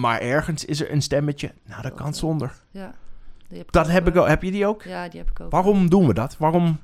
Maar 0.00 0.20
ergens 0.20 0.64
is 0.64 0.80
er 0.80 0.92
een 0.92 1.02
stemmetje. 1.02 1.52
Nou, 1.64 1.82
dat 1.82 1.90
Dat, 1.90 2.00
kan 2.00 2.10
eh, 2.12 2.18
zonder. 2.18 2.52
ja. 2.70 2.94
Die 3.48 3.58
heb 3.58 3.72
Dat 3.72 3.88
heb 3.88 4.08
ik 4.08 4.16
ook. 4.16 4.22
ook. 4.22 4.28
Heb 4.28 4.42
je 4.42 4.50
die 4.50 4.66
ook? 4.66 4.82
Ja, 4.82 5.08
die 5.08 5.20
heb 5.20 5.30
ik 5.30 5.40
ook. 5.40 5.50
Waarom 5.50 5.90
doen 5.90 6.06
we 6.06 6.14
dat? 6.14 6.36
Waarom 6.38 6.78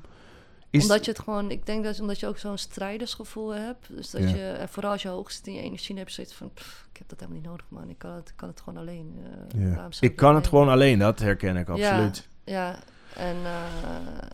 is... 0.69 0.81
Omdat 0.81 1.05
je 1.05 1.11
het 1.11 1.19
gewoon, 1.19 1.51
ik 1.51 1.65
denk 1.65 1.83
dat 1.83 1.99
omdat 1.99 2.19
je 2.19 2.27
ook 2.27 2.37
zo'n 2.37 2.57
strijdersgevoel 2.57 3.49
hebt. 3.53 3.87
Dus 3.95 4.09
dat 4.09 4.21
Ja. 4.21 4.27
je, 4.29 4.51
en 4.51 4.69
vooral 4.69 4.91
als 4.91 5.01
je 5.01 5.07
hoog 5.07 5.31
zit 5.31 5.47
in 5.47 5.53
je 5.53 5.61
energie, 5.61 5.87
dan 5.87 5.97
heb 5.97 6.07
je 6.07 6.13
zoiets 6.13 6.33
van, 6.33 6.51
"Pff, 6.53 6.87
ik 6.91 6.97
heb 6.97 7.09
dat 7.09 7.19
helemaal 7.19 7.41
niet 7.41 7.49
nodig, 7.49 7.65
man. 7.69 7.89
Ik 7.89 7.97
kan 7.97 8.11
het, 8.11 8.29
ik 8.29 8.35
kan 8.35 8.47
het 8.49 8.61
gewoon 8.61 8.79
alleen. 8.79 9.15
eh, 9.55 9.61
Ja. 9.73 9.87
Ik 9.99 10.15
kan 10.15 10.35
het 10.35 10.43
nemen?" 10.43 10.45
gewoon 10.45 10.69
alleen, 10.69 10.99
dat 10.99 11.19
herken 11.19 11.55
ik 11.57 11.69
absoluut. 11.69 12.27
Ja, 12.43 12.79
en, 13.15 13.35
eh, 13.43 14.27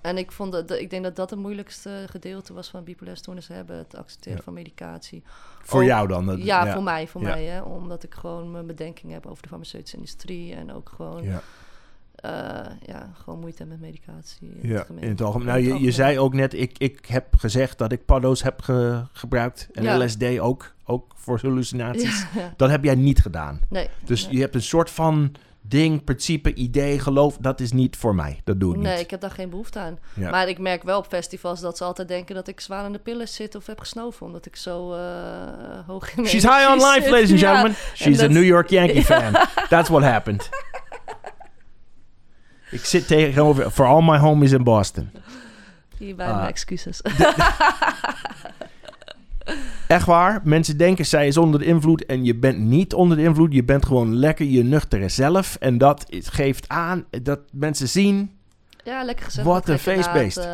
en 0.00 0.18
ik, 0.18 0.32
vond 0.32 0.52
dat, 0.52 0.70
ik 0.70 0.90
denk 0.90 1.02
dat 1.04 1.16
dat 1.16 1.30
het 1.30 1.38
moeilijkste 1.38 2.04
gedeelte 2.10 2.52
was 2.52 2.68
van 2.68 2.84
bipolaire 2.84 3.20
stoornis 3.22 3.48
hebben. 3.48 3.76
Het 3.76 3.96
accepteren 3.96 4.38
Ja. 4.38 4.44
van 4.44 4.52
medicatie. 4.52 5.22
Voor 5.62 5.80
Ook- 5.80 5.86
jou 5.86 6.08
dan? 6.08 6.26
dat- 6.26 6.42
ja, 6.42 6.72
voor 6.72 6.82
mij, 6.82 7.08
voor 7.08 7.20
Ja. 7.22 7.28
mij. 7.28 7.44
Hè, 7.44 7.60
omdat 7.62 8.02
ik 8.02 8.14
gewoon 8.14 8.50
mijn 8.50 8.66
bedenking 8.66 9.12
heb 9.12 9.26
over 9.26 9.42
de 9.42 9.48
farmaceutische 9.48 9.96
industrie. 9.96 10.54
En 10.54 10.72
ook 10.72 10.92
gewoon, 10.96 11.24
Ja, 12.22 12.64
eh, 12.64 12.70
ja, 12.86 13.10
gewoon 13.22 13.40
moeite 13.40 13.64
met 13.64 13.80
medicatie. 13.80 14.38
in 14.60 14.68
ja 14.68 14.86
in 14.98 15.08
het 15.08 15.22
algemeen. 15.22 15.46
Nou, 15.46 15.60
je, 15.60 15.80
je 15.80 15.90
zei 15.92 16.18
ook 16.18 16.34
net, 16.34 16.54
ik, 16.54 16.78
ik 16.78 17.06
heb 17.06 17.36
gezegd 17.36 17.78
dat 17.78 17.92
ik 17.92 18.04
paddo's 18.04 18.42
heb 18.42 18.62
ge- 18.62 19.02
gebruikt. 19.12 19.68
En 19.72 19.82
Ja. 19.82 20.04
LSD 20.04 20.38
ook, 20.38 20.74
ook 20.84 21.12
voor 21.16 21.38
hallucinaties. 21.42 22.24
Ja. 22.36 22.52
Dat 22.56 22.70
heb 22.70 22.84
jij 22.84 22.94
niet 22.94 23.20
gedaan. 23.22 23.60
Nee. 23.68 23.88
Dus 24.04 24.24
nee. 24.26 24.34
je 24.34 24.40
hebt 24.40 24.54
een 24.54 24.62
soort 24.62 24.90
van 24.90 25.32
ding, 25.62 26.04
principe, 26.04 26.54
idee, 26.54 26.98
geloof. 26.98 27.36
Dat 27.40 27.60
is 27.60 27.72
niet 27.72 27.96
voor 27.96 28.14
mij. 28.14 28.40
Dat 28.44 28.60
doe 28.60 28.74
ik 28.74 28.80
Nee, 28.80 28.92
niet. 28.92 29.02
ik 29.02 29.10
heb 29.10 29.20
daar 29.20 29.30
geen 29.30 29.50
behoefte 29.50 29.78
aan. 29.78 29.98
Ja. 30.14 30.30
Maar 30.30 30.48
ik 30.48 30.58
merk 30.58 30.82
wel 30.82 30.98
op 30.98 31.06
festivals 31.06 31.60
dat 31.60 31.76
ze 31.76 31.84
altijd 31.84 32.08
denken 32.08 32.34
dat 32.34 32.48
ik 32.48 32.60
zwaar 32.60 32.84
aan 32.84 32.92
de 32.92 32.98
pillen 32.98 33.28
zit 33.28 33.54
of 33.54 33.66
heb 33.66 33.78
gesnoven. 33.80 34.26
Omdat 34.26 34.46
ik 34.46 34.56
zo 34.56 34.92
eh, 34.92 35.00
hoog 35.86 36.16
in 36.16 36.26
She's 36.26 36.42
high 36.42 36.68
on 36.70 36.76
life, 36.76 37.10
ladies 37.10 37.30
and 37.30 37.38
gentlemen. 37.40 37.74
She's 37.94 38.20
a 38.22 38.26
New 38.26 38.44
York 38.44 38.68
Yankee 38.68 39.04
fan. 39.12 39.32
That's 39.68 39.88
what 39.88 40.02
happened. 40.02 40.48
Ik 42.70 42.84
zit 42.84 43.06
tegenover, 43.06 43.70
for 43.70 43.86
all 43.86 44.02
my 44.02 44.18
homies 44.18 44.52
in 44.52 44.64
Boston. 44.64 45.10
Hierbij 45.98 46.26
Ah. 46.26 46.36
mijn 46.36 46.48
excuses. 46.48 47.00
Echt 49.86 50.06
waar, 50.06 50.40
mensen 50.44 50.76
denken 50.76 51.06
zij 51.06 51.26
is 51.26 51.36
onder 51.36 51.60
de 51.60 51.66
invloed 51.66 52.06
en 52.06 52.24
je 52.24 52.34
bent 52.34 52.58
niet 52.58 52.94
onder 52.94 53.16
de 53.16 53.22
invloed. 53.22 53.52
Je 53.52 53.64
bent 53.64 53.86
gewoon 53.86 54.14
lekker 54.14 54.46
je 54.46 54.62
nuchtere 54.64 55.08
zelf. 55.08 55.56
En 55.60 55.78
dat 55.78 56.04
geeft 56.08 56.68
aan 56.68 57.04
dat 57.22 57.40
mensen 57.52 57.88
zien 57.88 58.30
ja, 58.84 59.04
lekker 59.04 59.24
gezellig. 59.24 59.48
Wat 59.52 59.68
een 59.68 59.78
feestbeest. 59.78 60.48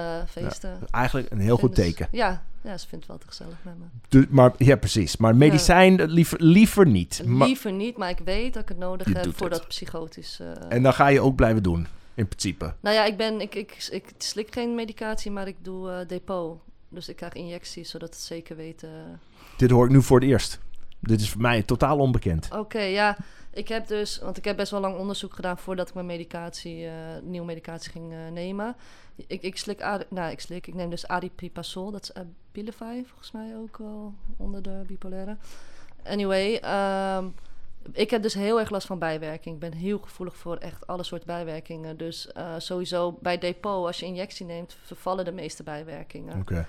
eigenlijk 0.90 1.31
een 1.31 1.38
heel 1.40 1.57
goed 1.57 1.74
ze- 1.76 1.83
teken. 1.83 2.09
Ja, 2.11 2.42
ja, 2.62 2.79
ze 2.79 2.88
vindt 2.88 3.05
het 3.07 3.07
wel 3.07 3.18
te 3.18 3.26
gezellig 3.29 3.57
met 3.62 3.74
me. 3.79 3.85
Dus, 4.09 4.24
maar, 4.31 4.52
ja, 4.57 4.76
precies. 4.76 5.16
Maar 5.16 5.37
medicijn 5.37 6.00
eh, 6.00 6.07
liever, 6.09 6.42
liever 6.42 6.87
niet. 6.87 7.22
Liever 7.24 7.72
niet, 7.72 7.96
maar 7.96 8.11
ik 8.11 8.20
weet 8.24 8.55
dat 8.55 8.62
ik 8.62 8.68
het 8.68 8.79
nodig 8.79 9.07
Je 9.09 9.14
heb 9.18 9.37
voor 9.37 9.50
dat 9.50 9.68
psychotisch. 9.68 10.40
en 10.68 10.83
dan 10.83 10.92
ga 10.94 11.07
je 11.07 11.20
ook 11.20 11.35
blijven 11.37 11.62
doen, 11.62 11.87
in 12.16 12.29
principe. 12.29 12.74
Nou 12.81 12.94
ja, 12.94 13.05
ik, 13.05 13.16
ben, 13.16 13.40
ik, 13.40 13.55
ik, 13.55 13.88
ik 13.90 14.05
slik 14.18 14.52
geen 14.52 14.74
medicatie, 14.74 15.31
maar 15.31 15.46
ik 15.46 15.57
doe 15.62 15.90
eh, 15.90 16.09
depot. 16.09 16.59
Dus 16.88 17.09
ik 17.09 17.16
krijg 17.16 17.33
injecties, 17.33 17.90
zodat 17.90 18.09
het 18.09 18.18
zeker 18.18 18.57
weten. 18.57 19.20
Dit 19.57 19.70
hoor 19.70 19.85
ik 19.85 19.90
nu 19.90 20.02
voor 20.02 20.20
het 20.20 20.29
eerst. 20.29 20.59
Dit 21.00 21.20
is 21.20 21.31
voor 21.31 21.40
mij 21.40 21.62
totaal 21.62 21.98
onbekend. 21.98 22.48
Oké, 22.52 22.81
ja. 22.81 23.16
Ik 23.52 23.68
heb 23.68 23.87
dus, 23.87 24.18
want 24.18 24.37
ik 24.37 24.44
heb 24.44 24.57
best 24.57 24.70
wel 24.70 24.81
lang 24.81 24.96
onderzoek 24.96 25.35
gedaan 25.35 25.59
voordat 25.59 25.88
ik 25.88 25.94
mijn 25.94 26.07
medicatie, 26.07 26.87
eh, 26.87 26.92
nieuwe 27.22 27.46
medicatie 27.46 27.90
ging 27.90 28.12
eh, 28.12 28.18
nemen. 28.33 28.76
Ik, 29.26 29.42
ik 29.42 29.57
slik, 29.57 29.79
nou 30.09 30.31
ik 30.31 30.40
slik, 30.40 30.66
ik 30.66 30.74
neem 30.74 30.90
dus 30.90 31.09
aripiprazol, 31.09 31.90
dat 31.90 32.02
is 32.02 32.14
Abilify 32.14 33.05
volgens 33.05 33.33
mij 33.33 33.57
ook 33.57 33.79
wel 33.79 34.14
onder 34.37 34.62
de 34.62 34.83
bipolaire. 34.87 35.37
Anyway, 36.05 36.55
ehm, 36.57 37.26
ik 37.92 38.11
heb 38.11 38.22
dus 38.22 38.35
heel 38.35 38.59
erg 38.61 38.70
last 38.70 38.87
van 38.87 38.99
bijwerking. 38.99 39.55
Ik 39.55 39.61
ben 39.61 39.72
heel 39.72 39.99
gevoelig 39.99 40.37
voor 40.37 40.57
echt 40.57 40.87
alle 40.87 41.03
soorten 41.03 41.27
bijwerkingen. 41.27 41.96
Dus 41.96 42.33
eh, 42.33 42.55
sowieso 42.59 43.18
bij 43.20 43.38
depot, 43.38 43.87
als 43.87 43.99
je 43.99 44.07
injectie 44.07 44.46
neemt, 44.46 44.77
vervallen 44.83 45.25
de 45.25 45.33
meeste 45.33 45.62
bijwerkingen. 45.62 46.40
Oké. 46.40 46.66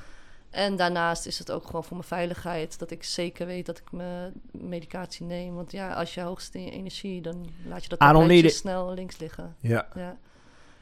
En 0.50 0.76
daarnaast 0.76 1.26
is 1.26 1.40
het 1.40 1.52
ook 1.52 1.66
gewoon 1.66 1.84
voor 1.84 1.98
mijn 1.98 2.08
veiligheid 2.08 2.80
dat 2.80 2.92
ik 2.92 3.04
zeker 3.04 3.46
weet 3.46 3.66
dat 3.66 3.78
ik 3.78 3.92
mijn 3.92 4.34
medicatie 4.52 5.26
neem. 5.26 5.56
Want 5.56 5.72
ja, 5.72 5.94
als 5.94 6.14
je 6.14 6.22
hoogst 6.22 6.56
in 6.56 6.64
je 6.64 6.72
energie, 6.72 7.22
dan 7.22 7.50
laat 7.66 7.84
je 7.84 7.90
dat 7.90 8.00
it. 8.46 8.54
snel 8.54 8.94
links 8.94 9.18
liggen. 9.18 9.56
Ja. 9.60 9.88
Ja. 9.96 10.18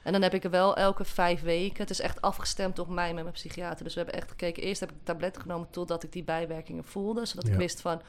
En 0.03 0.11
dan 0.11 0.21
heb 0.21 0.33
ik 0.33 0.43
er 0.43 0.49
wel 0.49 0.75
elke 0.75 1.05
vijf 1.05 1.41
weken. 1.41 1.77
Het 1.77 1.89
is 1.89 1.99
echt 1.99 2.21
afgestemd 2.21 2.79
op 2.79 2.89
mij 2.89 3.13
met 3.13 3.23
mijn 3.23 3.35
psychiater. 3.35 3.83
Dus 3.83 3.93
we 3.93 3.99
hebben 3.99 4.19
echt 4.19 4.29
gekeken. 4.29 4.63
Eerst 4.63 4.79
heb 4.79 4.91
ik 4.91 4.95
tabletten 5.03 5.41
genomen 5.41 5.67
totdat 5.69 6.03
ik 6.03 6.11
die 6.11 6.23
bijwerkingen 6.23 6.83
voelde. 6.83 7.25
Zodat 7.25 7.45
Ja. 7.45 7.51
ik 7.51 7.57
wist 7.57 7.81
van, 7.81 8.01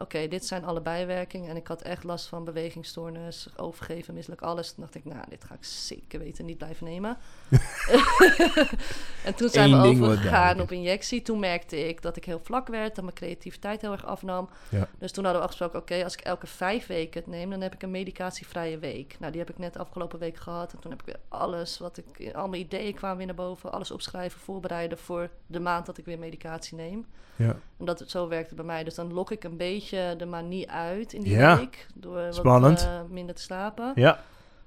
oké, 0.00 0.28
dit 0.28 0.46
zijn 0.46 0.64
alle 0.64 0.80
bijwerkingen. 0.80 1.50
En 1.50 1.56
ik 1.56 1.66
had 1.66 1.82
echt 1.82 2.04
last 2.04 2.26
van 2.26 2.44
bewegingsstoornis, 2.44 3.48
overgeven, 3.56 4.14
misselijk 4.14 4.42
alles. 4.42 4.72
Toen 4.72 4.82
dacht 4.82 4.94
ik, 4.94 5.04
nou, 5.04 5.24
dit 5.28 5.44
ga 5.44 5.54
ik 5.54 5.64
zeker 5.64 6.18
weten 6.18 6.44
niet 6.44 6.58
blijven 6.58 6.86
nemen. 6.86 7.16
en 9.24 9.34
toen 9.34 9.48
zijn 9.48 9.72
Eén 9.72 9.80
we 9.80 10.06
overgegaan 10.06 10.60
op 10.60 10.72
injectie. 10.72 11.22
Toen 11.22 11.38
merkte 11.38 11.88
ik 11.88 12.02
dat 12.02 12.16
ik 12.16 12.24
heel 12.24 12.40
vlak 12.42 12.68
werd, 12.68 12.94
dat 12.94 13.04
mijn 13.04 13.16
creativiteit 13.16 13.80
heel 13.80 13.92
erg 13.92 14.06
afnam. 14.06 14.48
Ja. 14.68 14.88
Dus 14.98 15.12
toen 15.12 15.24
hadden 15.24 15.42
we 15.42 15.48
afgesproken, 15.48 15.80
oké, 15.80 16.04
als 16.04 16.14
ik 16.14 16.20
elke 16.20 16.46
vijf 16.46 16.86
weken 16.86 17.20
het 17.20 17.30
neem, 17.30 17.50
dan 17.50 17.60
heb 17.60 17.74
ik 17.74 17.82
een 17.82 17.90
medicatievrije 17.90 18.78
week. 18.78 19.16
Nou, 19.18 19.32
die 19.32 19.40
heb 19.40 19.50
ik 19.50 19.58
net 19.58 19.78
afgelopen 19.78 20.18
week 20.18 20.36
gehad. 20.36 20.72
En 20.72 20.78
toen 20.78 20.90
heb 20.90 21.00
ik 21.00 21.06
weer 21.06 21.20
alles 21.28 21.78
wat 21.78 21.96
ik, 21.96 22.34
al 22.34 22.48
mijn 22.48 22.62
ideeën 22.62 22.94
kwamen 22.94 23.16
weer 23.16 23.26
naar 23.26 23.34
boven. 23.34 23.72
Alles 23.72 23.90
opschrijven, 23.90 24.40
voorbereiden 24.40 24.98
voor 24.98 25.30
de 25.46 25.60
maand 25.60 25.86
dat 25.86 25.98
ik 25.98 26.04
weer 26.04 26.18
medicatie 26.18 26.76
neem. 26.76 27.06
Ja. 27.36 27.56
En 27.76 27.84
dat 27.84 27.98
het 27.98 28.10
zo 28.10 28.28
werkte 28.28 28.54
bij 28.54 28.64
mij. 28.64 28.84
Dus 28.84 28.94
dan 28.94 29.12
lok 29.12 29.30
ik 29.30 29.44
een 29.44 29.56
beetje 29.56 29.89
de 29.90 30.26
manie 30.28 30.70
uit 30.70 31.12
in 31.12 31.20
die 31.22 31.32
Ja. 31.32 31.56
week. 31.58 31.86
Door 31.94 32.14
wat 32.24 32.34
Spannend. 32.34 32.80
eh, 32.82 33.00
minder 33.10 33.34
te 33.34 33.42
slapen. 33.42 33.92
ja, 33.94 34.18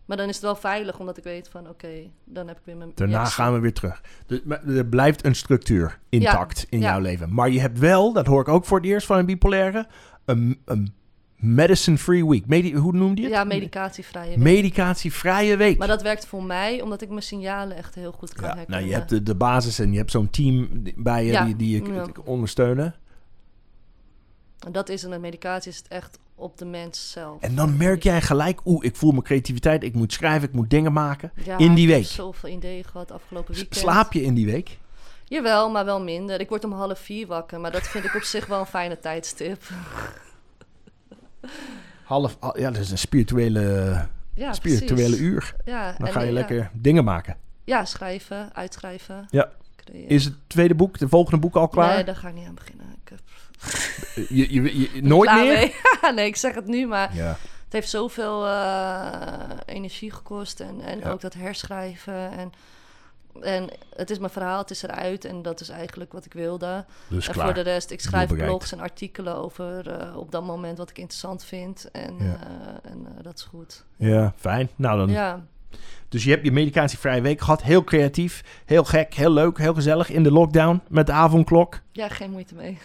Maar 0.06 0.18
dan 0.18 0.28
is 0.28 0.36
het 0.36 0.44
wel 0.44 0.56
veilig, 0.56 1.00
omdat 1.00 1.18
ik 1.18 1.24
weet 1.24 1.50
van, 1.50 1.70
oké, 1.70 1.88
dan 2.24 2.48
heb 2.48 2.58
ik 2.58 2.64
weer 2.66 2.78
mijn 2.78 2.92
daarna 2.96 3.14
injectie. 3.18 3.42
gaan 3.44 3.54
we 3.54 3.60
weer 3.60 3.74
terug. 3.74 4.02
Dus, 4.26 4.40
maar 4.44 4.68
er 4.68 4.86
blijft 4.86 5.26
een 5.26 5.36
structuur 5.36 6.00
intact 6.10 6.66
in 6.70 6.80
ja. 6.80 6.90
jouw 6.92 7.00
leven. 7.00 7.34
Maar 7.34 7.50
je 7.50 7.60
hebt 7.60 7.80
wel, 7.80 8.14
dat 8.14 8.26
hoor 8.26 8.42
ik 8.42 8.48
ook 8.48 8.66
voor 8.66 8.78
het 8.78 8.88
eerst 8.88 9.06
van 9.08 9.18
een 9.18 9.26
bipolaire, 9.26 9.88
een, 10.26 10.62
een 10.66 10.94
medicine-free 11.36 12.26
week. 12.28 12.46
Medi 12.46 12.76
hoe 12.76 12.94
noemde 12.94 13.22
je 13.22 13.28
het? 13.28 13.36
Ja, 13.36 13.44
medicatievrije 13.44 14.28
week. 14.30 14.38
Medicatievrije 14.38 15.58
week. 15.58 15.78
Maar 15.78 15.88
dat 15.88 16.02
werkt 16.02 16.26
voor 16.26 16.44
mij, 16.44 16.82
omdat 16.82 17.02
ik 17.02 17.10
mijn 17.10 17.22
signalen 17.24 17.78
echt 17.78 17.96
heel 17.96 18.12
goed 18.12 18.34
kan 18.34 18.48
ja, 18.48 18.56
herkennen. 18.56 18.78
nou, 18.80 18.90
je 18.92 18.98
hebt 18.98 19.10
de, 19.10 19.24
de 19.24 19.36
basis 19.36 19.80
en 19.80 19.92
je 19.92 19.98
hebt 19.98 20.12
zo'n 20.12 20.30
team 20.30 20.70
bij 20.96 21.26
je 21.26 21.32
Ja, 21.32 21.46
die, 21.46 21.56
die 21.56 21.84
je 21.84 21.92
ja. 21.94 22.06
ondersteunen. 22.26 22.96
En 24.65 24.71
dat 24.71 24.89
is 24.89 25.02
het, 25.02 25.10
met 25.12 25.21
medicatie 25.21 25.71
is 25.71 25.78
het 25.78 25.88
echt 25.88 26.19
op 26.36 26.58
de 26.58 26.65
mens 26.65 27.12
zelf. 27.12 27.41
En 27.41 27.56
dan 27.56 27.78
merk 27.78 28.04
jij 28.04 28.21
gelijk, 28.21 28.60
oeh, 28.65 28.84
ik 28.86 28.95
voel 28.95 29.12
mijn 29.12 29.23
creativiteit, 29.23 29.84
ik 29.84 29.93
moet 29.95 30.13
schrijven, 30.13 30.47
ik 30.47 30.54
moet 30.56 30.69
dingen 30.69 30.93
maken. 30.93 31.32
Ja, 31.43 31.58
in 31.58 31.73
die 31.73 31.86
ik 31.88 31.91
heb 31.93 32.02
week. 32.02 32.10
zoveel 32.12 32.49
ideeën 32.49 32.84
gehad 32.84 33.12
afgelopen 33.12 33.54
weekend. 33.54 33.76
Slaap 33.76 34.13
je 34.13 34.21
in 34.21 34.34
die 34.34 34.45
week? 34.45 34.78
Jawel, 35.23 35.69
maar 35.69 35.86
wel 35.86 36.02
minder. 36.04 36.39
Ik 36.39 36.49
word 36.49 36.63
om 36.63 36.71
half 36.71 36.99
vier 36.99 37.28
wakker, 37.28 37.60
maar 37.60 37.71
dat 37.71 37.88
vind 37.88 38.04
ik 38.06 38.15
op 38.15 38.21
zich 38.21 38.45
wel 38.45 38.60
een 38.60 38.65
fijne 38.65 38.99
tijdstip. 38.99 39.63
Half, 42.04 42.38
al- 42.39 42.60
ja, 42.60 42.71
dat 42.71 42.82
is 42.82 42.91
een 42.91 42.97
spirituele, 42.97 43.62
Ja, 44.34 44.54
spirituele 44.54 44.95
precies. 45.04 45.19
uur. 45.19 45.56
Ja, 45.65 45.95
Dan 45.97 46.08
ga 46.12 46.19
je 46.21 46.26
ja. 46.28 46.32
lekker 46.34 46.69
dingen 46.73 47.04
maken. 47.04 47.38
Ja, 47.63 47.86
schrijven, 47.86 48.49
uitschrijven. 48.56 49.26
Ja. 49.30 49.49
Creëren. 49.84 50.10
Is 50.10 50.26
het 50.26 50.34
tweede 50.48 50.76
boek, 50.76 50.98
de 50.98 51.10
volgende 51.10 51.39
boek 51.39 51.56
al 51.56 51.67
klaar? 51.67 51.96
Nee, 51.96 52.04
daar 52.04 52.15
ga 52.15 52.28
ik 52.28 52.34
niet 52.34 52.48
aan 52.48 52.56
beginnen. 52.56 52.86
Ik 53.04 53.10
heb 53.10 53.19
je, 54.30 54.54
je, 54.54 54.80
je- 54.93 55.02
nooit 55.02 55.30
klaar 55.30 55.46
meer? 55.46 55.54
mee. 56.02 56.13
nee, 56.15 56.26
ik 56.28 56.36
zeg 56.36 56.56
het 56.56 56.67
nu, 56.67 56.88
maar 56.88 57.15
Ja. 57.15 57.28
het 57.63 57.74
heeft 57.74 57.89
zoveel 57.89 58.48
eh, 58.48 59.39
energie 59.65 60.12
gekost. 60.12 60.60
En, 60.60 60.82
en 60.82 61.00
Ja. 61.00 61.10
ook 61.12 61.22
dat 61.22 61.34
herschrijven. 61.34 62.32
En, 62.32 62.52
en 63.41 63.69
het 63.96 64.10
is 64.10 64.19
mijn 64.19 64.32
verhaal, 64.32 64.58
het 64.60 64.69
is 64.72 64.84
eruit. 64.84 65.26
En 65.26 65.41
dat 65.41 65.60
is 65.62 65.69
eigenlijk 65.69 66.12
wat 66.13 66.26
ik 66.26 66.34
wilde. 66.34 66.86
Dus 67.08 67.28
en 67.28 67.34
klaar. 67.34 67.46
voor 67.46 67.54
de 67.54 67.62
rest, 67.62 67.91
ik 67.91 68.02
schrijf 68.02 68.30
blogs 68.34 68.72
en 68.72 68.80
artikelen 68.80 69.36
over 69.36 69.89
eh, 70.00 70.17
op 70.17 70.32
dat 70.32 70.43
moment 70.46 70.78
wat 70.78 70.89
ik 70.89 70.98
interessant 70.98 71.43
vind. 71.46 71.91
En, 71.91 72.15
Ja. 72.19 72.26
eh, 72.26 72.91
en 72.91 73.06
eh, 73.17 73.24
dat 73.24 73.38
is 73.38 73.43
goed. 73.43 73.84
Ja, 73.96 74.34
fijn. 74.38 74.69
Nou, 74.76 74.98
dan, 74.98 75.10
Ja, 75.10 75.46
Dus 76.13 76.23
je 76.23 76.30
hebt 76.30 76.45
je 76.45 76.52
medicatievrije 76.52 77.21
week 77.21 77.39
gehad. 77.41 77.63
Heel 77.63 77.84
creatief, 77.84 78.43
heel 78.65 78.84
gek, 78.84 79.13
heel 79.13 79.32
leuk, 79.32 79.58
heel 79.58 79.73
gezellig 79.73 80.10
in 80.10 80.23
de 80.23 80.32
lockdown 80.32 80.82
met 80.89 81.06
de 81.06 81.12
avondklok. 81.12 81.82
ja, 81.91 82.08
geen 82.08 82.32
moeite 82.32 82.56
mee. 82.56 82.78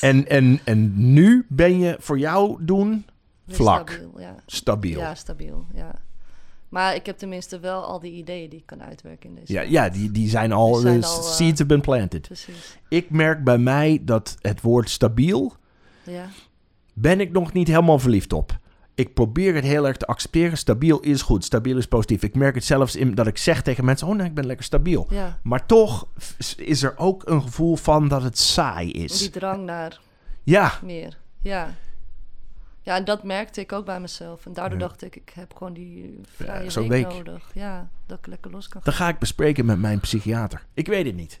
En, 0.00 0.28
en, 0.28 0.60
en 0.64 1.12
nu 1.12 1.46
ben 1.48 1.78
je 1.78 1.96
voor 1.98 2.18
jou 2.18 2.64
doen 2.64 3.06
Weer 3.44 3.56
Vlak. 3.56 3.90
Stabiel, 3.90 4.20
ja. 4.20 4.34
stabiel. 4.46 4.98
Ja, 4.98 5.14
stabiel, 5.14 5.66
ja. 5.74 5.94
Maar 6.68 6.94
ik 6.94 7.06
heb 7.06 7.18
tenminste 7.18 7.60
wel 7.60 7.82
al 7.82 8.00
die 8.00 8.12
ideeën 8.12 8.50
die 8.50 8.58
ik 8.58 8.66
kan 8.66 8.82
uitwerken 8.82 9.28
in 9.28 9.34
deze 9.34 9.52
Ja, 9.52 9.60
ja 9.60 9.88
die, 9.88 10.10
die 10.10 10.28
zijn 10.28 10.52
al, 10.52 10.72
Die 10.72 10.80
zijn 10.80 11.00
de 11.00 11.06
al, 11.06 11.18
eh, 11.18 11.24
seeds 11.24 11.58
have 11.58 11.66
been 11.66 11.80
planted. 11.80 12.20
Precies, 12.20 12.78
Ik 12.88 13.10
merk 13.10 13.44
bij 13.44 13.58
mij 13.58 14.00
dat 14.02 14.36
het 14.40 14.60
woord 14.60 14.90
stabiel, 14.90 15.56
ja. 16.02 16.28
ben 16.92 17.20
ik 17.20 17.32
nog 17.32 17.52
niet 17.52 17.68
helemaal 17.68 17.98
verliefd 17.98 18.32
op. 18.32 18.58
Ik 18.96 19.14
probeer 19.14 19.54
het 19.54 19.64
heel 19.64 19.86
erg 19.86 19.96
te 19.96 20.06
accepteren. 20.06 20.58
Stabiel 20.58 21.00
is 21.00 21.22
goed, 21.22 21.44
stabiel 21.44 21.76
is 21.76 21.86
positief. 21.86 22.22
Ik 22.22 22.34
merk 22.34 22.54
het 22.54 22.64
zelfs 22.64 22.96
in 22.96 23.14
dat 23.14 23.26
ik 23.26 23.38
zeg 23.38 23.62
tegen 23.62 23.84
mensen, 23.84 24.06
oh 24.06 24.14
nee, 24.16 24.26
ik 24.26 24.34
ben 24.34 24.46
lekker 24.46 24.64
stabiel. 24.64 25.06
Ja, 25.10 25.38
Maar 25.42 25.66
toch 25.66 26.06
is 26.56 26.82
er 26.82 26.94
ook 26.96 27.22
een 27.28 27.42
gevoel 27.42 27.76
van 27.76 28.08
dat 28.08 28.22
het 28.22 28.38
saai 28.38 28.90
is. 28.90 29.18
die 29.18 29.30
drang 29.30 29.64
naar 29.64 30.00
Ja, 30.42 30.72
meer. 30.82 31.18
Ja. 31.40 31.74
Ja, 32.80 32.96
en 32.96 33.04
dat 33.04 33.22
merkte 33.24 33.60
ik 33.60 33.72
ook 33.72 33.84
bij 33.84 34.00
mezelf. 34.00 34.46
En 34.46 34.52
daardoor 34.52 34.78
Ja. 34.78 34.86
dacht 34.86 35.02
ik, 35.02 35.16
ik 35.16 35.30
heb 35.34 35.54
gewoon 35.56 35.72
die 35.72 36.20
vrije 36.36 36.70
week, 36.80 36.88
week. 36.88 37.08
nodig. 37.08 37.50
Ja, 37.54 37.88
dat 38.06 38.18
ik 38.18 38.26
lekker 38.26 38.50
los 38.50 38.68
kan 38.68 38.80
dan 38.84 38.94
ga 38.94 39.08
ik 39.08 39.18
bespreken 39.18 39.64
met 39.66 39.78
mijn 39.78 40.00
psychiater. 40.00 40.64
Ik 40.74 40.86
weet 40.86 41.06
het 41.06 41.14
niet. 41.14 41.40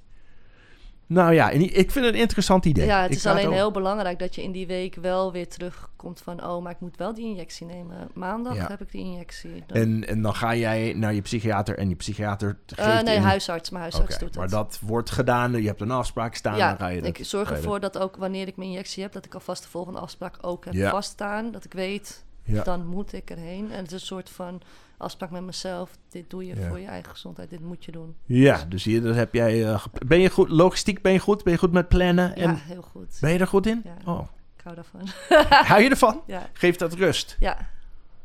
Nou 1.06 1.32
ja, 1.34 1.50
ik 1.50 1.90
vind 1.90 2.04
het 2.04 2.14
een 2.14 2.20
interessant 2.20 2.64
idee. 2.64 2.86
Ja, 2.86 3.02
het 3.02 3.10
Ik 3.10 3.16
is 3.16 3.26
alleen 3.26 3.52
heel 3.52 3.70
belangrijk 3.70 4.18
dat 4.18 4.34
je 4.34 4.42
in 4.42 4.52
die 4.52 4.66
week 4.66 4.94
wel 4.94 5.32
weer 5.32 5.48
terugkomt 5.48 6.20
van... 6.20 6.44
oh, 6.46 6.62
maar 6.62 6.72
ik 6.72 6.80
moet 6.80 6.96
wel 6.96 7.14
die 7.14 7.24
injectie 7.24 7.66
nemen. 7.66 8.08
Maandag 8.14 8.54
Ja. 8.54 8.66
heb 8.68 8.80
ik 8.80 8.90
die 8.90 9.04
injectie. 9.04 9.62
Dan, 9.66 9.76
En, 9.76 10.08
en 10.08 10.22
dan 10.22 10.34
ga 10.34 10.54
jij 10.54 10.92
naar 10.96 11.14
je 11.14 11.20
psychiater 11.20 11.78
en 11.78 11.88
je 11.88 11.94
psychiater 11.94 12.58
geeft 12.66 12.78
Eh, 12.88 12.94
nee, 12.94 13.04
je 13.04 13.10
een- 13.20 13.22
huisarts. 13.26 13.70
Mijn 13.70 13.82
huisarts 13.82 14.14
Oké, 14.14 14.24
doet 14.24 14.34
maar 14.34 14.42
het. 14.44 14.52
dat 14.52 14.78
wordt 14.82 15.10
gedaan. 15.10 15.52
Je 15.52 15.66
hebt 15.68 15.80
een 15.80 15.90
afspraak 15.90 16.34
staan. 16.34 16.56
ja, 16.56 16.68
dan 16.68 16.78
ga 16.78 16.86
je 16.88 17.00
dat 17.00 17.18
ik 17.18 17.24
zorg 17.26 17.50
ervoor 17.50 17.80
dat 17.80 17.98
ook 17.98 18.16
wanneer 18.16 18.46
ik 18.48 18.56
mijn 18.56 18.68
injectie 18.68 19.02
heb... 19.02 19.12
dat 19.12 19.24
ik 19.24 19.34
alvast 19.34 19.62
de 19.62 19.68
volgende 19.68 19.98
afspraak 19.98 20.36
ook 20.40 20.64
heb 20.64 20.74
Ja. 20.74 20.90
vaststaan. 20.90 21.50
Dat 21.50 21.64
ik 21.64 21.72
weet, 21.72 22.24
dan 22.64 22.86
moet 22.86 23.12
ik 23.12 23.30
erheen. 23.30 23.70
En 23.72 23.76
het 23.78 23.86
is 23.86 23.92
een 24.00 24.06
soort 24.06 24.30
van 24.30 24.60
afspraak 24.96 25.30
met 25.30 25.42
mezelf. 25.42 25.90
Dit 26.08 26.30
doe 26.30 26.46
je 26.46 26.56
Ja. 26.56 26.68
voor 26.68 26.78
je 26.80 26.86
eigen 26.86 27.10
gezondheid. 27.10 27.50
Dit 27.50 27.60
moet 27.60 27.84
je 27.84 27.92
doen. 27.92 28.14
Ja, 28.24 28.64
dus 28.68 28.84
hier 28.84 29.02
dat 29.02 29.14
heb 29.14 29.34
jij. 29.34 29.64
eh, 29.72 29.84
ben 30.06 30.20
je 30.20 30.30
goed? 30.30 30.48
Logistiek 30.48 31.02
ben 31.02 31.12
je 31.12 31.18
goed? 31.18 31.44
Ben 31.44 31.52
je 31.52 31.58
goed 31.58 31.72
met 31.72 31.88
plannen? 31.88 32.34
En 32.36 32.50
Ja, 32.50 32.54
heel 32.56 32.82
goed. 32.82 33.18
ben 33.20 33.32
je 33.32 33.38
er 33.38 33.46
goed 33.46 33.66
in? 33.66 33.82
Ja. 33.84 34.12
Oh, 34.12 34.26
Ik 34.56 34.62
hou 34.64 34.74
daarvan. 34.74 35.00
hou 35.68 35.82
je 35.82 35.88
ervan? 35.90 36.22
ja, 36.26 36.48
Geeft 36.52 36.78
dat 36.78 36.92
rust? 36.94 37.36
ja. 37.40 37.68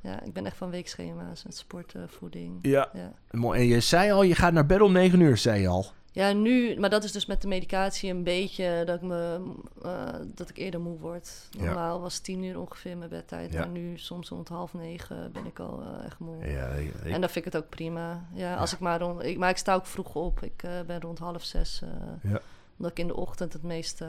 ja, 0.02 0.24
ik 0.24 0.34
ben 0.34 0.46
echt 0.46 0.58
van 0.58 0.70
weekschema's 0.70 1.44
met 1.44 1.58
sporten, 1.58 2.10
voeding. 2.10 2.60
Ja. 2.62 2.90
Ja. 2.94 3.12
Mooi. 3.32 3.60
En 3.60 3.66
je 3.68 3.80
zei 3.80 4.12
al, 4.12 4.24
je 4.24 4.36
gaat 4.36 4.54
naar 4.54 4.66
bed 4.66 4.82
om 4.82 4.92
9 4.92 5.20
uur, 5.20 5.38
zei 5.38 5.62
je 5.62 5.68
al. 5.68 5.86
Ja, 6.12 6.32
nu, 6.34 6.80
maar 6.80 6.89
dat 6.89 7.04
is 7.04 7.12
dus 7.12 7.26
met 7.26 7.41
de 7.41 7.48
medicatie 7.48 8.10
een 8.12 8.24
beetje 8.24 8.84
dat 8.86 8.95
ik, 8.95 9.02
me, 9.02 9.39
eh, 9.84 9.91
dat 10.36 10.50
ik 10.50 10.58
eerder 10.58 10.80
moe 10.82 11.00
word. 11.00 11.32
Ja. 11.52 11.63
Normaal 11.65 12.02
was 12.02 12.19
tien 12.19 12.43
uur 12.43 12.60
ongeveer 12.60 12.98
mijn 12.98 13.10
bedtijd, 13.10 13.52
Ja. 13.54 13.60
maar 13.60 13.67
nu 13.69 13.98
soms 13.98 14.30
rond 14.30 14.48
half 14.50 14.74
negen 14.74 15.32
ben 15.32 15.45
ik 15.45 15.60
al 15.60 15.82
eh, 15.82 16.06
echt 16.06 16.19
moe. 16.19 16.45
Ja, 16.52 16.67
ik- 16.67 16.93
ik- 17.04 17.12
En 17.12 17.22
dan 17.22 17.30
vind 17.30 17.45
ik 17.45 17.54
het 17.54 17.63
ook 17.63 17.69
prima. 17.69 18.24
Ja, 18.34 18.56
als 18.56 18.74
ik 18.74 18.80
maar 18.80 19.00
rond, 19.00 19.24
ik, 19.24 19.38
maar 19.38 19.50
ik 19.50 19.58
sta 19.58 19.74
ook 19.74 19.86
vroeg 19.86 20.15
op. 20.15 20.43
Ik 20.43 20.63
eh, 20.63 20.72
ben 20.88 21.02
rond 21.02 21.19
half 21.19 21.43
zes. 21.43 21.82
Ja. 22.24 22.39
Omdat 22.78 22.91
ik 22.91 23.00
in 23.00 23.08
de 23.08 23.15
ochtend 23.15 23.54
het 23.54 23.63
meeste, 23.63 24.08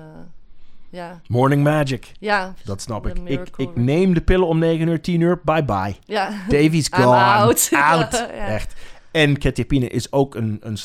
ja, 0.90 1.20
Morning 1.28 1.62
magic. 1.62 2.12
ja. 2.18 2.54
Dat 2.64 2.80
snap 2.80 3.06
ik. 3.06 3.18
Ik, 3.18 3.48
ik 3.56 3.76
neem 3.76 4.14
de 4.14 4.20
pillen 4.22 4.46
om 4.46 4.58
9 4.58 4.88
uur, 4.88 5.00
10 5.02 5.20
uur. 5.20 5.40
Bye 5.44 5.64
bye. 5.64 5.96
Ja, 6.04 6.30
Davy's 6.48 6.88
gone. 6.94 7.16
out. 7.16 7.68
Out. 7.92 8.26
Echt. 8.30 8.74
En 9.10 9.38
ketipine 9.38 9.88
is 9.88 10.12
ook 10.12 10.34
een, 10.34 10.58
een 10.60 10.78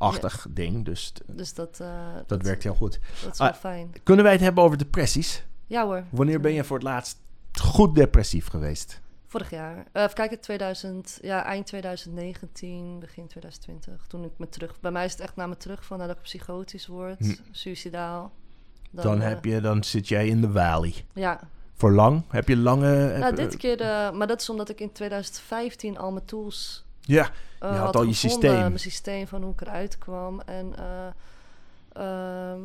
slaapmiddel-achtig 0.00 0.46
ding. 0.50 0.84
Dus 0.84 1.12
dus 1.26 1.54
dat, 1.54 1.80
eh, 1.80 1.88
dat 2.26 2.42
werkt 2.42 2.62
heel 2.62 2.74
goed. 2.74 2.98
Dat 3.24 3.32
is 3.32 3.38
wel 3.38 3.48
Ah, 3.48 3.54
fijn. 3.54 3.92
Kunnen 4.02 4.24
wij 4.24 4.32
het 4.32 4.42
hebben 4.42 4.64
over 4.64 4.78
depressies? 4.78 5.44
Ja 5.66 5.84
hoor. 5.84 6.04
Wanneer 6.10 6.40
ben 6.40 6.52
je 6.52 6.64
voor 6.64 6.76
het 6.76 6.86
laatst 6.86 7.18
goed 7.62 7.94
depressief 7.94 8.46
geweest? 8.48 9.00
Vorig 9.26 9.50
jaar. 9.50 9.86
Eh 9.92 10.02
even 10.02 10.14
kijken, 10.14 10.40
2000, 10.40 11.18
ja, 11.22 11.44
eind 11.44 11.66
2019, 11.66 12.98
begin 12.98 13.26
2020. 13.26 14.06
Toen 14.06 14.24
ik 14.24 14.30
me 14.36 14.48
terug... 14.48 14.80
Bij 14.80 14.90
mij 14.90 15.04
is 15.04 15.12
het 15.12 15.20
echt 15.20 15.36
naar 15.36 15.48
me 15.48 15.56
terug 15.56 15.84
van 15.84 15.98
nadat 15.98 16.16
ik 16.16 16.22
psychotisch 16.22 16.86
word, 16.86 17.18
Hm. 17.18 17.34
suicidaal. 17.50 18.32
Dan, 18.90 19.20
eh, 19.22 19.28
heb 19.28 19.44
je, 19.44 19.60
dan 19.60 19.84
zit 19.84 20.08
jij 20.08 20.26
in 20.28 20.40
de 20.40 20.50
valley. 20.52 20.94
Ja, 21.14 21.40
Voor 21.74 21.92
lang? 21.92 22.22
Heb 22.28 22.48
je 22.48 22.56
lange... 22.56 22.96
nou, 22.96 23.22
heb- 23.24 23.36
dit 23.36 23.56
keer... 23.56 23.76
maar 24.14 24.26
dat 24.26 24.40
is 24.40 24.50
omdat 24.50 24.68
ik 24.68 24.80
in 24.80 24.92
2015 24.92 25.98
al 25.98 26.12
mijn 26.12 26.24
tools 26.24 26.84
Ja, 27.00 27.30
Je 27.60 27.66
had 27.66 27.76
had 27.78 27.96
al 27.96 28.02
je 28.02 28.12
systeem. 28.12 28.52
Mijn 28.58 28.78
systeem 28.78 29.26
van 29.26 29.42
hoe 29.42 29.52
ik 29.52 29.60
eruit 29.60 29.98
kwam. 29.98 30.40
En 30.40 30.74
eh, 30.78 31.06
ehm, 31.92 32.60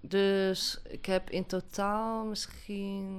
dus 0.00 0.80
ik 0.88 1.06
heb 1.06 1.30
in 1.30 1.46
totaal 1.46 2.24
misschien... 2.24 3.14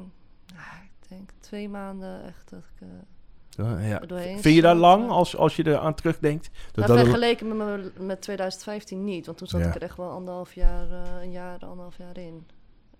nou, 0.54 0.84
ik 0.84 1.10
denk 1.10 1.30
twee 1.40 1.70
maanden 1.70 2.24
echt 2.26 2.50
dat 2.50 2.60
ik... 2.60 2.88
eh, 2.88 3.90
ja, 3.90 4.02
Vind 4.40 4.56
je 4.56 4.62
dat 4.62 4.76
lang 4.78 5.10
als, 5.10 5.36
als 5.36 5.56
je 5.56 5.64
er 5.64 5.78
aan 5.78 5.94
terugdenkt? 5.96 6.50
Dat 6.72 6.76
Nou, 6.76 6.88
dat 6.88 6.98
een- 6.98 7.04
vergeleken 7.04 7.48
met, 7.58 7.58
me- 7.58 7.92
met 8.06 8.22
2015 8.22 9.04
niet, 9.04 9.26
want 9.26 9.38
toen 9.38 9.48
zat 9.48 9.62
Ja. 9.62 9.68
ik 9.68 9.76
er 9.76 9.82
echt 9.82 9.98
wel 9.98 10.10
anderhalf 10.10 10.54
jaar, 10.54 10.92
eh, 10.92 11.22
een 11.24 11.32
jaar, 11.32 11.60
anderhalf 11.60 11.98
jaar 11.98 12.18
in. 12.18 12.48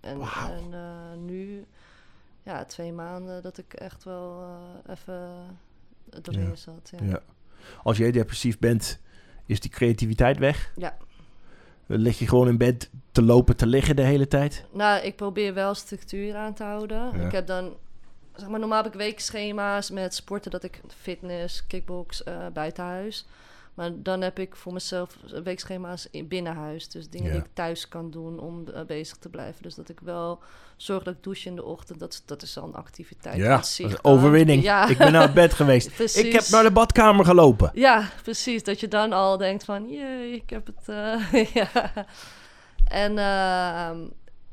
En, 0.00 0.20
en 0.50 1.24
nu, 1.24 1.66
ja, 2.42 2.64
twee 2.64 2.92
maanden 2.92 3.42
dat 3.42 3.58
ik 3.58 3.72
echt 3.72 4.04
wel 4.04 4.44
even 4.86 5.30
doorheen 6.22 6.48
Ja. 6.48 6.54
zat. 6.56 6.92
Ja. 7.02 7.20
Als 7.82 7.96
jij 7.96 8.12
depressief 8.12 8.58
bent, 8.58 9.00
is 9.46 9.60
die 9.60 9.70
creativiteit 9.70 10.38
weg? 10.38 10.72
Ja. 10.76 10.96
Lig 11.86 12.18
je 12.18 12.28
gewoon 12.28 12.48
in 12.48 12.58
bed 12.58 12.90
te 13.12 13.22
lopen, 13.22 13.56
te 13.56 13.66
liggen 13.66 13.96
de 13.96 14.02
hele 14.02 14.28
tijd? 14.28 14.64
Nou, 14.72 15.02
ik 15.02 15.16
probeer 15.16 15.54
wel 15.54 15.74
structuur 15.74 16.34
aan 16.36 16.54
te 16.54 16.62
houden. 16.62 17.18
Ja. 17.18 17.26
Ik 17.26 17.32
heb 17.32 17.46
dan, 17.46 17.76
zeg 18.34 18.48
maar, 18.48 18.60
normaal 18.60 18.82
heb 18.82 18.92
ik 18.92 18.98
weekschema's 18.98 19.90
met 19.90 20.14
sporten 20.14 20.50
dat 20.50 20.64
ik 20.64 20.80
fitness, 21.00 21.66
kickbox, 21.66 22.22
eh 22.22 22.46
buitenhuis. 22.52 23.26
Maar 23.76 23.90
dan 24.02 24.20
heb 24.20 24.38
ik 24.38 24.56
voor 24.56 24.72
mezelf 24.72 25.16
weekschema's 25.44 26.08
in 26.10 26.28
binnenhuis. 26.28 26.88
Dus 26.88 27.08
dingen 27.08 27.26
Ja. 27.26 27.32
die 27.32 27.40
ik 27.42 27.48
thuis 27.52 27.88
kan 27.88 28.10
doen 28.10 28.38
om 28.38 28.68
eh, 28.68 28.84
bezig 28.84 29.16
te 29.16 29.28
blijven. 29.28 29.62
Dus 29.62 29.74
dat 29.74 29.88
ik 29.88 30.00
wel 30.00 30.42
zorg 30.76 31.02
dat 31.02 31.14
ik 31.14 31.22
douche 31.22 31.48
in 31.48 31.54
de 31.56 31.64
ochtend. 31.64 31.98
Dat, 31.98 32.12
is- 32.12 32.22
dat 32.26 32.42
is 32.42 32.58
al 32.58 32.64
een 32.64 32.74
activiteit. 32.74 33.36
Ja, 33.36 33.56
dat 33.78 34.04
overwinning. 34.04 34.62
Ja. 34.62 34.88
Ik 34.88 34.98
ben 34.98 35.12
naar 35.12 35.32
bed 35.32 35.54
geweest. 35.54 36.00
Ik 36.24 36.32
heb 36.32 36.46
naar 36.48 36.62
de 36.62 36.70
badkamer 36.70 37.24
gelopen. 37.24 37.70
Ja, 37.74 38.08
precies. 38.22 38.62
Dat 38.62 38.80
je 38.80 38.88
dan 38.88 39.12
al 39.12 39.36
denkt 39.36 39.64
van, 39.64 39.88
jee, 39.90 40.32
ik 40.32 40.50
heb 40.50 40.66
het... 40.66 40.88
eh, 40.88 41.44
ja. 41.54 41.92
En 42.88 43.18
ehm, 43.18 44.06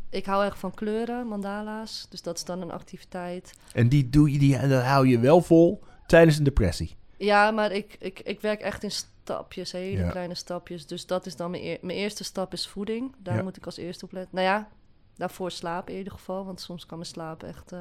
ik 0.10 0.26
hou 0.26 0.46
erg 0.46 0.58
van 0.58 0.74
kleuren, 0.74 1.28
mandala's. 1.28 2.06
Dus 2.10 2.22
dat 2.22 2.38
is 2.38 2.44
dan 2.44 2.62
een 2.62 2.72
activiteit. 2.72 3.54
En 3.74 3.90
die 3.90 4.10
doe 4.10 4.32
je, 4.32 4.40
die, 4.40 4.56
en 4.58 4.70
dat 4.70 4.84
hou 4.84 5.08
je 5.08 5.20
wel 5.20 5.42
vol 5.42 5.84
tijdens 6.08 6.38
een 6.38 6.44
depressie. 6.44 6.96
Ja, 7.18 7.52
maar 7.52 7.72
ik, 7.72 7.96
ik, 8.00 8.20
ik 8.20 8.42
werk 8.42 8.62
echt 8.62 8.84
in 8.84 8.92
stapjes, 9.24 9.72
hele 9.72 10.04
Ja. 10.04 10.10
kleine 10.10 10.36
stapjes. 10.36 10.86
Dus 10.86 11.06
dat 11.06 11.26
is 11.26 11.36
dan 11.36 11.52
mijn, 11.52 11.78
mijn 11.82 11.98
eerste 11.98 12.24
stap 12.24 12.54
is 12.54 12.68
voeding. 12.68 13.16
Daar 13.18 13.36
Ja. 13.36 13.44
moet 13.44 13.58
ik 13.58 13.66
als 13.66 13.78
eerste 13.78 14.06
op 14.06 14.12
letten. 14.12 14.36
Nou 14.36 14.48
ja, 14.48 14.68
daarvoor 15.16 15.52
slapen 15.52 15.92
in 15.92 15.98
ieder 15.98 16.14
geval. 16.14 16.46
Want 16.46 16.62
soms 16.62 16.86
kan 16.86 16.98
mijn 16.98 17.10
slaap 17.10 17.44
echt 17.44 17.72
eh, 17.72 17.80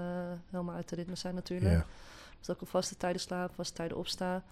helemaal 0.51 0.75
uit 0.75 0.89
de 0.89 0.97
ritme 0.97 1.17
zijn 1.17 1.35
natuurlijk. 1.35 1.71
Ja. 1.73 1.85
Dus 2.39 2.47
dat 2.47 2.57
ik 2.57 2.63
op 2.63 2.69
vaste 2.69 2.97
tijden 2.97 3.21
slaap, 3.21 3.55
vaste 3.55 3.75
tijden 3.75 3.97
opsta. 3.97 4.43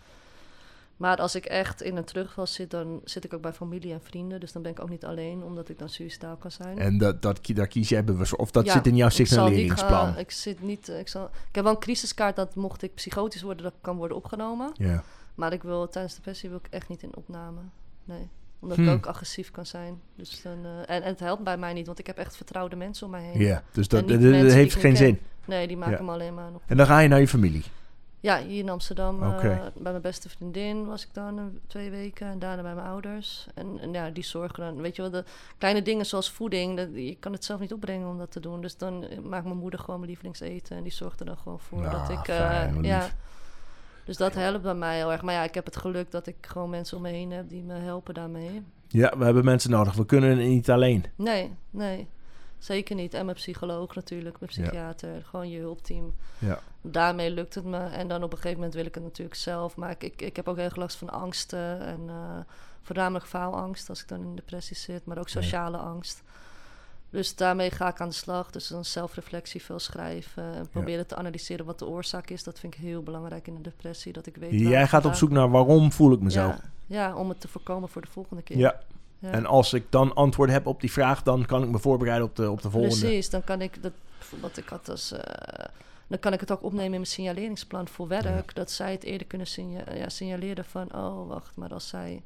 Maar 0.96 1.16
als 1.16 1.34
ik 1.34 1.44
echt 1.44 1.82
in 1.82 1.96
een 1.96 2.04
terugval 2.04 2.46
zit, 2.46 2.70
dan 2.70 3.00
zit 3.04 3.24
ik 3.24 3.34
ook 3.34 3.40
bij 3.40 3.52
familie 3.52 3.92
en 3.92 4.00
vrienden. 4.02 4.40
Dus 4.40 4.52
dan 4.52 4.62
ben 4.62 4.70
ik 4.70 4.80
ook 4.80 4.88
niet 4.88 5.04
alleen, 5.04 5.42
omdat 5.44 5.68
ik 5.68 5.78
dan 5.78 5.88
suicidaal 5.88 6.36
kan 6.36 6.50
zijn. 6.50 6.78
En 6.78 6.98
dat, 6.98 7.22
dat, 7.22 7.40
daar 7.46 7.66
kies 7.66 7.88
je 7.88 8.02
bewust 8.02 8.36
Of 8.36 8.50
dat 8.50 8.64
Ja, 8.66 8.72
zit 8.72 8.86
in 8.86 8.96
jouw 8.96 9.06
ik 9.08 9.12
signaleringsplan. 9.14 9.90
gaan- 10.12 10.18
ik 10.18 10.30
zit 10.30 10.62
niet. 10.62 10.88
eh, 10.88 10.98
Ik, 10.98 11.08
zal, 11.08 11.24
ik 11.24 11.54
heb 11.54 11.64
wel 11.64 11.72
een 11.72 11.78
crisiskaart 11.80 12.36
dat 12.36 12.54
mocht 12.54 12.82
ik 12.82 12.94
psychotisch 12.94 13.42
worden, 13.42 13.62
dat 13.62 13.74
kan 13.80 13.96
worden 13.96 14.16
opgenomen. 14.16 14.70
Ja. 14.74 15.02
Maar 15.40 15.52
ik 15.52 15.62
wil 15.62 15.88
tijdens 15.88 16.12
de 16.14 16.18
depressie 16.20 16.48
wil 16.48 16.58
ik 16.62 16.66
echt 16.70 16.88
niet 16.88 17.02
in 17.02 17.16
opname. 17.16 17.60
Nee. 18.04 18.28
Omdat 18.58 18.76
Hmm. 18.76 18.88
ik 18.88 18.94
ook 18.94 19.06
agressief 19.06 19.50
kan 19.50 19.66
zijn. 19.66 20.00
Dus 20.16 20.42
dan, 20.42 20.64
eh, 20.64 20.78
en, 20.78 21.02
en 21.02 21.04
het 21.04 21.20
helpt 21.20 21.44
bij 21.44 21.56
mij 21.56 21.72
niet, 21.72 21.86
want 21.86 21.98
ik 21.98 22.06
heb 22.06 22.16
echt 22.18 22.36
vertrouwde 22.36 22.76
mensen 22.76 23.04
om 23.06 23.12
mij 23.12 23.22
heen. 23.22 23.40
ja, 23.40 23.62
dus 23.72 23.88
dat, 23.88 24.08
heeft 24.08 24.74
ik 24.74 24.80
geen 24.80 24.96
zin. 24.96 25.18
Nee, 25.44 25.66
die 25.66 25.76
maken 25.76 25.96
Ja. 25.98 26.02
me 26.02 26.12
alleen 26.12 26.34
maar 26.34 26.50
nog. 26.50 26.60
En 26.66 26.76
dan 26.76 26.86
ga 26.86 26.98
je 26.98 27.08
naar 27.08 27.20
je 27.20 27.28
familie. 27.28 27.62
Ja, 28.22 28.38
hier 28.42 28.58
in 28.58 28.68
Amsterdam. 28.68 29.22
eh, 29.22 29.40
bij 29.74 29.90
mijn 29.92 30.00
beste 30.00 30.28
vriendin 30.28 30.86
was 30.86 31.02
ik 31.02 31.08
dan 31.14 31.38
een, 31.38 31.60
twee 31.66 31.90
weken. 31.90 32.26
En 32.26 32.38
daarna 32.38 32.62
bij 32.62 32.74
mijn 32.74 32.86
ouders. 32.86 33.46
En, 33.54 33.78
en 33.80 33.92
ja, 33.92 34.10
die 34.10 34.24
zorgen 34.24 34.64
dan. 34.64 34.80
Weet 34.82 34.96
je 34.96 35.02
wel, 35.02 35.10
de 35.10 35.24
kleine 35.58 35.82
dingen 35.82 36.06
zoals 36.06 36.30
voeding. 36.30 36.76
Dat, 36.76 36.88
je 36.94 37.16
kan 37.20 37.32
het 37.32 37.44
zelf 37.44 37.60
niet 37.60 37.72
opbrengen 37.72 38.08
om 38.08 38.18
dat 38.18 38.30
te 38.32 38.40
doen. 38.40 38.60
Dus 38.60 38.76
dan 38.76 39.04
eh, 39.04 39.18
maakt 39.18 39.44
mijn 39.44 39.56
moeder 39.56 39.80
gewoon 39.80 39.96
mijn 39.96 40.10
lievelingseten. 40.10 40.76
En 40.76 40.82
die 40.82 40.92
zorgt 40.92 41.20
er 41.20 41.26
dan 41.26 41.36
gewoon 41.36 41.60
voor 41.60 41.80
Nou, 41.80 41.92
dat 42.08 42.10
ik. 42.18 42.28
eh, 42.28 42.36
fijn, 42.36 42.74
wat 42.74 42.84
ja. 42.84 42.98
lief. 43.02 43.14
Dus 44.10 44.18
dat 44.18 44.34
helpt 44.34 44.62
bij 44.62 44.74
mij 44.74 44.96
heel 44.96 45.12
erg. 45.12 45.22
Maar 45.22 45.34
ja, 45.34 45.42
ik 45.42 45.54
heb 45.54 45.64
het 45.64 45.76
geluk 45.76 46.10
dat 46.10 46.26
ik 46.26 46.36
gewoon 46.40 46.70
mensen 46.70 46.96
om 46.96 47.02
me 47.02 47.08
heen 47.08 47.30
heb 47.30 47.48
die 47.48 47.62
me 47.62 47.74
helpen 47.74 48.14
daarmee. 48.14 48.62
Ja, 48.88 49.18
we 49.18 49.24
hebben 49.24 49.44
mensen 49.44 49.70
nodig. 49.70 49.94
We 49.94 50.06
kunnen 50.06 50.30
het 50.30 50.38
niet 50.38 50.70
alleen. 50.70 51.04
Nee, 51.16 51.54
nee. 51.70 52.08
Zeker 52.58 52.94
niet. 52.94 53.14
En 53.14 53.24
mijn 53.24 53.36
psycholoog 53.36 53.94
natuurlijk, 53.94 54.40
mijn 54.40 54.52
Ja. 54.54 54.62
psychiater. 54.62 55.22
Gewoon 55.24 55.50
je 55.50 55.58
hulpteam. 55.58 56.14
Ja. 56.38 56.58
Daarmee 56.80 57.30
lukt 57.30 57.54
het 57.54 57.64
me. 57.64 57.78
En 57.78 58.08
dan 58.08 58.22
op 58.22 58.30
een 58.30 58.36
gegeven 58.36 58.56
moment 58.56 58.74
wil 58.74 58.86
ik 58.86 58.94
het 58.94 59.02
natuurlijk 59.04 59.36
zelf. 59.36 59.76
Maar 59.76 59.90
ik, 59.90 60.02
ik, 60.02 60.22
ik 60.22 60.36
heb 60.36 60.48
ook 60.48 60.56
heel 60.56 60.64
erg 60.64 60.76
last 60.76 60.96
van 60.96 61.10
angsten. 61.10 61.80
En 61.80 62.00
eh, 62.08 62.38
voornamelijk 62.82 63.26
faalangst 63.26 63.88
als 63.88 64.00
ik 64.02 64.08
dan 64.08 64.20
in 64.22 64.34
depressie 64.36 64.76
zit. 64.76 65.04
Maar 65.04 65.18
ook 65.18 65.28
sociale 65.28 65.76
angst. 65.76 66.22
Dus 67.10 67.36
daarmee 67.36 67.70
ga 67.70 67.88
ik 67.88 68.00
aan 68.00 68.08
de 68.08 68.14
slag. 68.14 68.50
Dus 68.50 68.68
dan 68.68 68.84
zelfreflectie, 68.84 69.62
veel 69.62 69.78
schrijven. 69.78 70.54
En 70.54 70.68
proberen 70.68 71.06
te 71.06 71.16
analyseren 71.16 71.66
wat 71.66 71.78
de 71.78 71.86
oorzaak 71.86 72.30
is. 72.30 72.42
Dat 72.42 72.58
vind 72.58 72.74
ik 72.74 72.80
heel 72.80 73.02
belangrijk 73.02 73.46
in 73.46 73.54
een 73.54 73.62
depressie. 73.62 74.12
Dat 74.12 74.26
ik 74.26 74.36
weet 74.36 74.50
Jij 74.52 74.86
gaat 74.86 75.04
op 75.04 75.14
zoek 75.14 75.30
naar 75.30 75.50
waarom 75.50 75.92
voel 75.92 76.12
ik 76.12 76.20
me 76.20 76.30
zo. 76.30 76.40
Ja, 76.40 76.60
ja, 76.86 77.14
om 77.14 77.28
het 77.28 77.40
te 77.40 77.48
voorkomen 77.48 77.88
voor 77.88 78.02
de 78.02 78.08
volgende 78.10 78.42
keer. 78.42 78.58
Ja. 78.58 78.80
Ja. 79.18 79.30
En 79.30 79.46
als 79.46 79.72
ik 79.72 79.84
dan 79.90 80.14
antwoord 80.14 80.50
heb 80.50 80.66
op 80.66 80.80
die 80.80 80.92
vraag, 80.92 81.22
dan 81.22 81.46
kan 81.46 81.62
ik 81.62 81.68
me 81.68 81.78
voorbereiden 81.78 82.28
op 82.28 82.36
de, 82.36 82.50
op 82.50 82.62
de 82.62 82.70
volgende. 82.70 82.98
Precies, 82.98 83.30
dan 83.30 83.44
kan 83.44 83.60
ik 83.60 83.82
dat 83.82 83.92
bijvoorbeeld 84.18 84.56
ik 84.56 84.68
had 84.68 84.88
als 84.88 85.12
eh, 85.12 85.64
dan 86.06 86.18
kan 86.18 86.32
ik 86.32 86.40
het 86.40 86.50
ook 86.50 86.62
opnemen 86.62 86.84
in 86.84 86.90
mijn 86.90 87.06
signaleringsplan 87.06 87.88
voor 87.88 88.08
werk. 88.08 88.54
Dat 88.54 88.70
zij 88.70 88.92
het 88.92 89.02
eerder 89.02 89.26
kunnen 89.26 89.46
signa 89.46 89.94
ja, 89.94 90.08
signaleren 90.08 90.64
van 90.64 90.94
oh 90.94 91.28
wacht, 91.28 91.56
maar 91.56 91.72
als 91.72 91.88
zij 91.88 92.22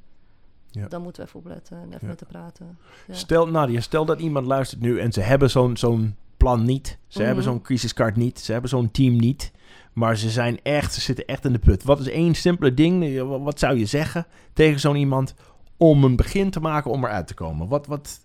Ja. 0.81 0.89
dan 0.89 1.03
moeten 1.03 1.23
we 1.23 1.29
even 1.29 1.41
opletten 1.41 1.77
en 1.77 1.87
even 1.87 1.99
Ja. 2.01 2.07
met 2.07 2.19
te 2.19 2.25
praten. 2.25 2.79
Ja. 3.07 3.15
Stel, 3.15 3.49
Nadia, 3.49 3.81
stel 3.81 4.05
dat 4.05 4.21
iemand 4.21 4.47
luistert 4.47 4.81
nu 4.81 4.99
en 5.01 5.13
ze 5.13 5.21
hebben 5.21 5.51
zo'n 5.51 5.77
zo'n 5.77 6.17
plan 6.37 6.65
niet. 6.65 6.99
Ze 7.07 7.19
Mhm. 7.19 7.27
hebben 7.27 7.45
zo'n 7.45 7.63
crisiskaart 7.63 8.17
niet. 8.17 8.41
Ze 8.41 8.53
hebben 8.53 8.71
zo'n 8.71 8.91
team 8.91 9.17
niet. 9.17 9.53
Maar 9.93 10.17
ze 10.17 10.31
zijn 10.31 10.61
echt, 10.63 10.93
ze 10.95 11.01
zitten 11.01 11.25
echt 11.27 11.45
in 11.45 11.53
de 11.53 11.59
put. 11.59 11.83
Wat 11.85 12.01
is 12.01 12.09
één 12.09 12.35
simpele 12.35 12.75
ding? 12.75 13.19
Wat 13.21 13.41
wat 13.41 13.59
zou 13.59 13.79
je 13.79 13.87
zeggen 13.87 14.27
tegen 14.53 14.81
zo'n 14.81 14.97
iemand 14.97 15.35
om 15.77 16.05
een 16.05 16.17
begin 16.17 16.51
te 16.51 16.61
maken 16.61 16.91
om 16.91 17.05
eruit 17.05 17.27
te 17.27 17.35
komen? 17.35 17.69
Wat, 17.69 17.87
wat, 17.87 18.21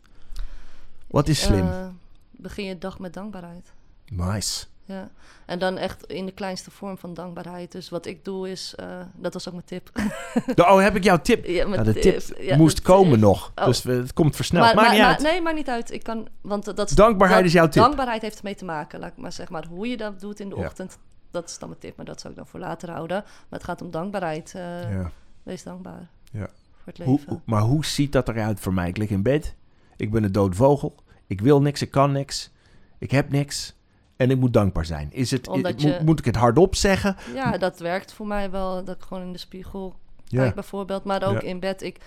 wat 1.08 1.28
is 1.28 1.42
slim? 1.42 1.68
Eh, 1.68 1.88
begin 2.32 2.66
je 2.66 2.78
dag 2.78 3.00
met 3.00 3.14
dankbaarheid. 3.14 3.74
nice. 4.12 4.66
Ja. 4.90 5.10
En 5.46 5.60
dan 5.60 5.78
echt 5.78 6.06
in 6.06 6.26
de 6.26 6.32
kleinste 6.32 6.72
vorm 6.72 6.98
van 6.98 7.14
dankbaarheid. 7.14 7.72
Dus 7.72 7.90
wat 7.90 8.06
ik 8.06 8.26
doe 8.26 8.50
is, 8.50 8.74
eh, 8.76 9.00
dat 9.16 9.34
was 9.34 9.48
ook 9.48 9.54
mijn 9.54 9.66
tip. 9.66 9.90
Oh, 10.56 10.80
heb 10.82 10.96
ik 10.96 11.04
jouw 11.04 11.22
tip? 11.22 11.46
ja, 11.46 11.68
mijn 11.68 11.82
Nou, 11.84 11.94
de 11.94 12.00
tip 12.00 12.22
Ja, 12.40 12.58
moest 12.58 12.82
komen 12.82 13.12
tip. 13.12 13.20
nog. 13.20 13.52
Oh. 13.56 13.66
Dus 13.66 13.84
we- 13.84 13.92
het 13.92 14.14
komt 14.14 14.36
versneld. 14.36 14.66
Maar, 14.66 14.76
Maakt 14.76 14.88
maar- 14.88 14.96
niet 14.98 15.06
maar- 15.06 15.16
uit. 15.16 15.24
nee, 15.24 15.42
maakt 15.42 15.56
niet 15.56 15.70
uit. 15.70 15.92
Ik 15.92 16.04
kan, 16.04 16.28
want 16.42 16.76
dat, 16.76 16.92
Dankbaarheid 16.96 17.40
dat- 17.40 17.48
is 17.50 17.54
jouw 17.54 17.68
tip. 17.68 17.82
Dankbaarheid 17.82 18.22
heeft 18.22 18.38
ermee 18.38 18.56
te 18.56 18.66
maken. 18.66 19.00
Laat 19.00 19.12
ik 19.12 19.18
maar 19.18 19.32
zeggen, 19.32 19.56
maar 19.56 19.66
hoe 19.66 19.88
je 19.88 19.98
dat 19.98 20.20
doet 20.20 20.40
in 20.40 20.50
de 20.50 20.56
Ja. 20.56 20.66
ochtend, 20.66 20.98
dat 21.32 21.50
is 21.50 21.60
dan 21.60 21.70
mijn 21.70 21.82
tip. 21.82 21.96
Maar 21.98 22.06
dat 22.06 22.20
zou 22.20 22.34
ik 22.34 22.40
dan 22.40 22.48
voor 22.48 22.60
later 22.60 22.90
houden. 22.92 23.18
Maar 23.26 23.60
het 23.60 23.64
gaat 23.64 23.82
om 23.82 23.92
dankbaarheid. 23.92 24.54
eh. 24.56 25.06
Wees 25.44 25.64
dankbaar 25.64 26.10
Ja. 26.32 26.40
voor 26.72 26.86
het 26.86 26.98
leven. 26.98 27.14
hoe- 27.28 27.40
maar 27.46 27.62
hoe 27.62 27.86
ziet 27.86 28.12
dat 28.12 28.30
eruit 28.30 28.60
voor 28.60 28.74
mij? 28.74 28.88
Ik 28.88 28.98
lig 28.98 29.10
in 29.10 29.24
bed. 29.24 29.56
Ik 29.98 30.12
ben 30.12 30.24
een 30.24 30.32
dood 30.32 30.56
vogel. 30.56 30.96
Ik 31.28 31.42
wil 31.42 31.62
niks, 31.62 31.82
ik 31.82 31.92
kan 31.92 32.12
niks. 32.12 32.52
Ik 32.98 33.12
heb 33.12 33.30
niks. 33.32 33.74
En 34.20 34.32
ik 34.32 34.38
moet 34.40 34.54
dankbaar 34.54 34.86
zijn. 34.86 35.12
Is 35.12 35.32
het, 35.32 35.48
Omdat 35.48 35.72
moet, 35.72 35.82
je- 35.82 36.00
moet 36.04 36.20
ik 36.20 36.26
het 36.26 36.36
hardop 36.36 36.76
zeggen? 36.76 37.16
Ja, 37.34 37.58
dat 37.58 37.80
werkt 37.80 38.14
voor 38.14 38.28
mij 38.28 38.52
wel. 38.52 38.84
Dat 38.84 38.96
ik 38.96 39.02
gewoon 39.04 39.24
in 39.24 39.32
de 39.32 39.38
spiegel 39.38 39.96
Ja. 40.26 40.42
kijk 40.42 40.54
bijvoorbeeld. 40.56 41.04
Maar 41.04 41.24
ook 41.24 41.42
Ja. 41.42 41.48
in 41.48 41.60
bed. 41.60 41.82
Ik, 41.82 41.98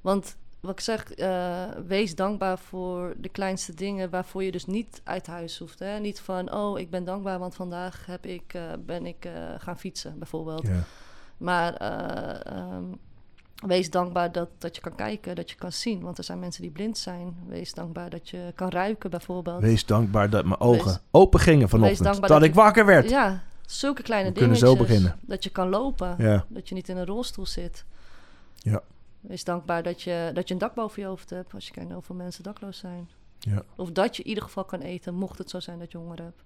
want 0.00 0.36
wat 0.60 0.70
ik 0.72 0.80
zeg, 0.80 1.12
eh, 1.12 1.62
wees 1.86 2.14
dankbaar 2.14 2.58
voor 2.58 3.14
de 3.16 3.28
kleinste 3.28 3.74
dingen 3.74 4.10
waarvoor 4.10 4.44
je 4.44 4.52
dus 4.52 4.66
niet 4.66 5.00
uit 5.04 5.26
huis 5.26 5.58
hoeft. 5.58 5.78
Hè? 5.78 5.98
Niet 5.98 6.20
van, 6.20 6.52
oh, 6.54 6.78
ik 6.78 6.90
ben 6.90 7.04
dankbaar, 7.04 7.38
want 7.38 7.54
vandaag 7.54 8.06
heb 8.06 8.26
ik, 8.26 8.54
eh, 8.54 8.62
ben 8.86 9.06
ik 9.06 9.24
eh, 9.24 9.32
gaan 9.58 9.78
fietsen 9.78 10.18
bijvoorbeeld. 10.18 10.66
Ja. 10.66 10.82
Maar 11.36 11.74
eh, 11.74 12.52
ehm, 12.56 12.84
wees 13.66 13.90
dankbaar 13.90 14.32
dat, 14.32 14.48
dat 14.58 14.74
je 14.74 14.80
kan 14.80 14.94
kijken, 14.94 15.34
dat 15.34 15.50
je 15.50 15.56
kan 15.56 15.72
zien. 15.72 16.00
Want 16.00 16.18
er 16.18 16.24
zijn 16.24 16.38
mensen 16.38 16.62
die 16.62 16.70
blind 16.70 16.98
zijn. 16.98 17.36
Wees 17.46 17.74
dankbaar 17.74 18.10
dat 18.10 18.28
je 18.28 18.52
kan 18.54 18.68
ruiken 18.68 19.10
bijvoorbeeld. 19.10 19.60
Wees 19.60 19.86
dankbaar 19.86 20.30
dat 20.30 20.44
mijn 20.44 20.60
ogen 20.60 20.84
Wees- 20.84 20.98
open 21.10 21.40
gingen 21.40 21.68
vanochtend. 21.68 22.20
Dat 22.20 22.28
dat 22.28 22.42
ik 22.42 22.54
wakker 22.54 22.86
werd. 22.86 23.10
Ja, 23.10 23.42
zulke 23.66 24.02
kleine 24.02 24.32
dingetjes. 24.32 24.58
zo 24.58 24.76
beginnen. 24.76 25.18
Dat 25.20 25.44
je 25.44 25.50
kan 25.50 25.68
lopen. 25.68 26.14
Ja. 26.18 26.44
Dat 26.48 26.68
je 26.68 26.74
niet 26.74 26.88
in 26.88 26.96
een 26.96 27.06
rolstoel 27.06 27.46
zit. 27.46 27.84
Ja. 28.56 28.82
Wees 29.20 29.44
dankbaar 29.44 29.82
dat 29.82 30.02
je, 30.02 30.30
dat 30.34 30.48
je 30.48 30.54
een 30.54 30.60
dak 30.60 30.74
boven 30.74 31.02
je 31.02 31.08
hoofd 31.08 31.30
hebt. 31.30 31.54
Als 31.54 31.66
je 31.66 31.70
kijkt 31.72 31.88
naar 31.88 31.98
hoeveel 31.98 32.16
mensen 32.16 32.42
dakloos 32.42 32.78
zijn. 32.78 33.08
Ja. 33.38 33.62
Of 33.76 33.90
dat 33.90 34.16
je 34.16 34.22
in 34.22 34.28
ieder 34.28 34.44
geval 34.44 34.64
kan 34.64 34.80
eten, 34.80 35.14
mocht 35.14 35.38
het 35.38 35.50
zo 35.50 35.60
zijn 35.60 35.78
dat 35.78 35.92
je 35.92 35.98
honger 35.98 36.18
hebt. 36.22 36.42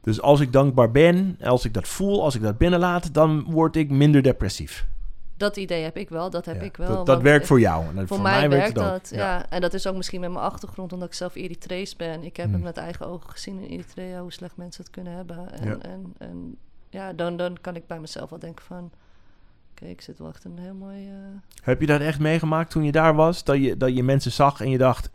Dus 0.00 0.20
als 0.20 0.40
ik 0.40 0.52
dankbaar 0.52 0.90
ben, 0.90 1.38
als 1.42 1.64
ik 1.64 1.74
dat 1.74 1.88
voel, 1.88 2.22
als 2.22 2.34
ik 2.34 2.42
dat 2.42 2.58
binnenlaat, 2.58 3.14
dan 3.14 3.44
word 3.44 3.76
ik 3.76 3.90
minder 3.90 4.22
depressief. 4.22 4.86
Dat 5.36 5.56
idee 5.56 5.82
heb 5.82 5.96
ik 5.96 6.08
wel, 6.08 6.30
dat 6.30 6.44
heb 6.46 6.56
Ja. 6.56 6.62
ik 6.62 6.76
wel. 6.76 7.04
Dat, 7.04 7.22
werkt 7.22 7.40
ik- 7.40 7.46
voor 7.46 7.60
jou. 7.60 7.96
En 7.96 8.06
Voor, 8.08 8.20
mij, 8.20 8.48
werkt 8.48 8.74
dat, 8.74 9.10
ja. 9.14 9.50
En 9.50 9.60
dat 9.60 9.74
is 9.74 9.86
ook 9.86 9.96
misschien 9.96 10.20
met 10.20 10.30
mijn 10.30 10.44
achtergrond, 10.44 10.92
omdat 10.92 11.08
ik 11.08 11.14
zelf 11.14 11.34
Eritrees 11.34 11.96
ben. 11.96 12.22
Ik 12.22 12.36
heb 12.36 12.46
Hmm. 12.46 12.54
het 12.54 12.62
met 12.62 12.76
eigen 12.76 13.06
ogen 13.06 13.30
gezien 13.30 13.58
in 13.60 13.68
Eritrea, 13.70 14.20
hoe 14.20 14.32
slecht 14.32 14.56
mensen 14.56 14.82
het 14.84 14.92
kunnen 14.92 15.12
hebben. 15.12 15.52
En 15.52 15.68
Ja. 15.68 15.76
en, 15.78 16.14
en, 16.18 16.56
ja 16.90 17.12
dan, 17.12 17.36
dan 17.36 17.60
kan 17.60 17.76
ik 17.76 17.86
bij 17.86 18.00
mezelf 18.00 18.30
wel 18.30 18.38
denken 18.38 18.64
van... 18.64 18.90
Oké, 19.70 19.84
ik 19.86 20.00
zit 20.00 20.18
wel 20.18 20.28
echt 20.28 20.44
een 20.44 20.58
heel 20.58 20.74
mooi... 20.74 21.08
eh, 21.08 21.14
Heb 21.62 21.80
je 21.80 21.86
dat 21.86 22.00
echt 22.00 22.18
meegemaakt 22.18 22.70
toen 22.70 22.84
je 22.84 22.92
daar 22.92 23.14
was? 23.14 23.44
Dat 23.44 23.56
je, 23.56 23.76
dat 23.76 23.94
je 23.96 24.02
mensen 24.02 24.32
zag 24.32 24.60
en 24.60 24.70
je 24.70 24.78
dacht, 24.78 25.10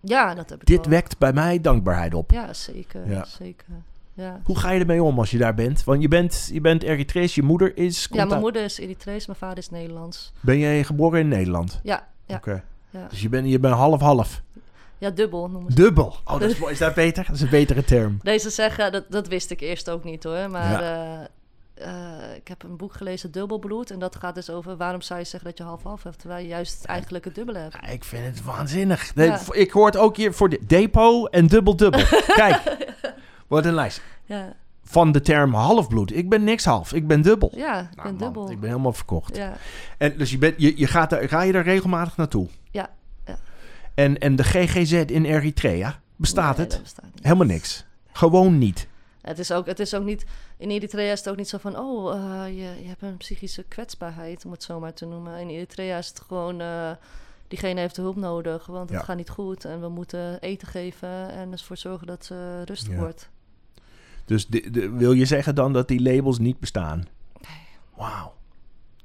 Ja, 0.00 0.34
dat 0.34 0.50
heb 0.50 0.60
ik 0.60 0.66
dit 0.66 0.80
wel. 0.80 0.88
wekt 0.88 1.18
bij 1.18 1.32
mij 1.32 1.60
dankbaarheid 1.60 2.14
op. 2.14 2.30
Ja, 2.30 2.52
zeker. 2.52 3.08
Ja. 3.10 3.24
zeker. 3.24 3.66
Ja. 4.14 4.40
Hoe 4.44 4.58
ga 4.58 4.70
je 4.70 4.80
ermee 4.80 5.02
om 5.02 5.18
als 5.18 5.30
je 5.30 5.38
daar 5.38 5.54
bent? 5.54 5.84
Want 5.84 6.02
je 6.02 6.08
bent, 6.08 6.48
je 6.52 6.60
bent 6.60 6.82
Eritrees, 6.82 7.34
je 7.34 7.42
moeder 7.42 7.76
is... 7.76 8.08
ja, 8.10 8.24
mijn 8.24 8.40
moeder 8.40 8.64
is 8.64 8.78
Eritrees, 8.78 9.26
mijn 9.26 9.38
vader 9.38 9.58
is 9.58 9.70
Nederlands. 9.70 10.32
Ben 10.40 10.58
jij 10.58 10.84
geboren 10.84 11.20
in 11.20 11.28
Nederland? 11.28 11.80
Ja, 11.82 12.06
ja, 12.26 12.36
Oké. 12.36 12.62
ja. 12.90 13.06
Dus 13.10 13.22
je 13.22 13.28
bent, 13.28 13.48
je 13.48 13.58
bent 13.58 13.74
half-half. 13.74 14.42
ja 14.98 15.10
dubbel 15.10 15.48
noemen 15.50 15.72
ze. 15.72 15.76
Dubbel. 15.82 16.16
Oh, 16.24 16.40
dat 16.40 16.50
is, 16.50 16.58
mooi. 16.60 16.72
is 16.72 16.78
dat 16.78 16.94
beter? 16.94 17.24
Dat 17.26 17.34
is 17.34 17.40
een 17.40 17.48
betere 17.48 17.84
term. 17.84 18.18
Deze 18.22 18.50
zeggen, 18.50 18.92
dat, 18.92 19.04
dat 19.08 19.28
wist 19.28 19.50
ik 19.50 19.60
eerst 19.60 19.90
ook 19.90 20.04
niet 20.04 20.24
hoor. 20.24 20.50
Maar 20.50 20.82
eh, 20.82 21.20
eh, 21.74 22.36
ik 22.36 22.48
heb 22.48 22.62
een 22.62 22.76
boek 22.76 22.92
gelezen, 22.92 23.30
Dubbelbloed. 23.30 23.90
En 23.90 23.98
dat 23.98 24.16
gaat 24.16 24.34
dus 24.34 24.50
over 24.50 24.76
waarom 24.76 25.00
zou 25.00 25.18
je 25.20 25.26
zeggen 25.26 25.48
dat 25.48 25.58
je 25.58 25.64
half-half 25.64 26.02
hebt, 26.02 26.18
terwijl 26.18 26.42
je 26.42 26.48
juist 26.48 26.84
eigenlijk 26.84 27.24
het 27.24 27.34
dubbele 27.34 27.58
hebt. 27.58 27.74
Ja, 27.82 27.88
ik 27.88 28.04
vind 28.04 28.24
het 28.24 28.44
waanzinnig. 28.44 29.14
Nee, 29.14 29.32
Ik 29.50 29.70
hoor 29.70 29.86
het 29.86 29.96
ook 29.96 30.16
hier 30.16 30.32
voor 30.34 30.48
de 30.48 30.60
depot 30.66 31.30
en 31.30 31.46
dubbel-dubbel. 31.46 32.04
Kijk, 32.26 32.60
wat 33.54 33.64
een 33.64 33.74
lijst. 33.74 34.02
Ja, 34.24 34.52
Van 34.82 35.12
de 35.12 35.20
term 35.20 35.54
halfbloed. 35.54 36.16
Ik 36.16 36.28
ben 36.28 36.44
niks 36.44 36.64
half, 36.64 36.92
ik 36.92 37.06
ben 37.06 37.22
dubbel. 37.22 37.52
ja 37.54 37.80
ik 37.80 37.96
Nou, 37.96 38.02
ben 38.02 38.04
man, 38.04 38.16
dubbel. 38.18 38.50
Ik 38.50 38.60
ben 38.60 38.68
helemaal 38.68 38.92
verkocht. 38.92 39.36
Ja, 39.36 39.56
En 39.98 40.16
dus 40.18 40.30
je, 40.30 40.38
bent, 40.38 40.54
je, 40.58 40.78
je 40.78 40.86
gaat 40.86 41.10
daar, 41.10 41.28
ga 41.28 41.42
je 41.42 41.52
daar 41.52 41.64
regelmatig 41.64 42.16
naartoe? 42.16 42.48
Ja, 42.70 42.90
ja. 43.26 43.36
En, 43.94 44.18
en 44.18 44.36
de 44.36 44.44
GGZ 44.44 44.92
in 44.92 45.24
Eritrea, 45.24 46.00
bestaat 46.16 46.56
Nee, 46.56 46.66
het? 46.66 46.78
bestaat. 46.82 47.04
Helemaal 47.22 47.46
niks. 47.46 47.84
Gewoon 48.12 48.58
niet. 48.58 48.86
Het 49.20 49.38
is, 49.38 49.52
ook, 49.52 49.66
het 49.66 49.80
is 49.80 49.94
ook 49.94 50.04
niet... 50.04 50.24
In 50.56 50.70
Eritrea 50.70 51.12
is 51.12 51.18
het 51.18 51.28
ook 51.28 51.36
niet 51.36 51.48
zo 51.48 51.58
van... 51.58 51.78
Oh, 51.78 52.14
eh, 52.14 52.46
je, 52.48 52.82
je 52.82 52.88
hebt 52.88 53.02
een 53.02 53.16
psychische 53.16 53.62
kwetsbaarheid, 53.62 54.44
om 54.44 54.50
het 54.50 54.62
zo 54.62 54.80
maar 54.80 54.92
te 54.94 55.06
noemen. 55.06 55.40
In 55.40 55.48
Eritrea 55.48 55.98
is 55.98 56.08
het 56.08 56.20
gewoon... 56.20 56.60
eh, 56.60 56.90
diegene 57.48 57.80
heeft 57.80 57.96
hulp 57.96 58.16
nodig, 58.16 58.66
want 58.66 58.88
het 58.88 58.98
Ja. 58.98 59.04
gaat 59.04 59.16
niet 59.16 59.30
goed. 59.30 59.64
En 59.64 59.80
we 59.80 59.88
moeten 59.88 60.40
eten 60.40 60.68
geven 60.68 61.30
en 61.30 61.52
ervoor 61.52 61.76
zorgen 61.76 62.06
dat 62.06 62.24
ze 62.24 62.62
rustig 62.64 62.92
Ja. 62.92 62.98
wordt. 62.98 63.28
Dus 64.24 64.46
de, 64.46 64.70
de- 64.70 64.90
wil 64.90 65.12
je 65.12 65.24
zeggen 65.24 65.54
dan 65.54 65.72
dat 65.72 65.88
die 65.88 66.02
labels 66.02 66.38
niet 66.38 66.58
bestaan? 66.60 66.98
Nee. 67.40 67.66
Wauw. 67.96 68.34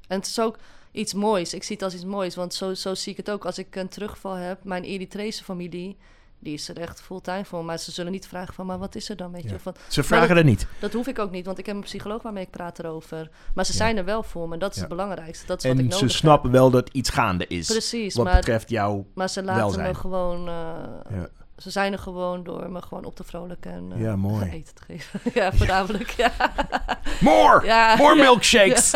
En 0.08 0.16
het 0.18 0.26
is 0.26 0.40
ook 0.40 0.56
iets 0.92 1.14
moois. 1.14 1.54
Ik 1.54 1.62
zie 1.62 1.74
het 1.74 1.84
als 1.84 1.94
iets 1.94 2.04
moois, 2.04 2.34
want 2.34 2.54
zo, 2.54 2.74
zo 2.74 2.94
zie 2.94 3.10
ik 3.12 3.16
het 3.16 3.30
ook. 3.30 3.44
Als 3.44 3.58
ik 3.58 3.76
een 3.76 3.88
terugval 3.88 4.34
heb, 4.34 4.64
mijn 4.64 4.84
Eritrese 4.84 5.44
familie... 5.44 5.96
Die 6.42 6.52
is 6.52 6.68
er 6.68 6.78
echt 6.78 7.02
fulltime 7.02 7.44
voor. 7.44 7.64
Maar 7.64 7.78
ze 7.78 7.90
zullen 7.90 8.12
niet 8.12 8.26
vragen 8.26 8.54
van, 8.54 8.66
maar 8.66 8.78
wat 8.78 8.94
is 8.94 9.08
er 9.08 9.16
dan? 9.16 9.32
Weet 9.32 9.42
Ja. 9.42 9.50
je? 9.50 9.58
Van, 9.58 9.74
Ze 9.88 10.02
vragen 10.02 10.36
er 10.36 10.44
niet. 10.44 10.66
dat 10.78 10.92
hoef 10.92 11.06
ik 11.06 11.18
ook 11.18 11.30
niet, 11.30 11.46
want 11.46 11.58
ik 11.58 11.66
heb 11.66 11.74
een 11.74 11.80
psycholoog 11.82 12.22
waarmee 12.22 12.42
ik 12.44 12.50
praat 12.50 12.78
erover. 12.78 13.30
Maar 13.54 13.64
ze 13.66 13.72
Ja. 13.72 13.78
zijn 13.78 13.96
er 13.96 14.04
wel 14.04 14.22
voor 14.22 14.48
me. 14.48 14.56
Dat 14.58 14.70
is 14.70 14.74
Ja. 14.76 14.80
het 14.80 14.90
belangrijkste. 14.90 15.46
Dat 15.46 15.58
is 15.58 15.62
wat 15.64 15.72
ik 15.72 15.78
En 15.78 15.84
nodig 15.84 15.98
ze 15.98 16.04
heb. 16.04 16.14
snappen 16.14 16.50
wel 16.50 16.70
dat 16.70 16.88
iets 16.92 17.10
gaande 17.10 17.46
is. 17.46 17.66
Precies, 17.66 18.14
wat 18.14 18.24
maar, 18.24 18.34
betreft 18.34 18.68
jou. 18.70 19.04
maar 19.14 19.28
ze 19.30 19.42
laten 19.42 19.60
welzijn. 19.62 19.86
me 19.88 19.94
gewoon... 19.94 20.48
eh. 20.48 21.22
Ze 21.60 21.70
zijn 21.70 21.92
er 21.92 21.98
gewoon 21.98 22.42
door 22.42 22.70
me 22.70 22.82
gewoon 22.82 23.04
op 23.04 23.16
te 23.16 23.24
vrolijken 23.24 23.72
en 23.72 23.92
eh, 23.92 24.00
Ja, 24.00 24.16
mooi. 24.16 24.50
eten 24.50 24.74
te 24.74 24.82
geven. 24.82 25.20
ja, 25.40 25.52
voornamelijk. 25.52 26.10
Ja. 26.10 26.32
More! 27.20 27.66
Ja. 27.66 27.96
More 27.96 28.14
milkshakes! 28.14 28.94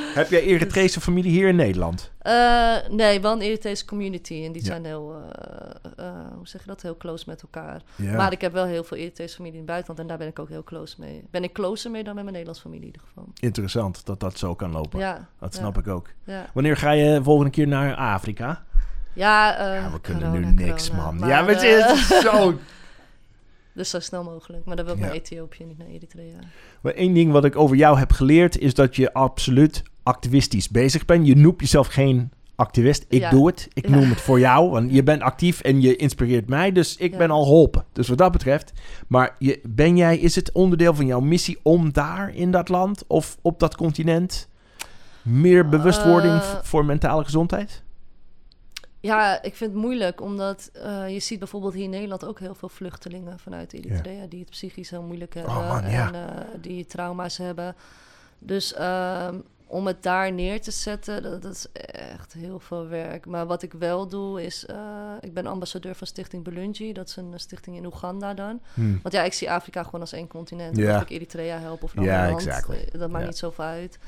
Heb 0.00 0.30
jij 0.30 0.42
Eritrese 0.42 1.00
familie 1.00 1.30
hier 1.30 1.48
in 1.48 1.56
Nederland? 1.56 2.12
Eh, 2.18 2.76
nee, 2.90 3.20
wel 3.20 3.32
een 3.32 3.40
Eritrese 3.40 3.84
community. 3.84 4.42
En 4.44 4.52
die 4.52 4.64
zijn 4.64 4.84
heel, 4.84 5.14
eh, 5.32 6.06
eh, 6.06 6.14
hoe 6.36 6.48
zeg 6.48 6.60
je 6.60 6.66
dat, 6.66 6.82
heel 6.82 6.96
close 6.96 7.24
met 7.26 7.42
elkaar. 7.42 7.82
Maar 7.96 8.32
ik 8.32 8.40
heb 8.40 8.52
wel 8.52 8.64
heel 8.64 8.84
veel 8.84 8.96
Eritrese 8.96 9.34
familie 9.34 9.58
in 9.58 9.62
het 9.62 9.68
buitenland. 9.70 10.00
En 10.00 10.06
daar 10.06 10.18
ben 10.18 10.28
ik 10.28 10.38
ook 10.38 10.48
heel 10.48 10.64
close 10.64 10.94
mee. 10.98 11.24
Ben 11.30 11.42
ik 11.42 11.52
closer 11.52 11.90
mee 11.90 12.04
dan 12.04 12.14
met 12.14 12.24
mijn 12.24 12.36
Nederlandse 12.36 12.62
familie 12.62 12.86
in 12.86 12.92
ieder 12.92 13.08
geval. 13.08 13.28
Interessant 13.40 14.06
dat 14.06 14.20
dat 14.20 14.38
zo 14.38 14.54
kan 14.54 14.70
lopen. 14.72 14.98
Ja, 14.98 15.28
Dat 15.38 15.54
snap 15.54 15.78
ik 15.78 15.88
ook. 15.88 16.08
Wanneer 16.54 16.76
ga 16.76 16.90
je 16.90 17.20
volgende 17.22 17.50
keer 17.50 17.68
naar 17.68 17.94
Afrika? 17.94 18.64
Ja, 19.18 19.74
Ja, 19.74 19.90
we 19.92 20.00
kunnen 20.00 20.22
corona, 20.30 20.48
nu 20.50 20.64
niks, 20.64 20.88
corona. 20.90 21.04
man. 21.06 21.18
Maar, 21.18 21.28
ja, 21.28 21.40
maar 21.42 21.50
het 21.54 21.62
eh, 21.62 21.90
is 21.92 22.20
zo... 22.20 22.58
dus 23.74 23.90
zo 23.90 24.00
snel 24.00 24.22
mogelijk. 24.24 24.64
Maar 24.64 24.76
dan 24.76 24.84
wil 24.84 24.94
ik 24.94 25.00
Ja. 25.00 25.06
naar 25.06 25.14
Ethiopië, 25.14 25.64
niet 25.64 25.78
naar 25.78 25.86
Eritrea. 25.88 26.38
Maar 26.80 26.92
één 26.94 27.14
ding 27.14 27.32
wat 27.32 27.44
ik 27.44 27.56
over 27.56 27.76
jou 27.76 27.98
heb 27.98 28.12
geleerd... 28.12 28.58
is 28.58 28.74
dat 28.74 28.96
je 28.96 29.12
absoluut 29.12 29.82
activistisch 30.02 30.68
bezig 30.68 31.04
bent. 31.04 31.26
Je 31.26 31.36
noemt 31.36 31.60
jezelf 31.60 31.86
geen 31.86 32.30
activist. 32.54 33.04
Ik 33.08 33.20
Ja. 33.20 33.30
doe 33.30 33.46
het. 33.46 33.68
Ik 33.72 33.88
noem 33.88 34.08
het 34.08 34.20
voor 34.20 34.38
jou. 34.40 34.70
Want 34.70 34.92
je 34.92 35.02
bent 35.02 35.22
actief 35.22 35.60
en 35.60 35.80
je 35.80 35.96
inspireert 35.96 36.48
mij. 36.48 36.72
Dus 36.72 36.96
ik 36.96 37.18
ben 37.18 37.30
al 37.30 37.42
geholpen. 37.42 37.84
Dus 37.92 38.08
wat 38.08 38.18
dat 38.18 38.32
betreft. 38.32 38.72
Maar 39.08 39.34
je, 39.38 39.60
ben 39.68 39.96
jij... 39.96 40.18
Is 40.18 40.34
het 40.34 40.52
onderdeel 40.52 40.94
van 40.94 41.06
jouw 41.06 41.20
missie 41.20 41.58
om 41.62 41.92
daar 41.92 42.34
in 42.34 42.50
dat 42.50 42.68
land... 42.68 43.04
of 43.06 43.36
op 43.42 43.58
dat 43.60 43.76
continent... 43.76 44.48
meer 45.22 45.68
bewustwording 45.68 46.34
Eh, 46.34 46.58
voor 46.62 46.84
mentale 46.84 47.24
gezondheid? 47.24 47.82
Ja, 49.08 49.42
ik 49.42 49.56
vind 49.56 49.72
het 49.72 49.80
moeilijk, 49.82 50.20
omdat 50.20 50.70
eh, 50.72 51.08
je 51.08 51.18
ziet 51.20 51.38
bijvoorbeeld 51.38 51.74
hier 51.74 51.84
in 51.84 51.90
Nederland 51.90 52.24
ook 52.24 52.38
heel 52.38 52.54
veel 52.54 52.68
vluchtelingen 52.68 53.38
vanuit 53.38 53.72
Eritrea 53.72 54.26
die 54.26 54.40
het 54.40 54.50
psychisch 54.50 54.90
heel 54.90 55.02
moeilijk 55.02 55.34
hebben 55.34 55.56
Oh, 55.56 55.68
man, 55.68 55.90
ja. 55.90 56.06
en 56.06 56.14
eh, 56.14 56.44
die 56.60 56.86
trauma's 56.86 57.36
hebben. 57.36 57.74
Dus 58.38 58.74
ehm, 58.74 59.34
om 59.66 59.86
het 59.86 60.02
daar 60.02 60.32
neer 60.32 60.60
te 60.60 60.70
zetten, 60.70 61.22
dat, 61.22 61.42
dat 61.42 61.52
is 61.54 61.66
echt 61.92 62.32
heel 62.32 62.60
veel 62.60 62.86
werk. 62.88 63.26
Maar 63.26 63.46
wat 63.46 63.62
ik 63.62 63.72
wel 63.72 64.08
doe 64.08 64.44
is, 64.44 64.66
eh, 64.66 64.76
ik 65.20 65.34
ben 65.34 65.46
ambassadeur 65.46 65.94
van 65.94 66.06
Stichting 66.06 66.44
Belungi. 66.44 66.92
Dat 66.92 67.08
is 67.08 67.16
een 67.16 67.32
stichting 67.36 67.76
in 67.76 67.86
Oeganda 67.86 68.34
dan. 68.34 68.60
Hmm. 68.74 68.98
Want 69.02 69.14
ja, 69.14 69.22
ik 69.22 69.32
zie 69.32 69.50
Afrika 69.50 69.82
gewoon 69.82 70.00
als 70.00 70.12
één 70.12 70.28
continent. 70.28 70.76
Ja. 70.76 70.96
Of 70.96 71.02
ik 71.02 71.10
Eritrea 71.10 71.58
help 71.58 71.82
of 71.82 71.96
een 71.96 72.02
Ja, 72.02 72.14
ander 72.18 72.30
land, 72.30 72.46
exactly. 72.46 72.88
eh, 72.92 73.00
dat 73.00 73.10
maakt 73.10 73.26
niet 73.26 73.36
zoveel 73.38 73.64
uit. 73.64 73.98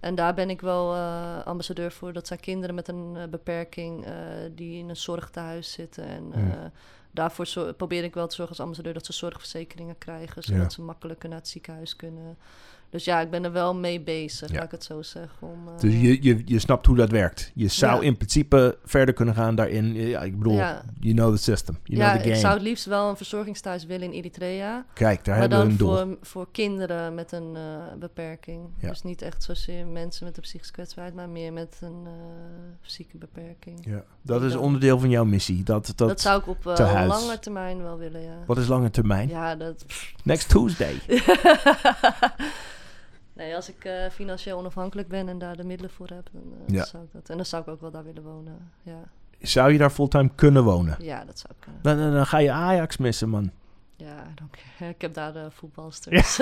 En 0.00 0.14
daar 0.14 0.34
ben 0.34 0.50
ik 0.50 0.60
wel 0.60 0.94
eh, 0.94 1.42
ambassadeur 1.46 1.92
voor. 1.92 2.12
Dat 2.12 2.26
zijn 2.26 2.40
kinderen 2.40 2.74
met 2.74 2.88
een 2.88 3.14
eh, 3.16 3.28
beperking 3.28 4.04
eh, 4.04 4.12
die 4.54 4.78
in 4.78 4.88
een 4.88 4.96
zorgtehuis 4.96 5.72
zitten. 5.72 6.04
En 6.04 6.32
daarvoor 7.10 7.46
zo- 7.46 7.72
probeer 7.72 8.04
ik 8.04 8.14
wel 8.14 8.26
te 8.26 8.34
zorgen 8.34 8.52
als 8.54 8.62
ambassadeur 8.64 8.92
dat 8.94 9.06
ze 9.06 9.12
zorgverzekeringen 9.12 9.98
krijgen. 9.98 10.42
Zodat 10.42 10.62
Ja. 10.62 10.68
ze 10.68 10.82
makkelijker 10.82 11.28
naar 11.28 11.38
het 11.38 11.48
ziekenhuis 11.48 11.96
kunnen. 11.96 12.38
Dus 12.90 13.04
ja, 13.04 13.20
ik 13.20 13.30
ben 13.30 13.44
er 13.44 13.52
wel 13.52 13.74
mee 13.74 14.00
bezig, 14.00 14.48
Ja. 14.50 14.54
laat 14.54 14.64
ik 14.64 14.70
het 14.70 14.84
zo 14.84 15.02
zeggen. 15.02 15.48
Om, 15.48 15.68
eh, 15.68 15.78
Dus 15.80 15.92
je, 15.92 16.22
je, 16.22 16.42
je 16.44 16.58
snapt 16.58 16.86
hoe 16.86 16.96
dat 16.96 17.10
werkt. 17.10 17.50
Je 17.54 17.68
zou 17.68 18.00
Ja. 18.00 18.06
in 18.06 18.16
principe 18.16 18.78
verder 18.84 19.14
kunnen 19.14 19.34
gaan 19.34 19.54
daarin. 19.54 19.94
Ja, 19.94 20.20
ik 20.22 20.38
bedoel, 20.38 20.52
Ja. 20.56 20.82
you 21.00 21.14
know 21.14 21.34
the 21.34 21.42
system. 21.42 21.78
You 21.84 21.98
ja, 22.00 22.04
know 22.08 22.16
the 22.22 22.24
ik 22.26 22.30
game. 22.32 22.40
zou 22.46 22.54
het 22.54 22.62
liefst 22.62 22.84
wel 22.84 23.08
een 23.08 23.16
verzorgingstehuis 23.16 23.84
willen 23.84 24.06
in 24.06 24.12
Eritrea. 24.12 24.84
Kijk, 24.94 25.24
daar 25.24 25.38
maar 25.38 25.48
hebben 25.48 25.58
we 25.58 25.64
dan 25.64 25.72
een 25.72 25.78
doel. 25.78 25.96
voor, 26.16 26.16
voor 26.28 26.48
kinderen 26.52 27.14
met 27.14 27.32
een 27.32 27.56
eh, 27.56 27.62
beperking. 27.98 28.60
Dus 28.80 29.02
niet 29.02 29.22
echt 29.22 29.42
zozeer 29.42 29.86
mensen 29.86 30.24
met 30.24 30.36
een 30.36 30.42
psychische 30.42 30.72
kwetsbaarheid, 30.72 31.16
maar 31.16 31.28
meer 31.28 31.52
met 31.52 31.76
een 31.80 32.02
eh, 32.04 32.12
fysieke 32.80 33.16
beperking. 33.18 33.78
Ja, 33.84 34.04
dat 34.22 34.42
is 34.42 34.52
dan- 34.52 34.60
onderdeel 34.60 34.98
van 34.98 35.10
jouw 35.10 35.24
missie. 35.24 35.62
Dat, 35.62 35.86
dat, 35.96 36.08
Dat, 36.08 36.20
zou 36.20 36.40
ik 36.40 36.46
op 36.46 36.64
lange 36.64 37.38
termijn 37.40 37.82
wel 37.82 37.98
willen, 37.98 38.20
ja. 38.22 38.36
Wat 38.46 38.58
is 38.58 38.66
lange 38.66 38.90
termijn? 38.90 39.28
Ja, 39.28 39.54
dat... 39.54 39.84
Next 40.24 40.48
Tuesday. 40.48 40.94
nee, 43.36 43.54
als 43.56 43.68
ik 43.68 43.84
eh, 43.84 43.92
financieel 44.10 44.58
onafhankelijk 44.58 45.08
ben 45.08 45.28
en 45.28 45.38
daar 45.38 45.56
de 45.56 45.64
middelen 45.64 45.92
voor 45.92 46.08
heb, 46.08 46.28
dan 46.32 46.42
eh, 46.66 46.74
Ja. 46.74 46.84
zou 46.84 47.02
ik 47.04 47.08
dat... 47.12 47.28
En 47.28 47.36
dan 47.36 47.46
zou 47.46 47.62
ik 47.62 47.68
ook 47.68 47.80
wel 47.80 47.90
daar 47.90 48.04
willen 48.04 48.22
wonen, 48.22 48.70
ja. 48.82 49.02
Zou 49.40 49.72
je 49.72 49.78
daar 49.78 49.90
fulltime 49.90 50.30
kunnen 50.34 50.64
wonen? 50.64 50.96
Ja, 51.00 51.24
dat 51.24 51.38
zou 51.38 51.52
ik 51.52 51.60
kunnen. 51.60 51.82
Dan, 51.82 51.96
dan, 51.98 52.12
dan 52.12 52.26
ga 52.26 52.38
je 52.38 52.50
Ajax 52.50 52.96
missen, 52.96 53.28
man. 53.28 53.50
Ja, 53.96 54.32
dank 54.34 54.54
je. 54.78 54.84
Ik 54.94 55.00
heb 55.00 55.14
daar 55.14 55.32
de 55.32 55.46
voetbalsters 55.50 56.40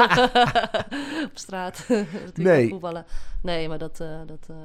op 1.24 1.30
straat. 1.34 1.86
Nee. 2.34 2.68
voetballen. 2.68 3.04
Nee, 3.42 3.68
maar 3.68 3.78
dat, 3.78 4.00
eh, 4.00 4.18
dat, 4.26 4.46
eh, 4.50 4.56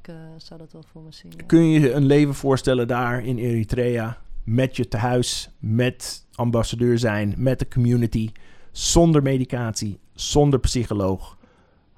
ik 0.00 0.08
eh, 0.08 0.14
zou 0.36 0.60
dat 0.60 0.72
wel 0.72 0.84
voor 0.92 1.02
me 1.02 1.12
zien. 1.12 1.32
ja. 1.36 1.44
Kun 1.46 1.70
je 1.70 1.80
je 1.80 1.92
een 1.92 2.04
leven 2.04 2.34
voorstellen 2.34 2.88
daar 2.88 3.24
in 3.24 3.38
Eritrea... 3.38 4.18
met 4.44 4.76
je 4.76 4.88
tehuis, 4.88 5.50
met 5.58 6.26
ambassadeur 6.34 6.98
zijn, 6.98 7.34
met 7.36 7.58
de 7.58 7.68
community... 7.68 8.30
zonder 8.70 9.22
medicatie, 9.22 9.98
zonder 10.14 10.60
psycholoog... 10.60 11.36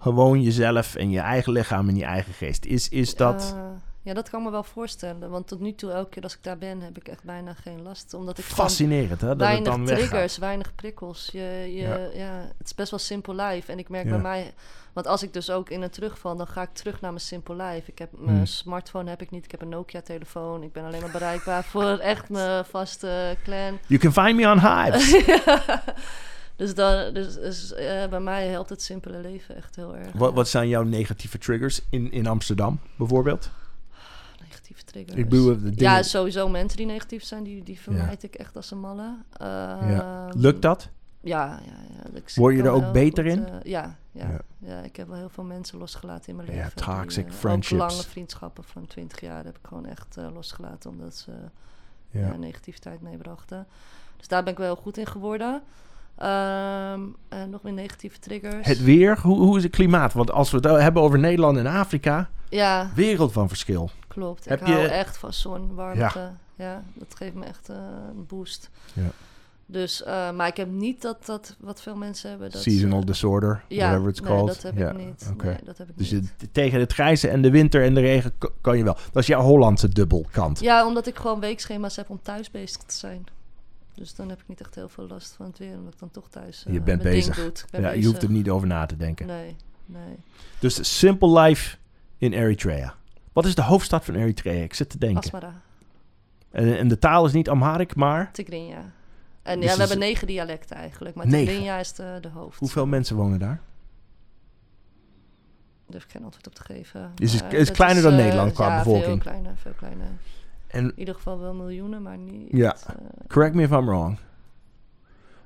gewoon 0.05 0.43
jezelf 0.43 0.95
en 0.95 1.11
je 1.11 1.21
eigen 1.21 1.53
lichaam 1.53 1.89
en 1.89 1.97
je 1.97 2.05
eigen 2.05 2.33
geest. 2.33 2.65
Is, 2.65 2.89
is 2.89 3.15
dat... 3.17 3.57
Ja, 4.03 4.15
dat 4.15 4.31
kan 4.31 4.43
me 4.43 4.51
wel 4.51 4.63
voorstellen. 4.63 5.31
Want 5.31 5.47
tot 5.49 5.61
nu 5.61 5.75
toe, 5.75 5.91
elke 5.91 6.11
keer 6.11 6.23
als 6.23 6.33
ik 6.35 6.43
daar 6.43 6.59
ben, 6.59 6.81
heb 6.81 6.97
ik 6.97 7.09
echt 7.09 7.23
bijna 7.25 7.55
geen 7.55 7.83
last. 7.83 8.15
Omdat 8.15 8.39
ik 8.39 8.45
Fascinerend, 8.45 9.21
hè? 9.21 9.27
Dat 9.27 9.29
het 9.29 9.39
weinig 9.39 9.65
dan 9.69 9.87
weggaat. 9.87 10.09
triggers, 10.09 10.39
weinig 10.39 10.75
prikkels. 10.75 11.29
Je, 11.33 11.41
je, 11.75 11.81
Ja. 11.81 11.97
ja. 12.15 12.33
het 12.59 12.67
is 12.67 12.75
best 12.75 12.91
wel 12.91 12.99
simpel 13.01 13.35
life. 13.35 13.73
En 13.73 13.79
ik 13.79 13.89
merk 13.89 14.05
Ja. 14.05 14.11
bij 14.11 14.21
mij... 14.21 14.53
Want 14.93 15.07
als 15.07 15.23
ik 15.23 15.33
dus 15.33 15.51
ook 15.51 15.71
in 15.71 15.83
een 15.83 15.91
terugval, 15.91 16.37
dan 16.37 16.47
ga 16.47 16.63
ik 16.63 16.73
terug 16.73 17.01
naar 17.01 17.11
mijn 17.11 17.25
simpel 17.25 17.55
life. 17.57 17.91
Ik 17.91 17.99
heb 17.99 18.09
mijn 18.13 18.37
Hmm. 18.37 18.47
smartphone 18.47 19.11
heb 19.11 19.23
ik 19.23 19.31
niet. 19.31 19.45
Ik 19.45 19.51
heb 19.51 19.61
een 19.63 19.69
Nokia-telefoon. 19.69 20.63
Ik 20.63 20.73
ben 20.73 20.85
alleen 20.85 21.01
maar 21.01 21.11
bereikbaar 21.11 21.65
voor 21.65 21.99
echt 22.13 22.29
mijn 22.29 22.65
vaste 22.65 23.37
clan. 23.45 23.79
You 23.87 24.01
can 24.01 24.13
find 24.13 24.37
me 24.37 24.51
on 24.51 24.61
Hives. 24.61 25.13
Dus, 26.57 26.75
dan, 26.75 27.15
dus, 27.15 27.35
dus 27.35 27.73
eh, 27.73 28.09
bij 28.09 28.21
mij 28.21 28.47
helpt 28.49 28.69
het 28.71 28.83
simpele 28.83 29.19
leven 29.21 29.57
echt 29.57 29.77
heel 29.77 29.97
erg. 29.97 30.13
wat, 30.13 30.29
ja. 30.29 30.35
wat 30.35 30.49
zijn 30.49 30.69
jouw 30.69 30.83
negatieve 30.83 31.39
triggers 31.39 31.81
in, 31.91 32.13
in 32.13 32.27
Amsterdam, 32.27 32.81
bijvoorbeeld? 32.97 33.51
negatieve 34.41 34.85
triggers? 34.85 35.17
Ik 35.19 35.29
bedoel, 35.29 35.61
de 35.61 35.73
Ja, 35.77 36.03
sowieso 36.03 36.49
mensen 36.49 36.77
die 36.77 36.87
negatief 36.87 37.25
zijn, 37.25 37.43
die, 37.45 37.63
die 37.63 37.81
vermijd 37.81 38.23
ik 38.23 38.35
echt 38.35 38.57
als 38.57 38.71
een 38.71 38.81
malle. 38.81 39.17
Ja. 39.41 40.27
Ehm, 40.29 40.39
Lukt 40.41 40.63
dat? 40.63 40.89
Ja, 41.21 41.61
ja, 41.65 41.73
ja. 41.97 42.11
Ik 42.19 42.31
Word 42.35 42.57
je 42.57 42.63
er 42.63 42.71
ook 42.71 42.93
beter 42.93 43.25
goed, 43.25 43.33
in? 43.33 43.47
eh, 43.49 43.55
ja, 43.63 43.97
ja, 44.13 44.29
Ja. 44.31 44.41
ja. 44.59 44.81
ik 44.81 44.97
heb 44.97 45.09
wel 45.09 45.17
heel 45.17 45.29
veel 45.29 45.45
mensen 45.45 45.79
losgelaten 45.79 46.29
in 46.29 46.37
mijn 46.37 46.49
Ja, 46.49 46.55
leven. 46.55 46.73
die, 46.77 46.85
toxic 46.85 47.27
eh, 47.27 47.33
friendships. 47.33 47.83
Ook 47.83 47.89
lange 47.91 48.03
vriendschappen 48.03 48.65
van 48.65 48.87
20 48.87 49.21
jaar 49.21 49.45
heb 49.45 49.59
ik 49.59 49.67
gewoon 49.67 49.87
echt 49.87 50.17
losgelaten, 50.33 50.91
omdat 50.91 51.17
ze 51.17 51.31
Ja. 52.11 52.21
ja, 52.27 52.37
negativiteit 52.37 53.01
meebrachten. 53.01 53.67
Dus 54.17 54.29
daar 54.29 54.43
ben 54.43 54.53
ik 54.53 54.59
wel 54.59 54.75
heel 54.75 54.83
goed 54.83 54.97
in 54.97 55.07
geworden. 55.07 55.63
Ehm, 56.17 57.01
en 57.29 57.51
nog 57.51 57.63
meer 57.63 57.73
negatieve 57.73 58.19
triggers. 58.19 58.67
Het 58.67 58.83
weer, 58.83 59.19
hoe, 59.21 59.39
hoe 59.39 59.57
is 59.57 59.63
het 59.63 59.73
klimaat? 59.73 60.13
Want 60.13 60.31
als 60.31 60.51
we 60.51 60.57
het 60.57 60.81
hebben 60.83 61.03
over 61.03 61.19
Nederland 61.19 61.57
en 61.59 61.67
Afrika, 61.67 62.29
Ja, 62.49 62.91
wereld 62.95 63.33
van 63.33 63.49
verschil. 63.49 63.91
klopt. 64.09 64.45
Heb 64.49 64.61
ik 64.61 64.67
hou 64.67 64.81
je- 64.81 64.89
echt 64.89 65.17
van 65.17 65.33
zon, 65.33 65.75
warmte. 65.75 66.31
Ja. 66.57 66.83
dat 66.95 67.15
geeft 67.15 67.35
me 67.35 67.45
echt 67.45 67.69
eh, 67.69 67.77
een 68.17 68.27
boost. 68.27 68.71
Ja. 68.93 69.03
Dus, 69.67 70.03
eh, 70.03 70.31
maar 70.31 70.47
ik 70.47 70.57
heb 70.57 70.69
niet 70.71 71.03
dat, 71.03 71.27
dat 71.27 71.57
wat 71.61 71.83
veel 71.83 71.97
mensen 71.97 72.31
hebben. 72.31 72.51
Dat 72.51 72.63
Seasonal 72.63 73.05
disorder, 73.05 73.65
ja, 73.69 73.87
whatever 73.89 74.09
it's 74.11 74.21
nee, 74.21 74.31
called. 74.31 74.47
dat 74.55 74.63
heb 74.63 74.77
ja. 74.79 74.91
ik 74.91 74.97
niet. 75.07 75.29
oké. 75.33 75.47
Nee, 75.47 75.57
dat 75.65 75.79
heb 75.79 75.89
ik 75.89 75.99
Dus 75.99 76.11
niet. 76.11 76.33
je- 76.39 76.51
tegen 76.53 76.81
het 76.81 76.93
grijze 76.93 77.29
en 77.29 77.43
de 77.43 77.51
winter 77.51 77.85
en 77.85 77.95
de 77.95 78.01
regen 78.01 78.33
kan 78.61 78.77
je 78.79 78.85
wel. 78.85 78.95
Dat 79.13 79.23
is 79.23 79.27
jouw 79.27 79.41
Hollandse 79.43 79.89
dubbelkant. 79.89 80.61
Ja, 80.61 80.87
omdat 80.87 81.07
ik 81.07 81.17
gewoon 81.17 81.41
weekschema's 81.41 81.97
heb 81.97 82.11
om 82.11 82.19
thuis 82.23 82.51
bezig 82.51 82.83
te 82.83 82.95
zijn. 82.95 83.25
Dus 83.95 84.15
dan 84.15 84.29
heb 84.29 84.41
ik 84.41 84.49
niet 84.49 84.61
echt 84.61 84.75
heel 84.75 84.89
veel 84.89 85.07
last 85.07 85.33
van 85.35 85.47
het 85.47 85.59
weer, 85.59 85.77
omdat 85.77 85.93
ik 85.93 85.99
dan 85.99 86.11
toch 86.11 86.29
thuis 86.29 86.65
eh, 86.67 86.73
Je 86.73 86.81
bent 86.81 87.03
mijn 87.03 87.15
ding 87.15 87.27
bezig. 87.27 87.37
doe. 87.37 87.47
Ik 87.47 87.65
ben 87.71 87.81
Ja, 87.81 87.91
je 87.91 88.07
hoeft 88.07 88.23
er 88.23 88.31
niet 88.31 88.49
over 88.51 88.67
na 88.67 88.87
te 88.87 88.97
denken. 88.97 89.27
Nee, 89.27 89.57
nee. 89.87 90.17
Dus 90.59 90.99
Simple 90.99 91.41
Life 91.41 91.77
in 92.19 92.33
Eritrea. 92.33 92.95
Wat 93.33 93.45
is 93.47 93.55
de 93.55 93.63
hoofdstad 93.63 94.05
van 94.05 94.15
Eritrea? 94.15 94.63
Ik 94.63 94.75
zit 94.75 94.91
te 94.91 94.99
denken. 94.99 95.23
Asmara, 95.23 95.61
En, 96.51 96.79
en 96.79 96.89
de 96.89 96.99
taal 96.99 97.27
is 97.27 97.33
niet 97.33 97.49
Amharic, 97.49 97.95
maar 97.95 98.33
Tigrinya. 98.33 98.93
En 99.43 99.61
Dus 99.61 99.69
ja, 99.69 99.75
we 99.75 99.81
hebben 99.81 99.99
negen 99.99 100.27
dialecten 100.27 100.77
eigenlijk, 100.77 101.15
maar? 101.15 101.27
Tigrinya 101.29 101.79
is 101.79 101.93
de, 101.93 102.19
de 102.21 102.29
hoofd. 102.29 102.59
hoeveel 102.59 102.87
mensen 102.87 103.17
wonen 103.17 103.39
daar? 103.39 103.61
Daar 105.87 105.93
durf 105.93 106.05
ik 106.05 106.11
geen 106.11 106.25
antwoord 106.25 106.47
op 106.47 106.55
te 106.55 106.63
geven. 106.65 107.13
Is 107.19 107.33
het- 107.33 107.53
is 107.53 107.71
kleiner 107.71 108.03
dan 108.03 108.13
eh, 108.13 108.19
Nederland 108.19 108.53
qua 108.53 108.69
ja, 108.69 108.77
bevolking? 108.79 109.05
veel 109.05 109.19
kleiner, 109.19 109.57
veel 109.57 109.73
kleiner. 109.77 110.07
En 110.75 110.85
In 110.85 110.93
ieder 110.99 111.15
geval 111.15 111.39
wel 111.39 111.55
miljoenen, 111.55 112.03
maar 112.03 112.19
niet... 112.19 112.49
Ja. 112.53 112.77
eh, 112.87 112.95
correct 113.29 113.55
me 113.55 113.63
if 113.63 113.71
I'm 113.71 113.87
wrong. 113.87 114.19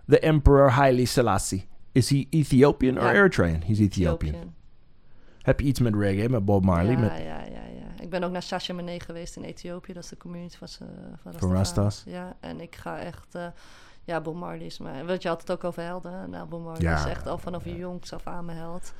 The 0.06 0.18
Emperor 0.20 0.70
Haile 0.70 1.06
Selassie. 1.06 1.68
Is 1.92 2.10
he 2.10 2.26
Ethiopian 2.30 2.98
or 2.98 3.04
Ja. 3.04 3.12
Eritrean? 3.12 3.62
He's 3.66 3.78
Ethiopian. 3.78 4.54
Heb 5.42 5.60
je 5.60 5.66
iets 5.66 5.80
met 5.80 5.94
reggae, 5.94 6.28
met 6.28 6.44
Bob 6.44 6.64
Marley? 6.64 6.92
Ja, 6.92 6.98
met... 6.98 7.10
ja, 7.10 7.18
ja, 7.44 7.44
ja. 7.44 8.02
Ik 8.02 8.10
ben 8.10 8.22
ook 8.22 8.30
naar 8.32 8.42
Shashamene 8.42 9.00
geweest 9.00 9.36
in 9.36 9.42
Ethiopië. 9.42 9.92
Dat 9.92 10.02
is 10.02 10.08
de 10.08 10.16
community 10.16 10.56
van, 10.56 10.68
van 11.22 11.32
Van 11.36 11.52
Rastas. 11.52 12.02
Ja, 12.06 12.36
en 12.40 12.60
ik 12.60 12.74
ga 12.76 12.98
echt... 12.98 13.34
eh, 13.34 13.46
ja, 14.04 14.20
Bob 14.20 14.34
Marley 14.36 14.66
is 14.66 14.78
mijn... 14.78 15.06
Want 15.06 15.22
je 15.22 15.28
had 15.28 15.40
het 15.40 15.50
ook 15.52 15.64
over 15.64 15.82
helden. 15.82 16.30
Nou, 16.30 16.48
Bob 16.48 16.62
Marley 16.64 16.82
Ja. 16.82 16.98
is 16.98 17.04
echt 17.04 17.26
al 17.26 17.38
vanaf 17.38 17.64
jongs 17.64 18.12
af 18.12 18.26
aan 18.26 18.44
mijn 18.44 18.58
held. 18.58 18.92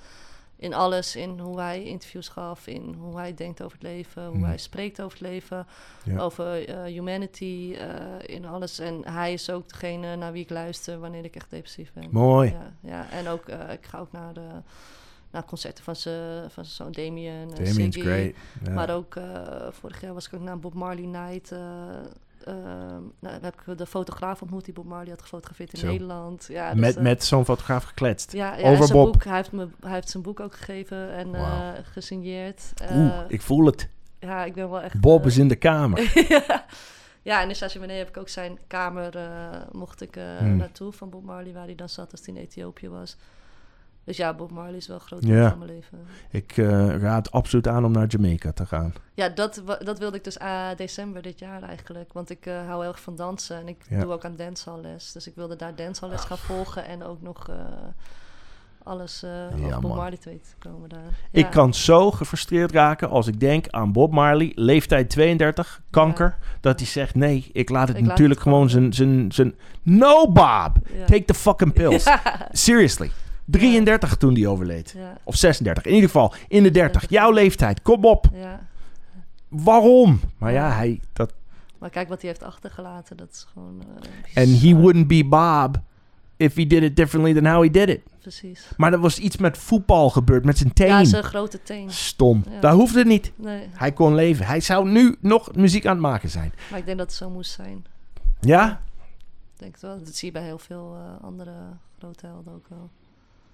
In 0.60 0.74
alles, 0.74 1.16
in 1.16 1.38
hoe 1.38 1.60
hij 1.60 1.82
interviews 1.84 2.28
gaf, 2.28 2.66
in 2.66 2.94
hoe 3.00 3.16
hij 3.16 3.34
denkt 3.34 3.62
over 3.62 3.78
het 3.78 3.86
leven, 3.86 4.26
hoe 4.26 4.36
Mm. 4.36 4.44
hij 4.44 4.58
spreekt 4.58 5.00
over 5.02 5.18
het 5.18 5.28
leven, 5.28 5.66
Ja. 6.04 6.18
over 6.20 6.68
eh, 6.68 6.82
humanity, 6.84 7.74
eh, 7.78 8.36
in 8.36 8.44
alles. 8.46 8.78
En 8.78 9.02
hij 9.08 9.32
is 9.32 9.50
ook 9.50 9.68
degene 9.68 10.16
naar 10.16 10.32
wie 10.32 10.42
ik 10.42 10.50
luister 10.50 10.98
wanneer 10.98 11.24
ik 11.24 11.36
echt 11.36 11.50
depressief 11.50 11.92
ben. 11.92 12.08
Mooi. 12.10 12.50
Ja, 12.50 12.72
ja. 12.80 13.10
en 13.10 13.28
ook, 13.28 13.48
eh, 13.48 13.72
ik 13.72 13.86
ga 13.86 13.98
ook 13.98 14.12
naar 14.12 14.32
de 14.34 14.46
naar 15.30 15.44
concerten 15.44 15.84
van 15.84 15.96
zijn 15.96 16.50
van 16.50 16.64
zoon 16.64 16.92
Damien. 16.92 17.32
en 17.32 17.64
Damien's 17.64 17.96
great. 17.96 18.32
Maar 18.74 18.90
ook 18.90 19.16
vorig 19.70 20.00
jaar 20.00 20.14
was 20.14 20.26
ik 20.26 20.34
ook 20.34 20.40
naar 20.40 20.58
Bob 20.58 20.74
Marley 20.74 21.04
Night. 21.06 21.52
Ehm, 22.44 22.56
nou, 22.98 23.10
dan 23.20 23.42
heb 23.42 23.60
ik 23.66 23.78
de 23.78 23.86
fotograaf 23.86 24.42
ontmoet 24.42 24.64
die 24.64 24.74
Bob 24.74 24.84
Marley 24.86 25.10
had 25.10 25.22
gefotografeerd 25.22 25.72
in 25.72 25.78
Zo. 25.78 25.86
Nederland. 25.86 26.46
Ja, 26.50 26.70
dus, 26.72 26.80
met, 26.80 26.96
eh, 26.96 27.02
met 27.02 27.24
zo'n 27.24 27.44
fotograaf 27.44 27.84
gekletst. 27.84 28.32
ja, 28.32 28.56
ja, 28.56 28.70
over 28.70 28.92
Bob. 28.92 29.12
Boek, 29.12 29.24
hij, 29.24 29.36
heeft 29.36 29.52
me, 29.52 29.68
hij 29.80 29.92
heeft 29.92 30.08
zijn 30.10 30.22
boek 30.22 30.40
ook 30.40 30.54
gegeven 30.54 31.12
en 31.12 31.34
eh, 31.34 31.68
gesigneerd. 31.82 32.72
Oeh, 32.92 33.18
Eh, 33.18 33.24
ik 33.28 33.42
voel 33.42 33.66
het. 33.66 33.88
ja, 34.18 34.44
ik 34.44 34.54
ben 34.54 34.70
wel 34.70 34.80
echt... 34.80 35.00
Bob 35.00 35.26
is 35.26 35.36
in 35.38 35.48
de 35.48 35.56
kamer. 35.56 36.12
ja. 36.28 36.64
ja, 37.22 37.42
en 37.42 37.48
in 37.48 37.56
Sashimene 37.56 37.92
heb 37.92 38.08
ik 38.08 38.16
ook 38.16 38.28
zijn 38.28 38.58
kamer, 38.66 39.14
mocht 39.72 40.00
ik 40.00 40.14
Hmm. 40.38 40.56
naartoe 40.56 40.92
van 40.92 41.10
Bob 41.10 41.24
Marley, 41.24 41.52
waar 41.52 41.64
hij 41.64 41.74
dan 41.74 41.88
zat 41.88 42.12
als 42.12 42.26
hij 42.26 42.34
in 42.34 42.40
Ethiopië 42.40 42.88
was. 42.88 43.16
Dus 44.08 44.16
ja, 44.16 44.34
Bob 44.34 44.50
Marley 44.50 44.76
is 44.76 44.86
wel 44.86 44.96
een 44.96 45.02
groot 45.02 45.26
Ja. 45.26 45.48
van 45.48 45.58
mijn 45.58 45.70
leven. 45.70 45.98
Ik 46.30 46.56
eh, 46.56 46.96
raad 46.96 47.30
absoluut 47.32 47.68
aan 47.68 47.84
om 47.84 47.92
naar 47.92 48.06
Jamaica 48.06 48.52
te 48.52 48.66
gaan. 48.66 48.92
Ja, 49.14 49.28
dat, 49.28 49.62
dat 49.84 49.98
wilde 49.98 50.16
ik 50.16 50.24
dus 50.24 50.38
ah, 50.38 50.76
december 50.76 51.22
dit 51.22 51.38
jaar 51.38 51.62
eigenlijk. 51.62 52.12
Want 52.12 52.30
ik 52.30 52.46
eh, 52.46 52.66
hou 52.66 52.80
heel 52.80 52.90
erg 52.90 53.00
van 53.00 53.16
dansen 53.16 53.56
en 53.56 53.68
ik 53.68 53.76
Ja. 53.88 54.00
doe 54.00 54.12
ook 54.12 54.24
aan 54.24 54.36
dancehalles. 54.36 55.12
Dus 55.12 55.26
ik 55.26 55.32
wilde 55.34 55.56
daar 55.56 55.74
dancehalles 55.74 56.20
gaan 56.24 56.38
volgen 56.38 56.86
en 56.86 57.02
ook 57.02 57.22
nog 57.22 57.48
eh, 57.48 57.54
alles 58.82 59.22
eh 59.22 59.30
Ja, 59.68 59.78
Bob. 59.78 59.94
Marley 59.96 60.16
te 60.18 60.28
weten 60.28 60.52
komen 60.58 60.88
daar. 60.88 61.18
Ik 61.30 61.50
kan 61.50 61.74
zo 61.74 62.10
gefrustreerd 62.10 62.72
raken 62.72 63.08
als 63.10 63.26
ik 63.26 63.40
denk 63.40 63.68
aan 63.68 63.92
Bob 63.92 64.12
Marley, 64.12 64.52
leeftijd 64.54 65.10
32, 65.10 65.80
kanker. 65.90 66.36
Dat 66.60 66.78
hij 66.78 66.88
zegt, 66.88 67.14
nee, 67.14 67.50
ik 67.52 67.68
laat 67.68 67.88
het 67.88 67.96
Ik 67.96 68.02
laat 68.02 68.10
natuurlijk 68.10 68.40
het 68.40 68.48
gewoon 68.48 68.70
zijn, 68.70 68.92
zijn, 68.92 69.32
zijn... 69.32 69.54
No, 69.82 70.32
Bob! 70.32 70.72
Take 71.06 71.24
the 71.24 71.34
fucking 71.34 71.72
pills. 71.78 72.06
Seriously. 72.52 73.10
33 73.50 74.16
toen 74.16 74.34
die 74.34 74.48
overleed. 74.48 74.96
Of 75.24 75.36
36. 75.36 75.84
In 75.84 75.94
ieder 75.94 76.10
geval, 76.10 76.32
in 76.48 76.62
de 76.62 76.70
30. 76.70 77.00
30. 77.00 77.10
Jouw 77.10 77.30
leeftijd. 77.32 77.82
Kom 77.82 78.04
op. 78.04 78.26
ja. 78.32 78.66
Waarom? 79.48 80.20
Maar 80.38 80.52
ja, 80.52 80.70
hij... 80.72 81.00
Dat, 81.12 81.32
Maar 81.78 81.90
kijk 81.90 82.08
wat 82.08 82.20
hij 82.20 82.30
heeft 82.30 82.42
achtergelaten. 82.42 83.16
Dat 83.16 83.28
is 83.30 83.46
gewoon... 83.52 83.82
eh, 84.34 84.42
and 84.42 84.60
he 84.62 84.74
wouldn't 84.76 85.06
be 85.06 85.24
Bob 85.24 85.80
if 86.36 86.54
he 86.54 86.66
did 86.66 86.82
it 86.82 86.96
differently 86.96 87.34
than 87.34 87.52
how 87.52 87.62
he 87.62 87.70
did 87.70 87.88
it. 87.88 88.00
Precies. 88.20 88.68
Maar 88.76 88.92
er 88.92 88.98
was 88.98 89.18
iets 89.18 89.36
met 89.36 89.58
voetbal 89.58 90.10
gebeurd, 90.10 90.44
met 90.44 90.58
zijn 90.58 90.72
teen. 90.72 90.88
Ja, 90.88 91.04
zijn 91.04 91.22
grote 91.22 91.62
teen. 91.62 91.90
Stom. 91.90 92.44
Ja. 92.50 92.60
Daar 92.60 92.72
hoefde 92.72 92.98
het 92.98 93.08
niet. 93.08 93.32
Nee, 93.36 93.68
Hij 93.72 93.92
kon 93.92 94.14
leven. 94.14 94.46
Hij 94.46 94.60
zou 94.60 94.88
nu 94.90 95.16
nog 95.20 95.54
muziek 95.54 95.86
aan 95.86 95.92
het 95.92 96.00
maken 96.02 96.28
zijn. 96.30 96.52
maar 96.70 96.78
ik 96.78 96.86
denk 96.86 96.98
dat 96.98 97.06
het 97.06 97.16
zo 97.16 97.30
moest 97.30 97.50
zijn. 97.50 97.86
Ja? 98.40 98.70
Ik 99.54 99.58
denk 99.58 99.72
het 99.72 99.82
wel. 99.82 99.98
Dat 100.04 100.14
zie 100.14 100.26
je 100.28 100.32
bij 100.34 100.42
heel 100.44 100.58
veel 100.58 100.96
eh, 100.96 101.24
andere 101.24 101.52
grote 101.98 102.26
helden 102.26 102.54
ook 102.54 102.66
wel. 102.68 102.90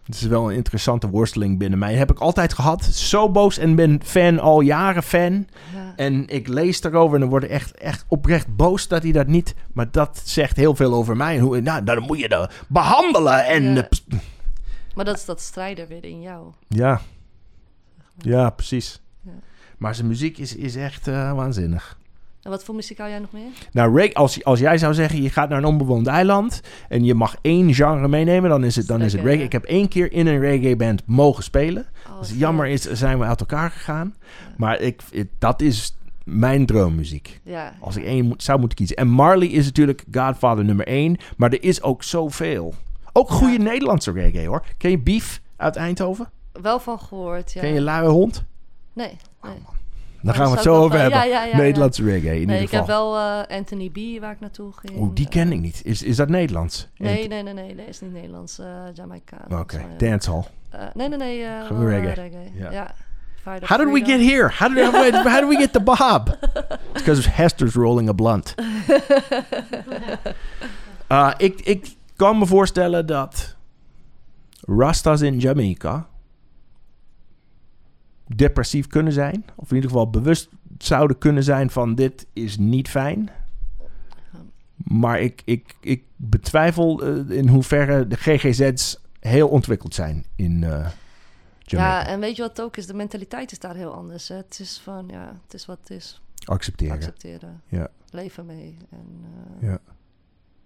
Het 0.05 0.15
is 0.15 0.23
wel 0.23 0.51
een 0.51 0.57
interessante 0.57 1.09
worsteling 1.11 1.59
binnen 1.59 1.79
mij. 1.79 1.95
Heb 1.95 2.11
ik 2.11 2.19
altijd 2.19 2.53
gehad. 2.53 2.85
Zo 2.85 3.31
boos 3.31 3.59
en 3.59 3.75
ben 3.75 4.01
fan, 4.05 4.39
al 4.39 4.61
jaren 4.61 5.03
fan. 5.03 5.47
Ja. 5.75 5.93
En 5.97 6.29
ik 6.29 6.49
lees 6.49 6.81
daarover 6.81 7.15
en 7.15 7.21
dan 7.21 7.29
word 7.31 7.43
ik 7.45 7.51
echt, 7.51 7.75
echt 7.75 8.05
oprecht 8.09 8.57
boos 8.57 8.89
dat 8.89 9.03
hij 9.03 9.13
dat 9.13 9.27
niet... 9.27 9.55
Maar 9.73 9.91
dat 9.91 10.21
zegt 10.25 10.57
heel 10.57 10.75
veel 10.75 10.95
over 10.95 11.17
mij. 11.17 11.35
En 11.37 11.41
hoe, 11.43 11.61
nou, 11.61 11.85
dan 11.85 12.03
moet 12.03 12.19
je 12.19 12.29
dat 12.29 12.53
behandelen. 12.69 13.47
En, 13.47 13.63
Ja. 13.75 13.89
eh, 13.89 14.19
Maar 14.95 15.05
dat 15.05 15.17
is 15.17 15.25
dat 15.25 15.41
strijder 15.41 15.89
weer 15.89 16.05
in 16.05 16.21
jou. 16.21 16.47
ja. 16.69 17.01
ja, 18.19 18.51
precies. 18.51 19.01
Ja. 19.23 19.31
Maar 19.79 19.95
zijn 19.95 20.07
muziek 20.09 20.39
is, 20.39 20.57
is 20.57 20.77
echt 20.77 21.09
eh, 21.09 21.33
waanzinnig. 21.33 21.99
En 22.45 22.51
wat 22.51 22.65
voor 22.65 22.75
muziek 22.75 22.99
hou 22.99 23.11
jij 23.11 23.19
nog 23.19 23.33
meer? 23.33 23.47
Nou, 23.73 23.97
reggae, 23.97 24.15
als, 24.15 24.45
als 24.45 24.59
jij 24.59 24.79
zou 24.79 24.95
zeggen, 24.95 25.23
je 25.23 25.31
gaat 25.31 25.49
naar 25.49 25.59
een 25.59 25.65
onbewoond 25.65 26.07
eiland 26.07 26.61
en 26.89 27.05
je 27.05 27.15
mag 27.15 27.37
één 27.41 27.75
genre 27.75 28.09
meenemen, 28.09 28.51
dan 28.51 28.65
is 28.65 28.77
het, 28.77 28.87
dan 28.87 29.03
is 29.03 29.13
het 29.13 29.23
Reggae. 29.23 29.45
Ik 29.45 29.53
heb 29.53 29.65
één 29.65 29.89
keer 29.89 30.13
in 30.13 30.27
een 30.27 30.39
reggae 30.39 30.77
band 30.77 31.03
mogen 31.07 31.43
spelen. 31.45 31.87
Oh, 32.11 32.19
Als 32.19 32.29
vet. 32.29 32.39
jammer 32.39 32.67
is, 32.67 32.83
zijn 32.83 33.19
we 33.19 33.25
uit 33.25 33.41
elkaar 33.41 33.71
gegaan. 33.71 34.15
Maar 34.57 34.81
ik, 34.81 35.03
ik- 35.11 35.31
dat 35.39 35.63
is 35.63 35.97
mijn 36.25 36.67
droommuziek. 36.67 37.41
Ja. 37.45 37.73
Als 37.81 37.97
ik 37.97 38.05
één 38.05 38.25
moet, 38.27 38.43
zou 38.43 38.59
moeten 38.59 38.77
kiezen. 38.79 38.97
En 38.97 39.09
Marley 39.09 39.49
is 39.49 39.65
natuurlijk 39.65 40.05
Godfather 40.13 40.65
nummer 40.65 40.87
één. 40.87 41.17
Maar 41.37 41.53
er 41.53 41.63
is 41.63 41.83
ook 41.83 42.03
zoveel. 42.03 42.75
Ook 43.13 43.31
goede. 43.31 43.59
Nederlandse 43.59 44.13
reggae 44.13 44.47
hoor. 44.47 44.65
Ken 44.77 44.91
je 44.91 44.99
Beef 44.99 45.41
uit 45.57 45.77
Eindhoven? 45.77 46.31
Wel 46.53 46.79
van 46.81 46.99
gehoord, 46.99 47.53
ja. 47.53 47.61
Ken 47.61 47.73
je 47.75 47.81
Luie 47.81 48.09
Hond? 48.09 48.45
Nee, 48.93 49.17
nee. 49.43 49.53
Daar 50.25 50.35
gaan 50.35 50.51
we 50.51 50.55
dat 50.57 50.65
het 50.65 50.75
zo 50.75 50.81
over 50.83 50.99
hebben. 50.99 51.19
ja, 51.19 51.25
ja, 51.25 51.45
ja, 51.45 51.57
Nederlandse 51.57 52.03
reggae 52.05 52.27
in 52.29 52.33
Nee, 52.33 52.41
ieder 52.41 52.61
ik 52.61 52.71
heb 52.71 52.81
geval. 52.85 53.13
wel 53.13 53.43
eh, 53.49 53.57
Anthony 53.57 53.89
B, 53.91 54.21
waar 54.21 54.33
ik 54.33 54.41
naartoe 54.41 54.73
ging. 54.77 54.99
Oeh, 55.01 55.11
die 55.15 55.29
ken 55.29 55.47
Eh, 55.49 55.53
ik 55.55 55.61
niet. 55.61 55.81
Is, 55.85 56.03
is 56.03 56.17
dat 56.17 56.29
Nederlands? 56.29 56.89
Nee, 56.97 57.29
nee, 57.29 57.43
nee, 57.43 57.53
nee, 57.55 57.75
nee, 57.75 57.87
is 57.87 58.01
niet 58.01 58.13
Nederlands. 58.13 58.61
Jamaicaan. 58.95 59.61
Oké, 59.61 59.81
dancehall. 59.99 60.45
Eh, 60.71 60.81
nee, 60.95 61.09
nee, 61.09 61.19
nee. 61.19 61.47
wel, 61.69 61.89
eh, 61.89 62.03
reggae. 62.15 62.51
Ja. 62.55 62.95
How 63.45 63.79
did 63.79 63.93
we 63.93 64.05
get 64.05 64.21
here? 64.31 64.51
How 64.59 64.75
did, 64.75 64.85
how, 64.85 65.13
how 65.27 65.39
did 65.41 65.49
we 65.49 65.57
get 65.57 65.73
to 65.73 65.81
Bob? 65.81 66.29
It's 66.93 67.03
because 67.03 67.29
Hester's 67.31 67.75
rolling 67.75 68.09
a 68.09 68.13
blunt. 68.13 68.55
Uh, 71.09 71.31
ik, 71.47 71.61
ik 71.61 71.95
kan 72.17 72.39
me 72.39 72.47
voorstellen 72.47 73.07
dat 73.07 73.57
Rastas 74.67 75.21
in 75.21 75.39
Jamaica 75.39 76.07
depressief 78.27 78.87
kunnen 78.87 79.13
zijn. 79.13 79.45
Of 79.55 79.69
in 79.71 79.75
ieder 79.75 79.91
geval 79.91 80.11
bewust 80.11 80.49
zouden 80.79 81.19
kunnen 81.19 81.43
zijn 81.45 81.71
van 81.71 81.95
dit 81.95 82.27
is 82.33 82.59
niet 82.59 82.89
fijn. 82.89 83.31
Maar 84.77 85.21
ik, 85.21 85.43
ik, 85.45 85.75
ik 85.81 86.05
betwijfel 86.17 87.03
eh, 87.03 87.37
in 87.37 87.49
hoeverre 87.49 88.07
de 88.07 88.17
GGZ's 88.17 89.01
heel 89.21 89.49
ontwikkeld 89.49 89.95
zijn 89.95 90.25
in 90.37 90.65
eh. 90.65 90.89
Ja, 91.67 92.07
en 92.07 92.21
weet 92.21 92.37
je 92.37 92.43
wat 92.43 92.51
het 92.57 92.67
ook 92.67 92.77
is? 92.77 92.87
De 92.87 92.95
mentaliteit 92.95 93.53
is 93.53 93.59
daar 93.59 93.75
heel 93.75 93.93
anders. 93.95 94.29
Hè? 94.29 94.35
Het 94.37 94.59
is 94.61 94.81
van, 94.83 95.09
ja, 95.09 95.41
het 95.45 95.55
is 95.55 95.67
wat 95.67 95.79
het 95.81 95.91
is. 95.91 96.21
Accepteren. 96.45 96.95
Accepteren. 96.95 97.63
Ja. 97.69 97.89
Leven 98.11 98.47
mee. 98.47 98.77
En, 98.91 99.25
eh, 99.61 99.69
Ja. 99.69 99.79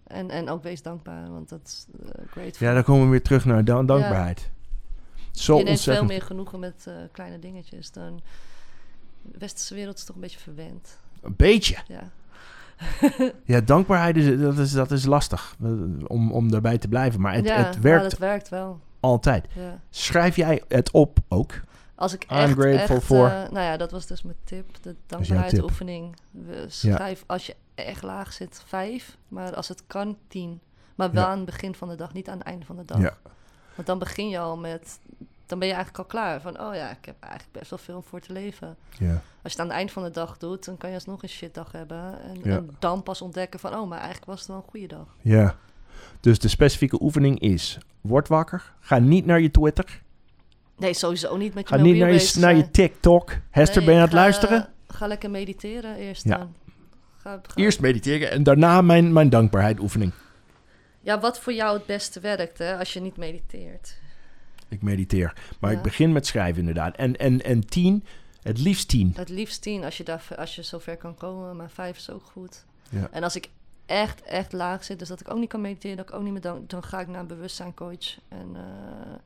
en, 0.07 0.31
en 0.31 0.49
ook 0.49 0.63
wees 0.63 0.83
dankbaar, 0.83 1.31
want 1.31 1.49
dat 1.49 1.61
is 1.65 1.87
uh. 2.37 2.51
Ja, 2.51 2.75
dan 2.75 2.83
komen 2.83 3.05
we 3.05 3.11
weer 3.11 3.23
terug 3.23 3.45
naar 3.45 3.65
dan- 3.65 3.87
dankbaarheid. 3.87 4.51
Zo 5.39 5.59
je 5.59 5.65
neemt 5.65 5.81
veel 5.81 6.05
meer 6.05 6.23
genoegen 6.23 6.59
met 6.59 6.85
eh, 6.89 6.95
kleine 7.13 7.39
dingetjes 7.39 7.91
dan... 7.93 8.21
De 9.23 9.39
westerse 9.39 9.75
wereld 9.75 9.97
is 9.99 10.05
toch 10.05 10.15
een 10.15 10.21
beetje 10.23 10.39
verwend. 10.39 10.99
Een 11.23 11.35
beetje. 11.37 11.77
Ja. 11.89 12.11
Ja, 13.45 13.61
dankbaarheid 13.61 14.17
is, 14.17 14.41
dat 14.41 14.59
is, 14.59 14.73
dat 14.73 14.91
is 14.91 15.05
lastig 15.05 15.55
eh, 15.63 15.71
om, 16.07 16.33
om 16.33 16.51
daarbij 16.51 16.79
te 16.79 16.89
blijven. 16.89 17.21
Maar 17.21 17.35
het, 17.35 17.45
ja, 17.47 17.57
het 17.65 17.81
werkt 17.81 18.05
het 18.05 18.19
werkt 18.19 18.49
wel. 18.49 18.81
altijd. 19.01 19.47
Ja. 19.55 19.81
Schrijf 19.91 20.37
jij 20.37 20.63
het 20.69 20.91
op 20.91 21.19
ook? 21.29 21.61
Als 21.95 22.13
ik 22.13 22.25
I'm 22.31 22.37
echt, 22.37 22.53
grateful 22.53 22.97
echt, 22.97 23.05
for. 23.05 23.27
eh, 23.27 23.33
nou 23.33 23.65
ja, 23.65 23.77
dat 23.77 23.91
was 23.91 24.07
dus 24.07 24.23
mijn 24.23 24.37
tip. 24.45 24.83
De 24.83 24.95
dankbaarheidsoefening. 25.07 26.17
Schrijf 26.67 27.25
als 27.27 27.47
je 27.47 27.57
echt 27.75 28.03
laag 28.03 28.33
zit, 28.33 28.63
vijf. 28.67 29.17
Maar 29.29 29.55
als 29.55 29.69
het 29.69 29.83
kan, 29.87 30.17
tien. 30.29 30.61
Maar 30.95 31.13
wel 31.13 31.23
Ja. 31.23 31.29
aan 31.29 31.37
het 31.37 31.47
begin 31.47 31.75
van 31.75 31.89
de 31.89 31.95
dag, 31.95 32.13
niet 32.13 32.29
aan 32.29 32.39
het 32.39 32.47
einde 32.47 32.67
van 32.67 32.77
de 32.77 32.85
dag. 32.85 33.01
Ja. 33.01 33.17
Want 33.79 33.87
dan 33.87 33.99
begin 33.99 34.29
je 34.29 34.39
al 34.39 34.57
met... 34.57 34.99
Dan 35.47 35.59
ben 35.59 35.69
je 35.69 35.75
eigenlijk 35.75 36.05
al 36.05 36.11
klaar 36.11 36.41
van... 36.41 36.61
Oh 36.61 36.75
ja, 36.75 36.91
ik 36.91 37.05
heb 37.05 37.15
eigenlijk 37.21 37.53
best 37.53 37.71
wel 37.71 37.79
veel 37.79 37.97
om 37.97 38.03
voor 38.03 38.21
te 38.21 38.33
leven. 38.33 38.77
Ja. 38.99 39.11
Als 39.13 39.21
je 39.43 39.49
het 39.49 39.59
aan 39.59 39.67
het 39.67 39.75
eind 39.77 39.91
van 39.93 40.03
de 40.03 40.11
dag 40.11 40.39
doet... 40.39 40.65
dan 40.65 40.77
kan 40.77 40.89
je 40.89 40.95
alsnog 40.95 41.23
een 41.23 41.29
shitdag 41.29 41.73
hebben. 41.73 42.21
En, 42.23 42.37
Ja. 42.43 42.57
en 42.57 42.71
dan 42.79 43.03
pas 43.03 43.23
ontdekken 43.23 43.61
van... 43.61 43.75
Oh, 43.75 43.89
maar 43.89 43.99
eigenlijk 43.99 44.27
was 44.31 44.39
het 44.39 44.49
wel 44.49 44.57
een 44.57 44.71
goede 44.71 44.87
dag. 44.87 45.07
ja. 45.23 45.57
Dus 46.21 46.39
de 46.39 46.49
specifieke 46.49 47.03
oefening 47.03 47.41
is... 47.41 47.79
Word 48.01 48.29
wakker. 48.29 48.73
Ga 48.81 48.99
niet 48.99 49.27
naar 49.27 49.41
je 49.41 49.51
Twitter. 49.51 50.03
Nee, 50.77 50.95
sowieso 50.95 51.37
niet 51.37 51.55
met 51.55 51.69
je 51.69 51.75
Ga 51.75 51.81
niet 51.81 51.97
naar 51.97 52.13
je, 52.13 52.33
naar. 52.39 52.71
TikTok. 52.71 53.33
Hester, 53.51 53.77
Nee, 53.77 53.85
ben 53.85 53.95
je 53.95 54.01
aan 54.01 54.07
het 54.07 54.15
luisteren? 54.17 54.69
Ga 54.89 55.07
lekker 55.07 55.31
mediteren 55.31 55.97
eerst 55.97 56.25
Ja. 56.25 56.37
dan. 56.39 56.55
Ga, 57.17 57.41
ga- 57.43 57.55
Eerst 57.55 57.81
mediteren 57.81 58.31
en 58.31 58.43
daarna 58.43 58.81
mijn, 58.83 59.13
mijn 59.13 59.31
dankbaarheid 59.31 59.81
oefening. 59.81 60.13
Ja, 61.09 61.21
wat 61.21 61.41
voor 61.41 61.53
jou 61.53 61.77
het 61.77 61.87
beste 61.87 62.21
werkt, 62.21 62.59
hè, 62.59 62.79
als 62.79 62.93
je 62.93 63.01
niet 63.01 63.17
mediteert. 63.17 63.97
Ik 64.69 64.83
mediteer. 64.83 65.35
Maar 65.61 65.71
Ja. 65.71 65.77
ik 65.77 65.83
begin 65.83 66.13
met 66.13 66.27
schrijven 66.27 66.59
inderdaad. 66.59 66.97
En, 66.97 67.17
en, 67.17 67.43
en 67.43 67.67
tien, 67.67 68.05
het 68.43 68.59
liefst 68.59 68.89
tien. 68.89 69.13
Het 69.17 69.29
liefst 69.29 69.63
tien, 69.63 69.85
als 69.85 69.97
je, 69.97 70.05
daar, 70.05 70.25
als 70.37 70.55
je 70.55 70.63
zover 70.63 70.97
kan 70.97 71.15
komen. 71.15 71.57
Maar 71.57 71.71
vijf 71.71 71.97
is 71.97 72.11
ook 72.11 72.25
goed. 72.25 72.65
Ja. 72.91 73.09
En 73.11 73.23
als 73.23 73.37
ik 73.37 73.49
echt, 73.87 74.23
echt 74.23 74.53
laag 74.53 74.85
zit, 74.85 74.99
dus 74.99 75.09
dat 75.09 75.21
ik 75.21 75.31
ook 75.31 75.39
niet 75.39 75.49
kan 75.49 75.61
mediteren, 75.61 75.97
dat 75.97 76.09
ik 76.09 76.15
ook 76.15 76.23
niet 76.23 76.33
meer 76.33 76.41
dan, 76.41 76.65
dan 76.67 76.83
ga 76.83 77.01
ik 77.01 77.07
naar 77.09 77.21
een 77.21 77.27
bewustzijncoach. 77.27 78.19
En 78.29 78.49
eh, 78.57 78.63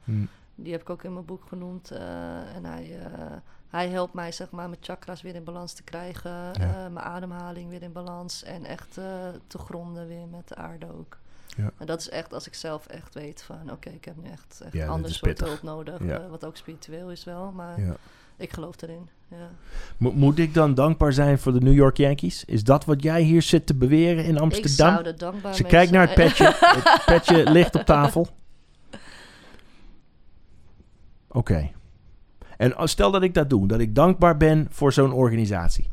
Hm. 0.04 0.24
die 0.54 0.72
heb 0.72 0.80
ik 0.80 0.90
ook 0.90 1.02
in 1.04 1.12
mijn 1.12 1.24
boek 1.24 1.42
genoemd. 1.48 1.90
eh, 1.90 2.54
en 2.56 2.64
hij, 2.64 2.98
eh, 3.00 3.32
hij 3.68 3.88
helpt 3.88 4.14
mij, 4.14 4.32
zeg 4.32 4.50
maar, 4.50 4.68
mijn 4.68 4.82
chakras 4.82 5.22
weer 5.22 5.34
in 5.34 5.44
balans 5.44 5.72
te 5.72 5.82
krijgen. 5.82 6.50
mijn 6.92 6.98
ademhaling 7.00 7.68
weer 7.68 7.82
in 7.82 7.92
balans. 7.92 8.42
En 8.42 8.64
echt 8.64 8.92
te 9.46 9.58
gronden 9.58 10.06
weer 10.08 10.26
met 10.30 10.48
de 10.48 10.54
aarde 10.54 10.86
ook. 10.98 11.20
Ja. 11.56 11.70
En 11.78 11.86
dat 11.86 12.00
is 12.00 12.08
echt 12.08 12.32
als 12.32 12.46
ik 12.46 12.54
zelf 12.54 12.86
echt 12.86 13.14
weet 13.14 13.42
van... 13.42 13.70
oké, 13.70 13.90
ik 13.90 14.04
heb 14.04 14.16
nu 14.22 14.30
echt, 14.30 14.60
echt 14.64 14.72
Ja, 14.72 14.80
een 14.80 14.86
dit 14.86 14.88
ander 14.94 15.10
is 15.10 15.16
soort 15.16 15.40
hulp 15.40 15.62
nodig. 15.62 16.04
Ja. 16.04 16.18
eh, 16.20 16.30
wat 16.30 16.44
ook 16.44 16.56
spiritueel 16.56 17.10
is 17.10 17.24
wel, 17.24 17.52
maar 17.52 17.78
ik 18.36 18.52
geloof 18.52 18.82
erin. 18.82 19.08
Mo- 19.96 20.12
moet 20.12 20.38
ik 20.38 20.54
dan 20.54 20.74
dankbaar 20.74 21.12
zijn 21.12 21.38
voor 21.38 21.52
de 21.52 21.60
New 21.60 21.74
York 21.74 21.96
Yankees? 21.96 22.44
Is 22.44 22.64
dat 22.64 22.84
wat 22.84 23.02
jij 23.02 23.22
hier 23.22 23.42
zit 23.42 23.66
te 23.66 23.74
beweren 23.74 24.24
in 24.24 24.34
Ik 24.34 24.40
Amsterdam? 24.40 24.94
zou 24.94 25.06
er 25.06 25.18
dankbaar 25.18 25.54
Ze 25.54 25.62
kijkt 25.64 25.92
naar 25.92 26.06
het 26.06 26.14
petje. 26.14 26.44
het 26.58 27.02
petje 27.06 27.50
ligt 27.50 27.74
op 27.74 27.82
tafel. 27.82 28.26
Oké. 31.28 31.70
En 32.56 32.76
als- 32.76 32.90
stel 32.90 33.10
dat 33.10 33.22
ik 33.22 33.34
dat 33.34 33.50
doe, 33.50 33.66
dat 33.66 33.80
ik 33.80 33.94
dankbaar 33.94 34.36
ben 34.36 34.66
voor 34.70 34.92
zo'n 34.92 35.12
organisatie. 35.12 35.90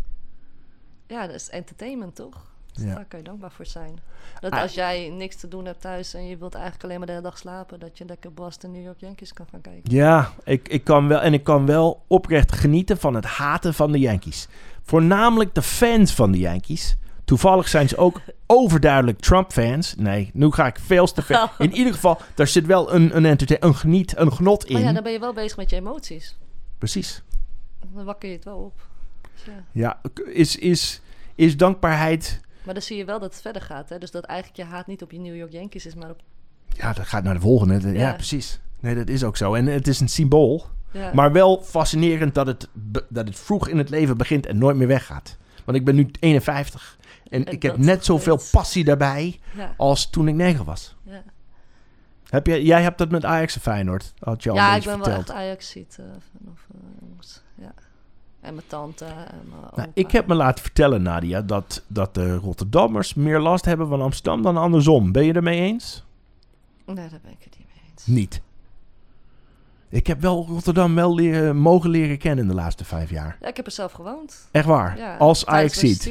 Ja, 1.07 1.25
dat 1.25 1.35
is 1.35 1.49
entertainment, 1.49 2.15
toch? 2.15 2.47
Dus 2.79 2.89
Ja. 2.89 2.95
Daar 2.95 3.05
kan 3.05 3.19
je 3.19 3.25
dankbaar 3.25 3.51
voor 3.51 3.65
zijn. 3.65 3.99
Dat 4.39 4.51
Ah. 4.51 4.61
als 4.61 4.73
jij 4.73 5.09
niks 5.09 5.35
te 5.35 5.47
doen 5.47 5.65
hebt 5.65 5.81
thuis 5.81 6.13
en 6.13 6.27
je 6.27 6.37
wilt 6.37 6.53
eigenlijk 6.53 6.83
alleen 6.83 6.97
maar 6.97 7.05
de 7.07 7.11
hele 7.13 7.23
dag 7.23 7.37
slapen... 7.37 7.79
dat 7.79 7.97
je 7.97 8.05
lekker 8.05 8.33
Boston, 8.33 8.71
New 8.71 8.83
York 8.83 8.99
Yankees 8.99 9.33
kan 9.33 9.45
gaan 9.51 9.61
kijken. 9.61 9.95
Ja, 9.95 10.31
ik, 10.43 10.67
ik 10.67 10.83
kan 10.83 11.07
wel. 11.07 11.21
En 11.21 11.33
ik 11.33 11.43
kan 11.43 11.65
wel 11.65 12.03
oprecht 12.07 12.51
genieten 12.51 12.97
van 12.97 13.13
het 13.13 13.25
haten 13.25 13.73
van 13.73 13.91
de 13.91 13.99
Yankees. 13.99 14.47
Voornamelijk 14.83 15.53
de 15.55 15.61
fans 15.61 16.13
van 16.13 16.31
de 16.31 16.37
Yankees. 16.37 16.97
Toevallig 17.25 17.67
zijn 17.67 17.87
ze 17.89 17.97
ook 17.97 18.21
overduidelijk 18.47 19.19
Trump-fans. 19.19 19.95
Nee, 19.97 20.29
nu 20.33 20.51
ga 20.51 20.67
ik 20.67 20.79
veel 20.79 21.07
te 21.07 21.21
ver. 21.21 21.51
In 21.57 21.73
ieder 21.73 21.93
geval, 21.93 22.17
daar 22.35 22.47
zit 22.47 22.65
wel 22.65 22.93
een, 22.93 23.25
een, 23.25 23.37
een, 23.59 23.75
geniet, 23.75 24.17
een 24.17 24.33
genot 24.33 24.65
in. 24.65 24.73
Maar 24.73 24.81
ja, 24.81 24.93
dan 24.93 25.03
ben 25.03 25.11
je 25.11 25.19
wel 25.19 25.33
bezig 25.33 25.57
met 25.57 25.69
je 25.69 25.75
emoties. 25.75 26.37
Precies. 26.77 27.23
Dan 27.93 28.05
wakker 28.05 28.29
je 28.29 28.35
het 28.35 28.43
wel 28.45 28.57
op. 28.57 28.87
Dus 29.33 29.43
ja. 29.45 29.63
Ja, 29.71 30.01
is, 30.33 30.55
is, 30.55 31.01
is 31.35 31.57
dankbaarheid... 31.57 32.41
Maar 32.63 32.73
dan 32.73 32.83
zie 32.83 32.97
je 32.97 33.05
wel 33.05 33.19
dat 33.19 33.31
het 33.33 33.41
verder 33.41 33.61
gaat. 33.61 33.89
Hè? 33.89 33.97
Dus 33.97 34.11
dat 34.11 34.23
eigenlijk 34.23 34.59
je 34.59 34.65
haat 34.75 34.87
niet 34.87 35.01
op 35.01 35.11
je 35.11 35.19
New 35.19 35.35
York 35.35 35.51
Yankees 35.51 35.85
is, 35.85 35.95
maar 35.95 36.09
op... 36.09 36.21
Ja, 36.67 36.93
dat 36.93 37.07
gaat 37.07 37.23
naar 37.23 37.33
de 37.33 37.39
volgende. 37.39 37.79
Ja, 37.93 37.99
Ja. 37.99 38.13
precies. 38.13 38.59
Nee, 38.79 38.95
dat 38.95 39.07
is 39.09 39.23
ook 39.23 39.37
zo. 39.37 39.53
En 39.53 39.65
het 39.65 39.87
is 39.87 39.99
een 39.99 40.09
symbool. 40.09 40.65
Ja. 40.91 41.11
Maar 41.13 41.31
wel 41.31 41.61
fascinerend 41.63 42.33
dat 42.35 42.47
het, 42.47 42.67
dat 43.09 43.27
het 43.27 43.39
vroeg 43.39 43.67
in 43.67 43.77
het 43.77 43.89
leven 43.89 44.17
begint 44.17 44.45
en 44.45 44.57
nooit 44.57 44.77
meer 44.77 44.87
weggaat. 44.87 45.37
Want 45.65 45.77
ik 45.77 45.85
ben 45.85 45.95
nu 45.95 46.09
51. 46.19 46.97
En, 47.29 47.45
En 47.45 47.53
ik 47.53 47.61
heb 47.61 47.77
net 47.77 48.05
zoveel 48.05 48.39
passie 48.51 48.83
daarbij 48.83 49.39
ja, 49.55 49.73
als 49.77 50.09
toen 50.09 50.27
ik 50.27 50.35
negen 50.35 50.65
was. 50.65 50.95
ja. 51.03 51.23
Heb 52.29 52.47
jij, 52.47 52.61
jij 52.63 52.81
hebt 52.81 52.97
dat 52.97 53.09
met 53.11 53.25
Ajax 53.25 53.55
en 53.55 53.61
Feyenoord, 53.61 54.13
had 54.19 54.43
je 54.43 54.49
al 54.49 54.55
ja 54.55 54.75
ik 54.75 54.83
ben 54.83 54.99
wel 54.99 55.07
echt 55.17 55.31
Ajax-ziet. 55.31 55.95
vanaf, 55.95 56.67
eh, 56.73 56.79
jongens. 57.09 57.41
ja. 57.55 57.73
En 58.41 58.53
mijn 58.55 58.67
tante 58.67 59.05
en 59.05 59.41
mijn 59.49 59.61
Nou, 59.75 59.89
ik 59.93 60.11
heb 60.11 60.27
me 60.27 60.33
laten 60.33 60.63
vertellen, 60.63 61.01
Nadia, 61.01 61.41
dat, 61.41 61.83
dat 61.87 62.13
de 62.13 62.35
Rotterdammers 62.35 63.13
meer 63.13 63.39
last 63.39 63.65
hebben 63.65 63.87
van 63.87 64.01
Amsterdam 64.01 64.41
dan 64.41 64.57
andersom. 64.57 65.11
Ben 65.11 65.25
je 65.25 65.33
ermee 65.33 65.61
eens? 65.61 66.03
Nee, 66.85 66.95
daar 66.95 67.19
ben 67.23 67.31
ik 67.31 67.43
het 67.43 67.57
niet 67.57 67.67
mee 67.67 67.91
eens. 67.91 68.05
Niet. 68.05 68.41
Ik 69.89 70.07
heb 70.07 70.21
wel 70.21 70.45
Rotterdam 70.47 70.95
wel 70.95 71.15
leren, 71.15 71.57
mogen 71.57 71.89
leren 71.89 72.17
kennen 72.17 72.43
in 72.43 72.49
de 72.49 72.55
laatste 72.55 72.85
vijf 72.85 73.09
jaar. 73.09 73.37
Ja, 73.41 73.47
ik 73.47 73.55
heb 73.55 73.65
er 73.65 73.71
zelf 73.71 73.91
gewoond. 73.91 74.47
Echt 74.51 74.65
waar. 74.65 74.97
Ja, 74.97 75.17
Als 75.17 75.45
Ajax 75.45 75.77
ziet. 75.79 76.01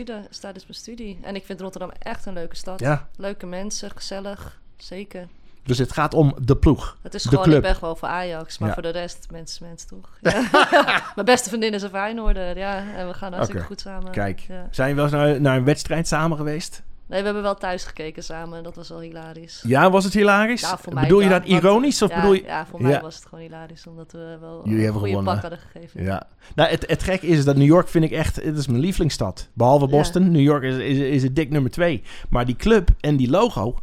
Tijdens 0.40 0.40
mijn 0.40 0.58
studie. 0.68 1.18
En 1.22 1.34
ik 1.34 1.44
vind 1.44 1.60
Rotterdam 1.60 1.90
echt 1.98 2.26
een 2.26 2.32
leuke 2.32 2.56
stad. 2.56 2.80
Ja. 2.80 3.08
Leuke 3.16 3.46
mensen, 3.46 3.90
gezellig. 3.90 4.60
Zeker. 4.76 5.28
Dus 5.68 5.78
het 5.78 5.92
gaat 5.92 6.14
om 6.14 6.34
de 6.42 6.56
ploeg. 6.56 6.96
Het 7.02 7.14
is 7.14 7.22
De 7.22 7.28
gewoon, 7.28 7.44
club. 7.44 7.56
ik 7.56 7.62
ben 7.62 7.74
gewoon 7.74 7.96
voor 7.96 8.08
Ajax. 8.08 8.58
Maar 8.58 8.68
Ja. 8.68 8.74
voor 8.74 8.82
de 8.82 8.88
rest, 8.90 9.26
mensen, 9.30 9.66
mensen 9.66 9.88
toch. 9.88 10.18
Ja. 10.32 10.42
Mijn 11.14 11.26
beste 11.26 11.48
vriendin 11.48 11.72
is 11.72 11.82
een 11.82 11.88
Feyenoorder. 11.90 12.56
Ja, 12.58 12.82
en 12.96 13.06
we 13.06 13.14
gaan 13.14 13.32
hartstikke 13.32 13.64
goed 13.64 13.80
samen. 13.80 14.10
Kijk, 14.10 14.40
Ja. 14.48 14.68
zijn 14.70 14.88
je 14.88 14.94
wel 14.94 15.04
eens 15.04 15.12
naar, 15.12 15.40
naar 15.40 15.56
een 15.56 15.64
wedstrijd 15.64 16.08
samen 16.08 16.36
geweest? 16.36 16.82
Nee, 17.06 17.18
we 17.18 17.24
hebben 17.24 17.42
wel 17.42 17.54
thuis 17.54 17.84
gekeken 17.84 18.22
samen. 18.24 18.62
Dat 18.62 18.76
was 18.76 18.88
wel 18.88 19.00
hilarisch. 19.00 19.62
Ja, 19.66 19.90
was 19.90 20.04
het 20.04 20.12
hilarisch? 20.14 20.60
Ja, 20.60 20.78
voor 20.78 20.94
mij 20.94 21.02
bedoel 21.02 21.20
je 21.20 21.28
dat 21.28 21.44
ironisch 21.44 22.02
of 22.02 22.10
ja, 22.10 22.16
bedoel 22.16 22.32
je... 22.32 22.42
Ja, 22.42 22.66
voor 22.66 22.82
mij 22.82 23.00
was 23.00 23.14
het 23.14 23.24
gewoon 23.26 23.44
hilarisch. 23.44 23.86
Omdat 23.86 24.12
we 24.12 24.36
wel 24.40 24.60
Jullie 24.68 24.86
een 24.86 24.92
goede 24.92 25.08
gewonnen. 25.08 25.32
pak 25.32 25.42
hadden 25.42 25.58
gegeven. 25.72 26.02
Ja. 26.02 26.26
Nou, 26.54 26.70
het, 26.70 26.84
het 26.86 27.02
gek 27.02 27.22
is 27.22 27.44
dat 27.44 27.56
New 27.56 27.66
York 27.66 27.88
vind 27.88 28.04
ik 28.04 28.10
echt... 28.10 28.36
Het 28.36 28.58
is 28.58 28.66
mijn 28.66 28.80
lievelingsstad. 28.80 29.48
Behalve. 29.52 29.86
Boston. 29.86 30.30
New 30.30 30.42
York 30.42 30.62
is, 30.62 30.76
is, 30.76 30.98
is 30.98 31.22
het 31.22 31.36
dik 31.36 31.50
nummer 31.50 31.70
twee. 31.70 32.02
Maar 32.28 32.46
die 32.46 32.56
club 32.56 32.88
en 33.00 33.16
die 33.16 33.30
logo... 33.30 33.78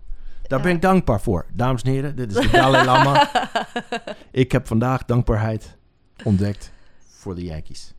Daar 0.48 0.62
ben 0.62 0.72
ik 0.76 0.82
dankbaar 0.82 1.22
voor. 1.22 1.46
Dames 1.54 1.82
en 1.82 1.91
heren, 1.91 2.16
dit 2.16 2.36
is 2.36 2.43
de 2.43 2.50
Dalai 2.50 2.86
Lama. 2.86 3.30
ik 4.32 4.52
heb 4.52 4.68
vandaag 4.68 5.06
dankbaarheid 5.06 5.78
ontdekt 6.24 6.72
voor 7.08 7.36
de 7.36 7.43
Yankees. 7.43 7.93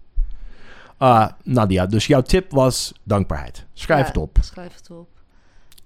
Ah, 0.96 1.30
Nadia, 1.42 1.86
dus 1.86 2.06
jouw 2.06 2.22
tip 2.22 2.50
was 2.50 2.92
dankbaarheid. 3.02 3.66
Schrijf 3.72 4.00
Ja, 4.00 4.06
het 4.06 4.16
op. 4.16 4.38
Schrijf 4.40 4.74
het 4.74 4.90
op. 4.90 5.08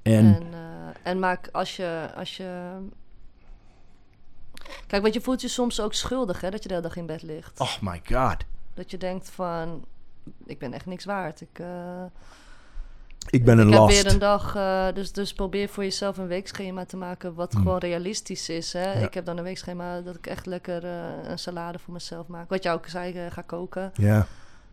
En, 0.03 0.35
En, 0.35 0.47
eh, 0.53 1.11
en 1.11 1.19
maak 1.19 1.49
als 1.53 1.77
je, 1.77 2.11
als 2.17 2.37
je... 2.37 2.79
Kijk, 4.87 5.03
want 5.03 5.15
je 5.15 5.21
voelt 5.21 5.41
je 5.41 5.49
soms 5.49 5.81
ook 5.81 5.95
schuldig, 5.95 6.41
hè, 6.41 6.51
dat 6.51 6.63
je 6.63 6.69
de 6.69 6.75
hele 6.75 6.87
dag 6.87 6.97
in 6.97 7.07
bed 7.07 7.23
ligt. 7.23 7.61
oh 7.61 7.81
my 7.81 8.01
god. 8.05 8.37
Dat 8.75 8.91
je 8.91 8.99
denkt 8.99 9.31
van, 9.31 9.85
ik 10.47 10.59
ben 10.59 10.73
echt 10.73 10.87
niks 10.87 11.05
waard. 11.05 11.41
Ik, 11.41 11.59
eh, 11.59 12.05
Ik 13.31 13.45
ben 13.45 13.59
een 13.59 13.66
ik 13.66 13.72
heb 13.72 13.83
last. 13.83 14.03
weer 14.03 14.12
een 14.12 14.18
dag, 14.18 14.57
eh, 14.57 14.87
dus, 14.95 15.12
dus 15.12 15.33
probeer 15.33 15.68
voor 15.68 15.83
jezelf 15.83 16.18
een 16.18 16.26
weekschema 16.26 16.85
te 16.85 16.97
maken 16.97 17.35
wat 17.35 17.53
Mm. 17.55 17.62
gewoon 17.62 17.78
realistisch 17.78 18.49
is. 18.49 18.72
Hè? 18.72 18.93
Ja. 18.93 19.07
Ik 19.07 19.14
heb 19.14 19.24
dan 19.24 19.37
een 19.39 19.45
weekschema 19.45 20.01
dat 20.01 20.14
ik 20.14 20.26
echt 20.26 20.47
lekker 20.47 20.85
eh, 20.85 20.91
een 21.31 21.39
salade 21.39 21.78
voor 21.78 21.93
mezelf 21.93 22.26
maak. 22.26 22.49
Wat 22.49 22.62
jij 22.62 22.72
ook 22.72 22.87
zei, 22.87 23.12
eh, 23.12 23.33
ga 23.33 23.43
koken. 23.43 23.93
Ja. 23.95 24.26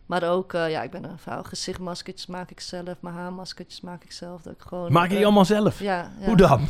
Maar 0.06 0.22
ook, 0.22 0.52
ja, 0.52 0.82
ik 0.82 0.90
ben 0.90 1.04
een 1.04 1.18
vrouw. 1.18 1.42
Gezichtmaskertjes 1.42 2.26
maak 2.26 2.50
ik 2.50 2.60
zelf. 2.60 2.94
Mijn 3.00 3.14
haarmaskertjes 3.14 3.80
maak 3.80 4.04
ik 4.04 4.12
zelf. 4.12 4.42
Dat 4.42 4.52
ik 4.52 4.60
gewoon, 4.66 4.92
Maak 4.92 5.08
je 5.10 5.16
die 5.16 5.24
allemaal 5.24 5.44
zelf? 5.44 5.80
Ja, 5.80 6.10
ja. 6.20 6.26
Hoe 6.26 6.36
dan? 6.36 6.68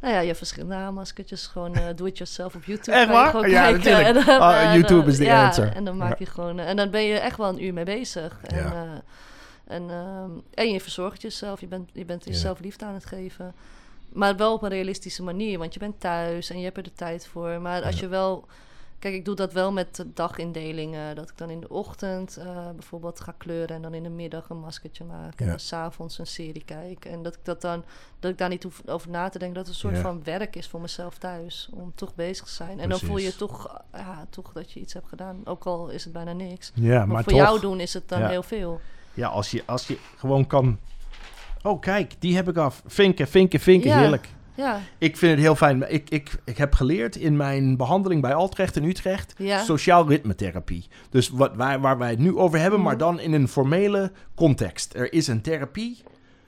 Nou 0.00 0.12
ja, 0.14 0.20
je 0.20 0.26
hebt 0.26 0.38
verschillende 0.38 0.74
haarmaskertjes. 0.74 1.46
Gewoon 1.46 1.74
eh 1.74 1.84
do 1.96 2.04
it 2.04 2.16
yourself 2.18 2.54
op 2.54 2.64
YouTube. 2.64 2.92
Echt 2.98 3.08
waar? 3.10 3.30
gewoon 3.30 3.50
Ja, 3.50 3.62
kijken. 3.62 3.78
natuurlijk. 3.78 4.06
En 4.18 4.24
dan, 4.26 4.40
Ah, 4.40 4.74
YouTube 4.74 5.10
is 5.10 5.18
ja, 5.18 5.46
answer. 5.46 5.72
En 5.74 5.84
dan 5.84 5.96
maak 5.96 6.18
je 6.18 6.26
gewoon... 6.26 6.58
en 6.58 6.76
dan 6.76 6.90
ben 6.90 7.02
je 7.02 7.18
echt 7.18 7.36
wel 7.36 7.48
een 7.48 7.64
uur 7.64 7.72
mee 7.72 7.84
bezig. 7.84 8.38
En, 8.42 8.56
Ja. 8.56 9.02
En, 9.70 9.90
ehm, 9.90 10.30
en 10.54 10.72
je 10.72 10.80
verzorgt 10.80 11.22
jezelf. 11.22 11.60
Je 11.60 11.66
bent, 11.66 11.90
je 11.92 12.04
bent 12.04 12.24
Ja. 12.24 12.30
jezelf 12.30 12.60
liefde 12.60 12.84
aan 12.84 12.94
het 12.94 13.04
geven. 13.06 13.54
Maar 14.12 14.36
wel 14.36 14.52
op 14.54 14.62
een 14.62 14.68
realistische 14.68 15.22
manier. 15.22 15.58
Want 15.58 15.72
je 15.74 15.78
bent 15.80 16.00
thuis 16.00 16.50
en 16.50 16.58
je 16.58 16.64
hebt 16.64 16.76
er 16.76 16.82
de 16.82 16.92
tijd 16.92 17.26
voor. 17.26 17.60
Maar 17.60 17.82
als 17.82 17.94
Ja. 17.94 18.00
je 18.00 18.08
wel... 18.08 18.44
Kijk, 18.98 19.14
ik 19.14 19.24
doe 19.24 19.34
dat 19.34 19.52
wel 19.52 19.72
met 19.72 19.96
de 19.96 20.12
dagindelingen. 20.12 21.14
Dat 21.16 21.28
ik 21.30 21.38
dan 21.38 21.50
in 21.50 21.60
de 21.60 21.68
ochtend 21.68 22.36
eh, 22.36 22.70
bijvoorbeeld 22.70 23.20
ga 23.20 23.34
kleuren... 23.38 23.76
en 23.76 23.82
dan 23.82 23.94
in 23.94 24.02
de 24.02 24.08
middag 24.08 24.48
een 24.48 24.58
maskertje 24.60 25.04
maak. 25.04 25.34
En 25.40 25.44
Ja. 25.44 25.50
dan 25.50 25.60
s'avonds 25.60 26.18
een 26.18 26.26
serie 26.26 26.64
kijk. 26.64 27.04
En 27.04 27.22
dat 27.22 27.34
ik 27.34 27.40
dat 27.44 27.60
dan... 27.60 27.84
dat 28.18 28.30
ik 28.30 28.38
daar 28.38 28.48
niet 28.48 28.62
hoef 28.62 28.82
over 28.86 29.10
na 29.10 29.28
te 29.28 29.38
denken... 29.38 29.56
dat 29.56 29.66
het 29.66 29.74
een 29.74 29.80
soort 29.80 29.94
Ja. 29.96 30.00
van 30.02 30.24
werk 30.24 30.56
is 30.56 30.68
voor 30.68 30.80
mezelf 30.80 31.18
thuis. 31.18 31.68
Om 31.72 31.92
toch 31.94 32.14
bezig 32.14 32.44
te 32.46 32.52
zijn. 32.52 32.80
En 32.80 32.88
dan 32.88 32.98
voel 32.98 33.16
je 33.18 33.36
toch, 33.36 33.82
ja, 33.92 34.26
toch 34.30 34.52
dat 34.52 34.72
je 34.72 34.80
iets 34.80 34.92
hebt 34.92 35.08
gedaan. 35.08 35.40
Ook 35.44 35.64
al 35.64 35.88
is 35.88 36.04
het 36.04 36.12
bijna 36.12 36.32
niks. 36.32 36.72
Ja, 36.74 36.98
Maar, 36.98 37.08
maar 37.08 37.22
voor 37.22 37.32
toch. 37.32 37.40
jou 37.42 37.60
doen 37.60 37.80
is 37.80 37.94
het 37.94 38.08
dan 38.08 38.22
heel 38.22 38.42
veel. 38.42 38.80
Ja, 39.14 39.28
als 39.28 39.50
je, 39.50 39.62
als 39.66 39.86
je 39.86 39.98
gewoon 40.16 40.46
kan... 40.46 40.78
Oh, 41.62 41.80
kijk, 41.80 42.12
die 42.18 42.36
heb 42.36 42.48
ik 42.48 42.56
af. 42.56 42.82
Vinken, 42.86 43.28
vinken, 43.28 43.60
vinken. 43.60 43.90
Ja. 43.90 43.98
Heerlijk. 43.98 44.28
Ja, 44.54 44.80
Ik 44.98 45.16
vind 45.16 45.32
het 45.32 45.40
heel 45.40 45.54
fijn. 45.56 45.92
Ik, 45.92 46.10
ik, 46.10 46.30
ik 46.44 46.56
heb 46.56 46.74
geleerd 46.74 47.16
in 47.16 47.36
mijn 47.36 47.76
behandeling 47.76 48.22
bij 48.22 48.34
Altrecht 48.34 48.76
en 48.76 48.84
Utrecht... 48.84 49.34
ja. 49.38 49.62
sociaal 49.64 50.08
ritmetherapie. 50.08 50.86
Dus 51.10 51.28
wat, 51.28 51.54
waar, 51.54 51.80
waar 51.80 51.98
wij 51.98 52.10
het 52.10 52.18
nu 52.18 52.36
over 52.36 52.58
hebben, 52.58 52.80
maar 52.80 52.94
Mhm. 52.96 53.02
dan 53.02 53.20
in 53.20 53.32
een 53.32 53.48
formele 53.48 54.12
context. 54.34 54.94
Er 54.94 55.12
is 55.12 55.26
een 55.26 55.40
therapie 55.40 56.02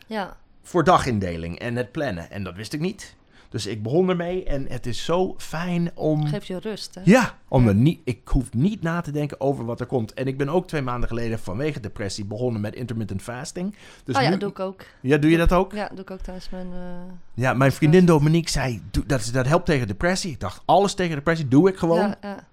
ja. 0.07 0.37
voor 0.63 0.85
dagindeling 0.85 1.59
en 1.59 1.77
het 1.77 1.93
plannen. 1.93 2.31
En 2.31 2.45
dat 2.45 2.55
wist 2.55 2.73
ik 2.73 2.81
niet. 2.81 3.17
Dus 3.53 3.67
ik 3.67 3.83
begon 3.83 4.09
ermee 4.09 4.45
en 4.45 4.67
het 4.69 4.87
is 4.87 5.05
zo 5.05 5.35
fijn 5.39 5.91
om... 5.95 6.27
Geeft 6.27 6.47
je 6.47 6.59
rust, 6.59 6.95
hè? 6.95 7.01
Ja, 7.05 7.39
om 7.49 7.69
er 7.69 7.75
niet, 7.75 8.01
ik 8.05 8.29
hoef 8.29 8.53
niet 8.55 8.83
na 8.83 9.01
te 9.01 9.11
denken 9.11 9.41
over 9.41 9.65
wat 9.65 9.81
er 9.81 9.87
komt. 9.87 10.15
En 10.15 10.27
ik 10.27 10.39
ben 10.39 10.49
ook 10.49 10.67
twee 10.69 10.83
maanden 10.83 11.09
geleden 11.09 11.39
vanwege 11.39 11.81
depressie 11.81 12.25
begonnen 12.25 12.61
met 12.61 12.75
intermittent 12.75 13.23
fasting. 13.23 13.75
Dus 14.05 14.17
oh 14.17 14.23
ja, 14.23 14.29
nu, 14.29 14.37
doe 14.39 14.51
ik 14.51 14.59
ook. 14.61 14.85
ja, 15.01 15.17
doe 15.19 15.31
je 15.31 15.37
dat 15.37 15.53
ook? 15.53 15.73
Ja, 15.73 15.89
doe 15.89 16.01
ik 16.01 16.11
ook 16.11 16.21
tijdens 16.21 16.51
mijn... 16.51 16.67
eh, 16.73 17.13
Ja, 17.35 17.55
mijn 17.55 17.73
vriendin 17.73 18.07
Dominique 18.07 18.51
zei, 18.51 18.83
dat, 19.07 19.31
dat 19.33 19.47
helpt 19.47 19.67
tegen 19.67 19.87
depressie. 19.87 20.31
Ik 20.33 20.41
dacht, 20.41 20.63
alles 20.65 20.95
tegen 20.95 21.17
depressie 21.17 21.49
doe 21.49 21.69
ik 21.69 21.77
gewoon. 21.77 21.99
Ja, 21.99 22.17
ja. 22.23 22.47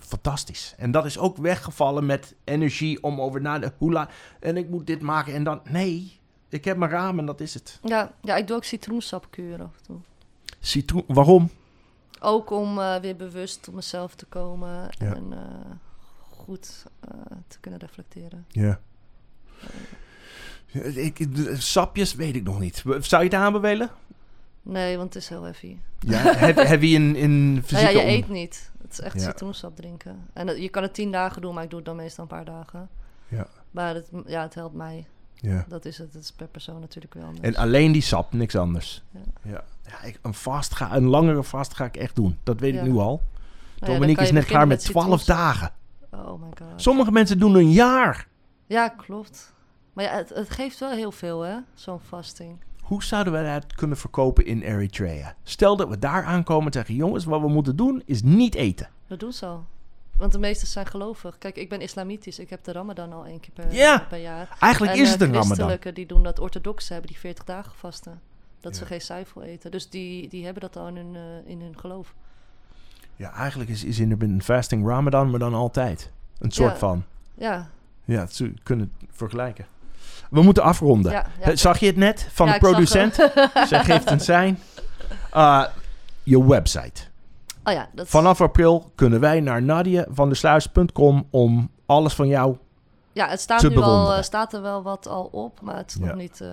Fantastisch. 0.00 0.74
En 0.76 0.90
dat 0.90 1.04
is 1.04 1.18
ook 1.18 1.36
weggevallen 1.36 2.06
met 2.06 2.34
energie 2.44 3.02
om 3.02 3.20
over 3.20 3.40
na 3.40 3.58
de 3.58 3.72
hoe 3.78 3.92
la- 3.92 4.08
En 4.40 4.56
ik 4.56 4.68
moet 4.68 4.86
dit 4.86 5.00
maken 5.02 5.34
en 5.34 5.44
dan, 5.44 5.60
nee, 5.70 6.18
ik 6.54 6.64
heb 6.64 6.76
mijn 6.76 6.90
raam 6.90 7.18
en 7.18 7.26
dat 7.26 7.40
is 7.40 7.54
het. 7.54 7.78
Ja, 7.82 8.12
ja, 8.22 8.36
ik 8.36 8.46
doe 8.46 8.56
ook 8.56 8.64
citroensapkuren 8.64 9.60
af 9.66 9.76
en 9.76 9.82
toe. 9.86 9.96
Citroen, 10.60 11.04
waarom? 11.06 11.50
Ook 12.20 12.50
om 12.50 12.78
eh, 12.78 12.96
weer 12.96 13.16
bewust 13.16 13.68
op 13.68 13.74
mezelf 13.74 14.14
te 14.14 14.26
komen 14.26 14.88
Ja. 14.98 15.14
en 15.14 15.32
eh, 15.32 15.70
goed 16.30 16.84
eh, 17.00 17.10
te 17.48 17.58
kunnen 17.60 17.80
reflecteren. 17.80 18.44
Ja. 18.48 18.80
Ik, 20.94 21.26
sapjes 21.58 22.14
weet 22.14 22.36
ik 22.36 22.42
nog 22.42 22.58
niet. 22.60 22.82
Zou 23.00 23.22
je 23.24 23.28
het 23.28 23.38
aanbevelen? 23.38 23.90
Nee, 24.62 24.96
want 24.96 25.14
het 25.14 25.22
is 25.22 25.28
heel 25.28 25.42
heavy. 25.42 25.76
Ja, 25.98 26.46
je 26.46 26.88
in, 26.94 27.16
in 27.16 27.52
Nou 27.52 27.62
fysieke... 27.62 27.92
ja, 27.92 28.00
je 28.00 28.06
om- 28.06 28.12
eet 28.12 28.28
niet. 28.28 28.70
Het 28.82 28.92
is 28.92 29.00
echt 29.00 29.20
Ja. 29.20 29.20
citroensap 29.30 29.76
drinken. 29.76 30.26
En 30.32 30.60
je 30.62 30.68
kan 30.68 30.82
het 30.82 30.94
tien 30.94 31.12
dagen 31.12 31.42
doen, 31.42 31.54
maar 31.54 31.62
ik 31.64 31.68
doe 31.70 31.78
het 31.78 31.88
dan 31.88 31.96
meestal 31.96 32.24
een 32.24 32.30
paar 32.30 32.44
dagen. 32.44 32.88
Ja. 33.28 33.46
Maar 33.70 33.94
het, 33.94 34.08
ja, 34.26 34.42
het 34.42 34.54
helpt 34.54 34.74
mij. 34.74 35.06
Ja. 35.44 35.64
Dat 35.68 35.84
is 35.84 35.98
het. 35.98 36.12
Het 36.12 36.22
is 36.22 36.32
per 36.32 36.46
persoon 36.46 36.80
natuurlijk 36.80 37.14
wel 37.14 37.24
anders. 37.24 37.40
En 37.40 37.56
alleen 37.56 37.92
die 37.92 38.02
sap, 38.02 38.32
niks 38.32 38.56
anders. 38.56 39.02
Ja. 39.10 39.20
Ja. 39.42 39.64
Ja, 39.86 40.02
ik, 40.02 40.18
een, 40.22 40.34
vast 40.34 40.74
ga, 40.74 40.96
een 40.96 41.04
langere 41.04 41.42
vast 41.42 41.74
ga 41.74 41.84
ik 41.84 41.96
echt 41.96 42.16
doen. 42.16 42.38
Dat 42.42 42.60
weet 42.60 42.74
ik 42.74 42.82
nu 42.82 42.96
al. 42.96 43.22
Nou 43.78 43.92
Dominique 43.92 44.22
is 44.22 44.32
net 44.32 44.44
klaar 44.44 44.66
met 44.66 44.84
12 44.84 45.04
citroensap. 45.04 45.36
dagen. 45.36 45.72
Oh 46.10 46.40
my 46.40 46.48
god. 46.54 46.82
Sommige 46.82 47.10
mensen 47.10 47.38
doen 47.38 47.54
een 47.54 47.70
jaar. 47.70 48.28
Ja, 48.66 48.88
klopt. 48.88 49.54
Maar 49.92 50.04
ja, 50.04 50.10
het, 50.10 50.28
het 50.28 50.50
geeft 50.50 50.78
wel 50.80 50.90
heel 50.90 51.12
veel, 51.12 51.40
hè? 51.40 51.56
Zo'n 51.74 52.00
fasting. 52.00 52.58
Hoe 52.82 53.04
zouden 53.04 53.32
we 53.32 53.60
dat 53.60 53.74
kunnen 53.74 53.96
verkopen 53.96 54.46
in 54.46 54.60
Eritrea? 54.62 55.34
Stel 55.42 55.76
dat 55.76 55.88
we 55.88 55.98
daar 55.98 56.24
aankomen 56.24 56.66
en 56.66 56.72
zeggen... 56.72 56.94
jongens, 56.94 57.24
wat 57.24 57.40
we 57.40 57.48
moeten 57.48 57.76
doen 57.76 58.02
is 58.04 58.22
niet 58.22 58.54
eten. 58.54 58.88
Dat 59.06 59.20
doen 59.20 59.32
ze 59.32 59.46
al. 59.46 59.64
Want 60.16 60.32
de 60.32 60.38
meesten 60.38 60.68
zijn 60.68 60.86
gelovig. 60.86 61.38
Kijk, 61.38 61.56
ik 61.56 61.68
ben 61.68 61.80
islamitisch. 61.80 62.38
Ik 62.38 62.50
heb 62.50 62.64
de 62.64 62.72
ramadan 62.72 63.12
al 63.12 63.24
één 63.26 63.40
keer 63.40 63.50
per, 63.52 63.72
Ja. 63.74 64.06
per 64.08 64.18
jaar. 64.18 64.56
Eigenlijk 64.60 64.92
en 64.94 64.98
is 65.00 65.06
eh, 65.06 65.12
het 65.12 65.20
een 65.22 65.26
ramadan. 65.28 65.46
christelijken 65.46 65.94
die 65.94 66.06
doen 66.06 66.22
dat. 66.22 66.38
Orthodoxen 66.38 66.92
hebben 66.92 67.10
die 67.12 67.20
40 67.20 67.44
dagen 67.44 67.72
vasten. 67.76 68.20
Dat 68.60 68.76
ze 68.76 68.86
geen 68.86 69.00
zuivel 69.00 69.42
eten. 69.42 69.70
Dus 69.70 69.90
die, 69.90 70.28
die 70.28 70.44
hebben 70.44 70.62
dat 70.62 70.76
al 70.76 70.86
in 70.86 70.96
hun, 70.96 71.14
eh, 71.16 71.50
in 71.50 71.60
hun 71.60 71.78
geloof. 71.78 72.14
Ja, 73.16 73.32
eigenlijk 73.32 73.70
is, 73.70 73.84
is 73.84 73.98
intermittent 73.98 74.44
fasting 74.44 74.86
Ramadan, 74.86 75.30
maar 75.30 75.38
dan 75.38 75.54
altijd. 75.54 76.10
Een 76.38 76.50
soort 76.50 76.72
Ja. 76.72 76.78
van. 76.78 77.04
Ja, 77.34 77.68
Ja, 78.04 78.20
het 78.20 78.34
zou- 78.34 78.54
kunnen 78.62 78.92
het 79.00 79.08
vergelijken. 79.12 79.66
We 80.30 80.42
moeten 80.42 80.62
afronden. 80.62 81.12
ja, 81.12 81.26
ja. 81.40 81.46
Eh, 81.50 81.56
Zag 81.56 81.78
je 81.78 81.86
het 81.86 81.96
net 81.96 82.28
van 82.32 82.46
Ja, 82.46 82.52
de 82.52 82.58
producent? 82.58 83.14
Zij 83.68 83.84
geeft 83.84 84.10
een 84.10 84.20
sein. 84.32 84.58
Uh, 85.34 85.64
je 86.22 86.44
website. 86.46 87.02
Oh 87.64 87.72
ja, 87.72 87.88
dat 87.92 88.04
is- 88.04 88.10
Vanaf 88.10 88.40
april 88.40 88.92
kunnen 88.94 89.20
wij 89.20 89.40
naar 89.40 89.62
nadiavandesluis.com 89.62 91.26
om 91.30 91.70
alles 91.86 92.14
van 92.14 92.26
jou... 92.28 92.56
ja, 93.12 93.28
het 93.28 93.40
staat, 93.40 93.60
te 93.60 93.68
nu 93.68 93.74
bewonderen. 93.74 94.16
eh, 94.16 94.22
staat 94.22 94.52
er 94.52 94.62
wel 94.62 94.82
wat 94.82 95.08
al 95.08 95.28
op, 95.32 95.60
maar 95.62 95.76
het 95.76 95.90
is 95.90 95.96
Ja. 96.00 96.06
nog 96.06 96.16
niet... 96.16 96.40
eh, 96.40 96.48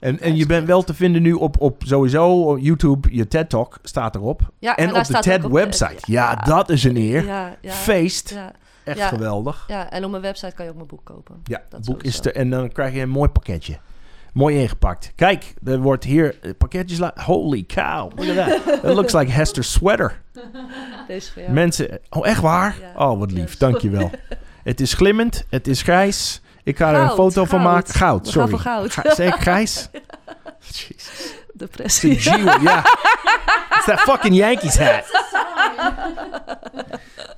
En, 0.00 0.20
en 0.20 0.36
je 0.36 0.46
bent 0.46 0.66
wel 0.66 0.82
te 0.82 0.94
vinden 0.94 1.22
nu 1.22 1.32
op, 1.32 1.60
op 1.60 1.82
sowieso 1.86 2.42
op 2.42 2.58
YouTube. 2.58 3.08
Je 3.16 3.28
TED 3.28 3.48
Talk 3.48 3.78
staat 3.82 4.14
erop. 4.14 4.40
ja, 4.58 4.76
En, 4.76 4.96
op 4.96 5.04
de 5.04 5.18
TED 5.18 5.46
website. 5.48 5.98
Ja, 6.12 6.34
dat 6.34 6.68
is 6.68 6.84
een 6.84 6.96
eer. 6.96 7.24
Ja, 7.24 7.56
ja, 7.60 7.72
Feest. 7.72 8.30
ja, 8.30 8.52
Echt 8.84 9.02
geweldig. 9.02 9.64
ja, 9.68 9.90
en 9.90 10.04
op 10.04 10.10
mijn 10.10 10.22
website 10.22 10.52
kan 10.54 10.64
je 10.64 10.70
ook 10.70 10.76
mijn 10.76 10.88
boek 10.88 11.04
kopen. 11.04 11.40
Ja, 11.44 11.62
Dat 11.68 11.84
boek 11.84 12.02
is 12.02 12.20
er. 12.24 12.34
En 12.34 12.50
dan 12.50 12.72
krijg 12.72 12.94
je 12.94 13.00
een 13.00 13.08
mooi 13.08 13.28
pakketje. 13.28 13.78
Mooi 14.32 14.60
ingepakt. 14.60 15.12
Kijk, 15.14 15.54
er 15.64 15.80
wordt 15.80 16.04
hier 16.04 16.38
eh, 16.40 16.50
pakketjes... 16.58 16.98
Holy 17.14 17.64
cow, 17.66 18.12
look 18.16 18.38
at 18.38 18.64
that. 18.64 18.84
It 18.84 18.94
looks 18.94 19.12
like 19.12 19.30
Hester's 19.30 19.72
sweater. 19.72 20.20
Mensen... 21.48 21.98
Oh, 22.10 22.26
echt 22.26 22.40
waar? 22.40 22.76
Ja. 22.80 23.10
Oh, 23.10 23.18
wat 23.18 23.30
lief. 23.30 23.56
Dankjewel. 23.56 24.10
het 24.62 24.80
is 24.80 24.94
glimmend. 24.94 25.44
Het 25.48 25.66
is 25.66 25.82
grijs. 25.82 26.40
Ik 26.64 26.76
ga 26.76 26.88
er 26.88 26.94
een 26.94 27.00
Goud, 27.06 27.14
foto 27.16 27.44
van 27.44 27.60
goud. 27.60 27.72
maken. 27.72 27.94
Goud, 27.94 28.28
sorry. 28.28 28.48
voor 28.48 28.58
goud. 28.58 28.92
Ga- 28.92 29.14
Zeker 29.14 29.38
grijs? 29.46 29.88
Jezus. 30.60 31.34
Depressie. 31.52 32.18
jewel, 32.18 32.60
ja. 32.60 32.78
It's 33.76 33.84
that 33.84 34.00
fucking 34.00 34.34
Yankees 34.36 34.78
hat. 34.78 35.04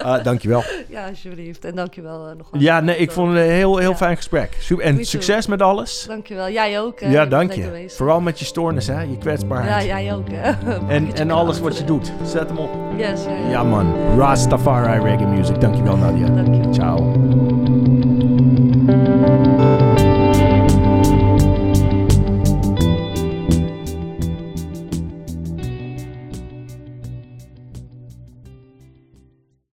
Uh, 0.06 0.24
dankjewel. 0.24 0.62
Ja, 0.88 1.08
alsjeblieft. 1.08 1.64
En 1.64 1.74
dankjewel 1.74 2.28
uh, 2.28 2.36
nogmaals. 2.36 2.64
Ja, 2.64 2.80
nee, 2.80 2.96
ik 2.96 3.10
vond 3.10 3.28
het 3.32 3.38
een 3.42 3.50
heel, 3.50 3.76
heel 3.76 3.90
Ja. 3.90 3.96
fijn 3.96 4.16
gesprek. 4.16 4.56
Super. 4.60 4.84
En 4.84 4.90
Me 4.94 4.96
too. 5.00 5.06
succes 5.08 5.46
met 5.46 5.62
alles. 5.62 6.04
Dankjewel. 6.08 6.50
Jij 6.50 6.80
ook. 6.80 7.00
hè. 7.00 7.10
Ja, 7.10 7.26
dank 7.26 7.52
je. 7.52 7.84
Vooral 7.96 8.20
met 8.20 8.38
je 8.38 8.44
stoornis, 8.44 8.86
hè? 8.86 9.00
Je 9.00 9.10
Ja, 9.10 9.16
kwetsbaarheid. 9.18 9.84
jij 9.86 10.14
ook. 10.14 10.26
Hè. 10.30 10.52
en, 10.96 11.14
en 11.14 11.30
alles 11.30 11.60
wat 11.60 11.78
je 11.78 11.84
doet. 11.84 12.12
Zet 12.24 12.48
hem 12.48 12.58
op. 12.58 12.70
Yes, 12.96 13.24
ja, 13.24 13.30
ja. 13.30 13.48
Ja, 13.48 13.62
man. 13.62 13.94
Rastafari 14.18 15.02
reggae 15.02 15.26
music. 15.26 15.60
Dankjewel, 15.60 15.96
Nadia. 15.96 16.26
Dankjewel. 16.28 16.72
Ciao. 16.74 17.12